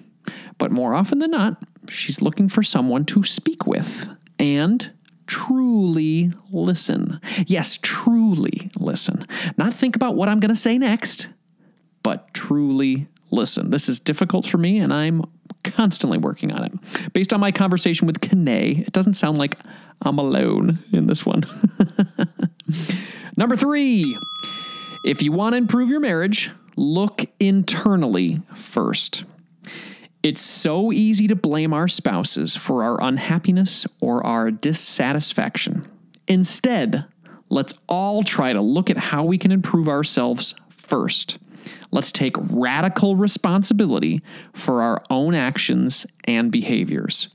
But 0.59 0.71
more 0.71 0.95
often 0.95 1.19
than 1.19 1.33
not, 1.33 1.63
she's 1.89 2.23
looking 2.23 2.49
for 2.49 2.63
someone 2.63 3.05
to 3.07 3.25
speak 3.25 3.67
with 3.67 4.09
and 4.39 4.91
truly 5.27 6.33
listen. 6.53 7.21
Yes, 7.47 7.79
truly 7.83 8.71
listen. 8.79 9.27
Not 9.57 9.75
think 9.75 9.97
about 9.97 10.15
what 10.15 10.29
I'm 10.29 10.41
going 10.41 10.55
to 10.55 10.61
say 10.61 10.79
next, 10.79 11.29
but 12.07 12.33
truly 12.33 13.09
listen. 13.33 13.71
This 13.71 13.89
is 13.89 13.99
difficult 13.99 14.47
for 14.47 14.59
me, 14.59 14.79
and 14.79 14.93
I'm 14.93 15.25
constantly 15.65 16.19
working 16.19 16.53
on 16.53 16.63
it. 16.63 17.13
Based 17.13 17.33
on 17.33 17.41
my 17.41 17.51
conversation 17.51 18.07
with 18.07 18.21
Kane, 18.21 18.47
it 18.47 18.93
doesn't 18.93 19.15
sound 19.15 19.39
like 19.39 19.59
I'm 20.03 20.21
alone 20.21 20.79
in 20.93 21.09
this 21.09 21.27
one. 21.27 21.43
Number 23.37 23.57
three, 23.57 24.17
if 25.03 25.21
you 25.21 25.33
want 25.33 25.55
to 25.55 25.57
improve 25.57 25.91
your 25.91 25.99
marriage, 25.99 26.49
look 26.77 27.25
internally 27.41 28.41
first. 28.55 29.25
It's 30.23 30.41
so 30.41 30.93
easy 30.93 31.27
to 31.27 31.35
blame 31.35 31.73
our 31.73 31.89
spouses 31.89 32.55
for 32.55 32.85
our 32.85 33.03
unhappiness 33.03 33.85
or 33.99 34.25
our 34.25 34.53
dissatisfaction. 34.53 35.85
Instead, 36.29 37.05
let's 37.49 37.75
all 37.89 38.23
try 38.23 38.53
to 38.53 38.61
look 38.61 38.91
at 38.91 38.97
how 38.97 39.25
we 39.25 39.39
can 39.39 39.51
improve 39.51 39.89
ourselves 39.89 40.55
first. 40.69 41.39
Let's 41.91 42.13
take 42.13 42.37
radical 42.39 43.17
responsibility 43.17 44.23
for 44.53 44.83
our 44.83 45.03
own 45.11 45.35
actions 45.35 46.07
and 46.25 46.51
behaviors. 46.51 47.29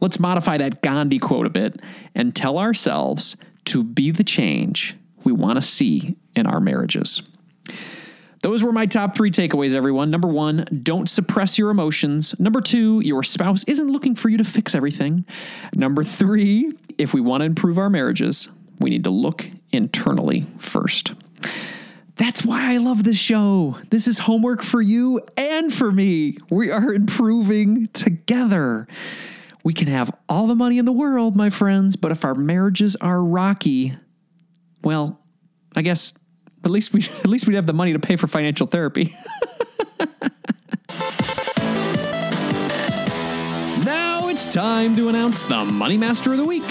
Let's 0.00 0.18
modify 0.18 0.58
that 0.58 0.82
Gandhi 0.82 1.18
quote 1.18 1.46
a 1.46 1.50
bit 1.50 1.80
and 2.14 2.34
tell 2.34 2.58
ourselves 2.58 3.36
to 3.66 3.84
be 3.84 4.10
the 4.10 4.24
change 4.24 4.96
we 5.24 5.32
want 5.32 5.54
to 5.54 5.62
see 5.62 6.16
in 6.34 6.46
our 6.46 6.60
marriages. 6.60 7.22
Those 8.42 8.64
were 8.64 8.72
my 8.72 8.86
top 8.86 9.16
three 9.16 9.30
takeaways, 9.30 9.72
everyone. 9.72 10.10
Number 10.10 10.26
one, 10.26 10.80
don't 10.82 11.08
suppress 11.08 11.58
your 11.58 11.70
emotions. 11.70 12.34
Number 12.40 12.60
two, 12.60 12.98
your 13.00 13.22
spouse 13.22 13.62
isn't 13.64 13.88
looking 13.88 14.16
for 14.16 14.28
you 14.28 14.38
to 14.38 14.44
fix 14.44 14.74
everything. 14.74 15.24
Number 15.74 16.02
three, 16.02 16.72
if 16.98 17.14
we 17.14 17.20
want 17.20 17.42
to 17.42 17.44
improve 17.44 17.78
our 17.78 17.88
marriages, 17.88 18.48
we 18.80 18.90
need 18.90 19.04
to 19.04 19.10
look 19.10 19.48
internally 19.70 20.44
first. 20.58 21.14
That's 22.22 22.44
why 22.44 22.72
I 22.72 22.76
love 22.76 23.02
this 23.02 23.18
show. 23.18 23.78
This 23.90 24.06
is 24.06 24.16
homework 24.16 24.62
for 24.62 24.80
you 24.80 25.22
and 25.36 25.74
for 25.74 25.90
me. 25.90 26.38
We 26.50 26.70
are 26.70 26.94
improving 26.94 27.88
together. 27.88 28.86
We 29.64 29.74
can 29.74 29.88
have 29.88 30.16
all 30.28 30.46
the 30.46 30.54
money 30.54 30.78
in 30.78 30.84
the 30.84 30.92
world, 30.92 31.34
my 31.34 31.50
friends, 31.50 31.96
but 31.96 32.12
if 32.12 32.24
our 32.24 32.36
marriages 32.36 32.94
are 32.94 33.20
rocky, 33.20 33.96
well, 34.84 35.20
I 35.74 35.82
guess 35.82 36.14
at 36.64 36.70
least 36.70 36.92
we 36.92 37.00
at 37.18 37.26
least 37.26 37.48
we'd 37.48 37.56
have 37.56 37.66
the 37.66 37.72
money 37.72 37.92
to 37.92 37.98
pay 37.98 38.14
for 38.14 38.28
financial 38.28 38.68
therapy. 38.68 39.12
time 44.52 44.94
to 44.94 45.08
announce 45.08 45.44
the 45.44 45.64
Money 45.64 45.96
Master 45.96 46.32
of 46.32 46.36
the 46.36 46.44
Week. 46.44 46.62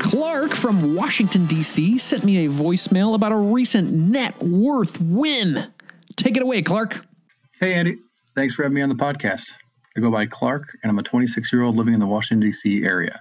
Clark 0.00 0.56
from 0.56 0.96
Washington, 0.96 1.46
D.C. 1.46 1.96
sent 1.98 2.24
me 2.24 2.46
a 2.46 2.48
voicemail 2.48 3.14
about 3.14 3.30
a 3.30 3.36
recent 3.36 3.92
net 3.92 4.36
worth 4.42 5.00
win. 5.00 5.72
Take 6.16 6.36
it 6.36 6.42
away, 6.42 6.62
Clark. 6.62 7.06
Hey, 7.60 7.74
Andy. 7.74 7.98
Thanks 8.34 8.56
for 8.56 8.64
having 8.64 8.74
me 8.74 8.82
on 8.82 8.88
the 8.88 8.96
podcast. 8.96 9.44
I 9.96 10.00
go 10.00 10.10
by 10.10 10.26
Clark, 10.26 10.64
and 10.82 10.90
I'm 10.90 10.98
a 10.98 11.04
26 11.04 11.52
year 11.52 11.62
old 11.62 11.76
living 11.76 11.94
in 11.94 12.00
the 12.00 12.08
Washington, 12.08 12.48
D.C. 12.48 12.82
area. 12.82 13.20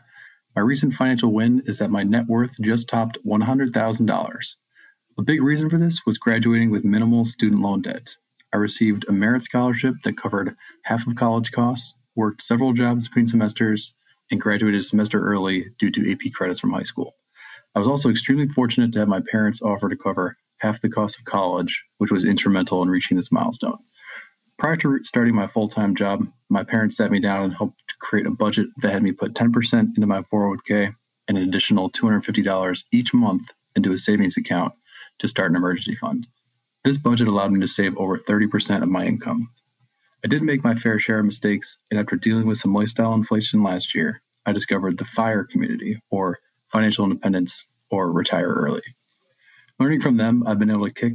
My 0.56 0.64
recent 0.64 0.96
financial 0.96 1.32
win 1.32 1.62
is 1.68 1.78
that 1.78 1.92
my 1.92 2.02
net 2.02 2.26
worth 2.28 2.60
just 2.60 2.90
topped 2.90 3.20
$100,000. 3.24 4.38
A 5.20 5.22
big 5.22 5.44
reason 5.44 5.70
for 5.70 5.78
this 5.78 6.02
was 6.08 6.18
graduating 6.18 6.72
with 6.72 6.84
minimal 6.84 7.24
student 7.24 7.62
loan 7.62 7.84
debt. 7.84 8.16
I 8.52 8.58
received 8.58 9.06
a 9.08 9.12
merit 9.12 9.44
scholarship 9.44 9.94
that 10.06 10.18
covered 10.18 10.56
half 10.86 11.06
of 11.06 11.16
college 11.16 11.52
costs, 11.52 11.94
worked 12.16 12.42
several 12.42 12.74
jobs 12.74 13.08
between 13.08 13.28
semesters, 13.28 13.94
and 14.32 14.42
graduated 14.42 14.80
a 14.80 14.84
semester 14.84 15.24
early 15.24 15.68
due 15.80 15.92
to 15.92 16.12
AP 16.12 16.34
credits 16.34 16.60
from 16.60 16.72
high 16.72 16.84
school. 16.84 17.16
I 17.76 17.80
was 17.80 17.88
also 17.88 18.10
extremely 18.10 18.48
fortunate 18.48 18.92
to 18.94 19.00
have 19.00 19.08
my 19.08 19.22
parents 19.32 19.62
offer 19.62 19.90
to 19.90 19.96
cover 19.96 20.38
half 20.58 20.82
the 20.82 20.90
cost 20.90 21.20
of 21.20 21.26
college, 21.26 21.84
which 21.98 22.12
was 22.12 22.26
instrumental 22.26 22.82
in 22.82 22.90
reaching 22.90 23.18
this 23.18 23.32
milestone. 23.32 23.78
Prior 24.58 24.76
to 24.78 25.04
starting 25.04 25.36
my 25.36 25.48
full 25.48 25.70
time 25.70 25.96
job, 25.96 26.28
my 26.50 26.64
parents 26.64 26.98
sat 26.98 27.12
me 27.12 27.20
down 27.20 27.44
and 27.44 27.54
helped 27.54 27.82
create 28.00 28.26
a 28.26 28.32
budget 28.32 28.68
that 28.82 28.92
had 28.92 29.04
me 29.04 29.12
put 29.12 29.34
10% 29.34 29.96
into 29.96 30.08
my 30.08 30.24
401k 30.34 30.96
and 31.28 31.38
an 31.38 31.44
additional 31.44 31.92
$250 31.92 32.84
each 32.92 33.14
month 33.14 33.44
into 33.76 33.94
a 33.94 34.00
savings 34.00 34.38
account 34.38 34.74
to 35.20 35.28
start 35.28 35.52
an 35.52 35.58
emergency 35.58 35.96
fund. 35.96 36.26
This 36.84 36.98
budget 36.98 37.28
allowed 37.28 37.52
me 37.52 37.60
to 37.62 37.68
save 37.68 37.98
over 37.98 38.18
30% 38.18 38.82
of 38.82 38.90
my 38.90 39.06
income. 39.06 39.50
I 40.28 40.30
did 40.30 40.44
make 40.44 40.62
my 40.62 40.76
fair 40.76 41.00
share 41.00 41.20
of 41.20 41.26
mistakes, 41.26 41.78
and 41.90 41.98
after 41.98 42.18
dealing 42.18 42.48
with 42.48 42.58
some 42.58 42.74
lifestyle 42.74 43.14
inflation 43.14 43.64
last 43.64 43.96
year, 43.96 44.22
I 44.46 44.52
discovered 44.52 44.98
the 44.98 45.06
FIRE 45.06 45.46
community, 45.46 46.02
or 46.12 46.40
financial 46.70 47.06
independence, 47.06 47.66
or 47.90 48.12
retire 48.12 48.50
early. 48.50 48.82
Learning 49.80 50.02
from 50.02 50.18
them, 50.18 50.46
I've 50.46 50.60
been 50.60 50.70
able 50.70 50.86
to 50.86 50.94
kick 50.94 51.14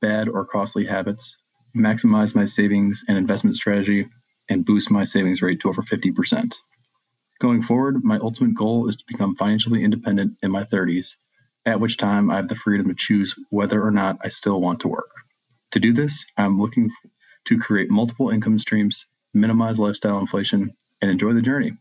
bad 0.00 0.30
or 0.30 0.46
costly 0.46 0.86
habits, 0.86 1.36
maximize 1.76 2.34
my 2.34 2.46
savings 2.46 3.04
and 3.06 3.18
investment 3.18 3.54
strategy, 3.54 4.08
and 4.48 4.64
boost 4.64 4.90
my 4.90 5.04
savings 5.04 5.42
rate 5.42 5.60
to 5.60 5.68
over 5.68 5.82
50%. 5.82 6.54
Going 7.42 7.62
forward, 7.62 8.02
my 8.02 8.16
ultimate 8.16 8.54
goal 8.54 8.88
is 8.88 8.96
to 8.96 9.04
become 9.06 9.36
financially 9.36 9.84
independent 9.84 10.38
in 10.42 10.50
my 10.50 10.64
30s 10.64 11.08
at 11.66 11.80
which 11.80 11.98
time 11.98 12.30
I 12.30 12.36
have 12.36 12.48
the 12.48 12.56
freedom 12.56 12.88
to 12.88 12.94
choose 12.94 13.34
whether 13.50 13.84
or 13.84 13.90
not 13.90 14.20
I 14.24 14.30
still 14.30 14.62
want 14.62 14.80
to 14.80 14.88
work. 14.88 15.10
To 15.72 15.80
do 15.80 15.92
this, 15.92 16.24
I'm 16.38 16.58
looking 16.58 16.90
to 17.46 17.58
create 17.58 17.90
multiple 17.90 18.30
income 18.30 18.58
streams, 18.58 19.06
minimize 19.32 19.78
lifestyle 19.78 20.18
inflation, 20.18 20.74
and 21.00 21.10
enjoy 21.10 21.32
the 21.32 21.42
journey. 21.42 21.72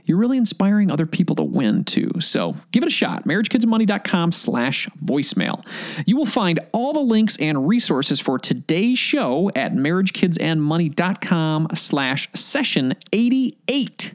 you're 0.05 0.19
really 0.19 0.39
inspiring 0.39 0.91
other 0.91 1.07
people 1.07 1.37
to 1.37 1.43
win 1.43 1.85
too. 1.85 2.11
So 2.21 2.57
give 2.73 2.83
it 2.83 2.89
a 2.89 2.91
shot. 2.91 3.25
MarriageKidsandMoney.com 3.25 4.33
slash 4.33 4.89
voicemail. 5.05 5.65
You 6.07 6.17
will 6.17 6.27
find 6.27 6.61
all 6.73 6.93
the 6.93 7.01
links 7.01 7.37
and 7.39 7.69
resources 7.69 8.21
for 8.21 8.39
today's 8.39 8.99
show 8.99 9.51
at 9.55 9.73
MarriageKidsandMoney.com 9.75 11.69
slash 11.75 12.29
session 12.35 12.95
88. 13.13 14.15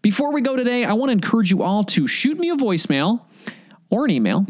Before 0.00 0.32
we 0.32 0.40
go 0.40 0.54
today, 0.56 0.84
I 0.84 0.92
want 0.92 1.08
to 1.10 1.12
encourage 1.12 1.50
you 1.50 1.62
all 1.62 1.84
to 1.84 2.06
shoot 2.06 2.38
me 2.38 2.50
a 2.50 2.56
voicemail 2.56 3.22
or 3.90 4.04
an 4.04 4.10
email 4.10 4.46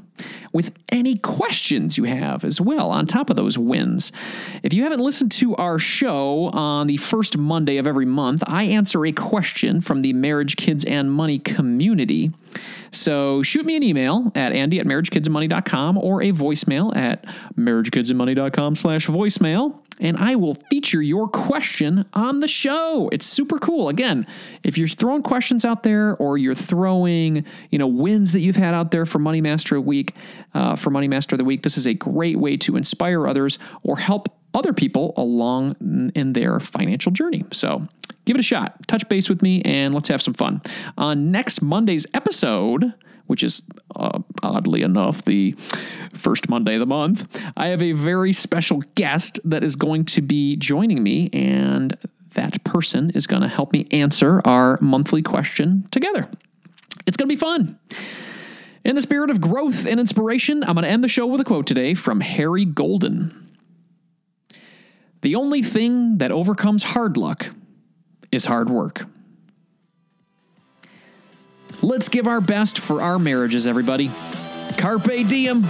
with 0.53 0.73
any 0.89 1.17
questions 1.17 1.97
you 1.97 2.05
have 2.05 2.45
as 2.45 2.61
well 2.61 2.91
on 2.91 3.07
top 3.07 3.31
of 3.31 3.37
those 3.37 3.57
wins. 3.57 4.11
If 4.63 4.73
you 4.73 4.83
haven't 4.83 5.01
listened 5.01 5.33
to 5.33 5.55
our 5.57 5.79
show 5.79 6.47
on 6.53 6.87
the 6.87 6.97
first 6.97 7.37
Monday 7.37 7.77
of 7.77 7.87
every 7.87 8.07
month, 8.07 8.43
I 8.47 8.65
answer 8.65 9.05
a 9.07 9.13
question 9.13 9.81
from 9.81 10.03
the 10.03 10.13
Marriage, 10.13 10.57
Kids, 10.57 10.85
and 10.85 11.13
Money 11.13 11.39
community. 11.39 12.33
So 12.91 13.43
shoot 13.43 13.65
me 13.67 13.77
an 13.77 13.83
email 13.83 14.33
at 14.35 14.53
andy 14.53 14.81
at 14.81 14.87
marriagekidsandmoney.com 14.87 15.99
or 15.99 16.23
a 16.23 16.33
voicemail 16.33 16.97
at 16.97 17.25
marriagekidsandmoney.com 17.57 18.75
slash 18.75 19.07
voicemail 19.07 19.79
and 20.01 20.17
I 20.17 20.37
will 20.37 20.57
feature 20.71 21.03
your 21.03 21.29
question 21.29 22.05
on 22.15 22.41
the 22.41 22.49
show. 22.49 23.09
It's 23.13 23.27
super 23.27 23.59
cool. 23.59 23.89
Again, 23.89 24.27
if 24.63 24.79
you're 24.79 24.89
throwing 24.89 25.23
questions 25.23 25.65
out 25.65 25.83
there 25.83 26.17
or 26.17 26.39
you're 26.39 26.55
throwing, 26.55 27.45
you 27.71 27.79
know, 27.79 27.87
wins 27.87 28.33
that 28.33 28.41
you've 28.41 28.57
had 28.57 28.75
out 28.75 28.91
there 28.91 29.07
for 29.07 29.19
Money 29.19 29.41
Master 29.41 29.81
Week, 29.81 30.15
uh, 30.55 30.77
for 30.77 30.91
Money 30.91 31.09
Master 31.09 31.35
of 31.35 31.39
the 31.39 31.45
Week, 31.45 31.63
this 31.63 31.77
is 31.77 31.87
a 31.87 31.95
great 31.95 32.39
way 32.39 32.57
to 32.59 32.77
inspire 32.77 33.27
others 33.27 33.59
or 33.83 33.97
help 33.97 34.38
other 34.59 34.73
people 34.73 35.15
along 35.17 35.77
in 36.15 36.33
their 36.33 36.61
financial 36.61 37.13
journey. 37.13 37.45
So 37.53 37.87
give 38.25 38.37
it 38.37 38.41
a 38.41 38.43
shot. 38.43 38.87
Touch 38.89 39.09
base 39.09 39.29
with 39.29 39.41
me 39.43 39.63
and 39.63 39.95
let's 39.95 40.09
have 40.09 40.21
some 40.21 40.35
fun. 40.35 40.61
On 40.97 41.31
next 41.31 41.63
Monday's 41.63 42.07
episode, 42.15 42.93
which 43.27 43.43
is 43.43 43.63
uh, 43.95 44.19
oddly 44.43 44.83
enough 44.83 45.25
the 45.25 45.55
first 46.15 46.49
Monday 46.49 46.75
of 46.75 46.81
the 46.81 46.87
month, 46.87 47.27
I 47.57 47.69
have 47.69 47.83
a 47.83 47.93
very 47.93 48.33
special 48.33 48.83
guest 48.95 49.39
that 49.45 49.63
is 49.63 49.77
going 49.77 50.07
to 50.07 50.23
be 50.23 50.57
joining 50.57 51.03
me, 51.03 51.31
and 51.33 51.97
that 52.35 52.65
person 52.65 53.11
is 53.11 53.27
going 53.27 53.43
to 53.43 53.49
help 53.49 53.73
me 53.73 53.87
answer 53.91 54.41
our 54.45 54.79
monthly 54.81 55.23
question 55.23 55.87
together. 55.91 56.29
It's 57.07 57.17
going 57.17 57.29
to 57.29 57.35
be 57.35 57.39
fun. 57.39 57.79
In 58.85 58.95
the 58.95 59.03
spirit 59.03 59.31
of 59.31 59.41
growth 59.41 59.87
and 59.87 60.01
inspiration, 60.01 60.63
I'm 60.65 60.75
going 60.75 60.85
to 60.85 60.91
end 60.91 61.05
the 61.05 61.09
show 61.09 61.27
with 61.27 61.41
a 61.41 61.45
quote 61.45 61.67
today 61.67 61.95
from 61.95 62.21
Harry 62.21 62.65
Golden. 62.65 63.48
The 65.23 65.35
only 65.35 65.63
thing 65.63 66.19
that 66.19 66.31
overcomes 66.31 66.83
hard 66.83 67.17
luck 67.17 67.47
is 68.31 68.45
hard 68.45 68.71
work. 68.71 69.07
Let's 71.83 72.09
give 72.09 72.27
our 72.27 72.41
best 72.41 72.79
for 72.79 73.03
our 73.03 73.19
marriages, 73.19 73.67
everybody. 73.67 74.11
Carpe 74.77 75.27
diem. 75.29 75.65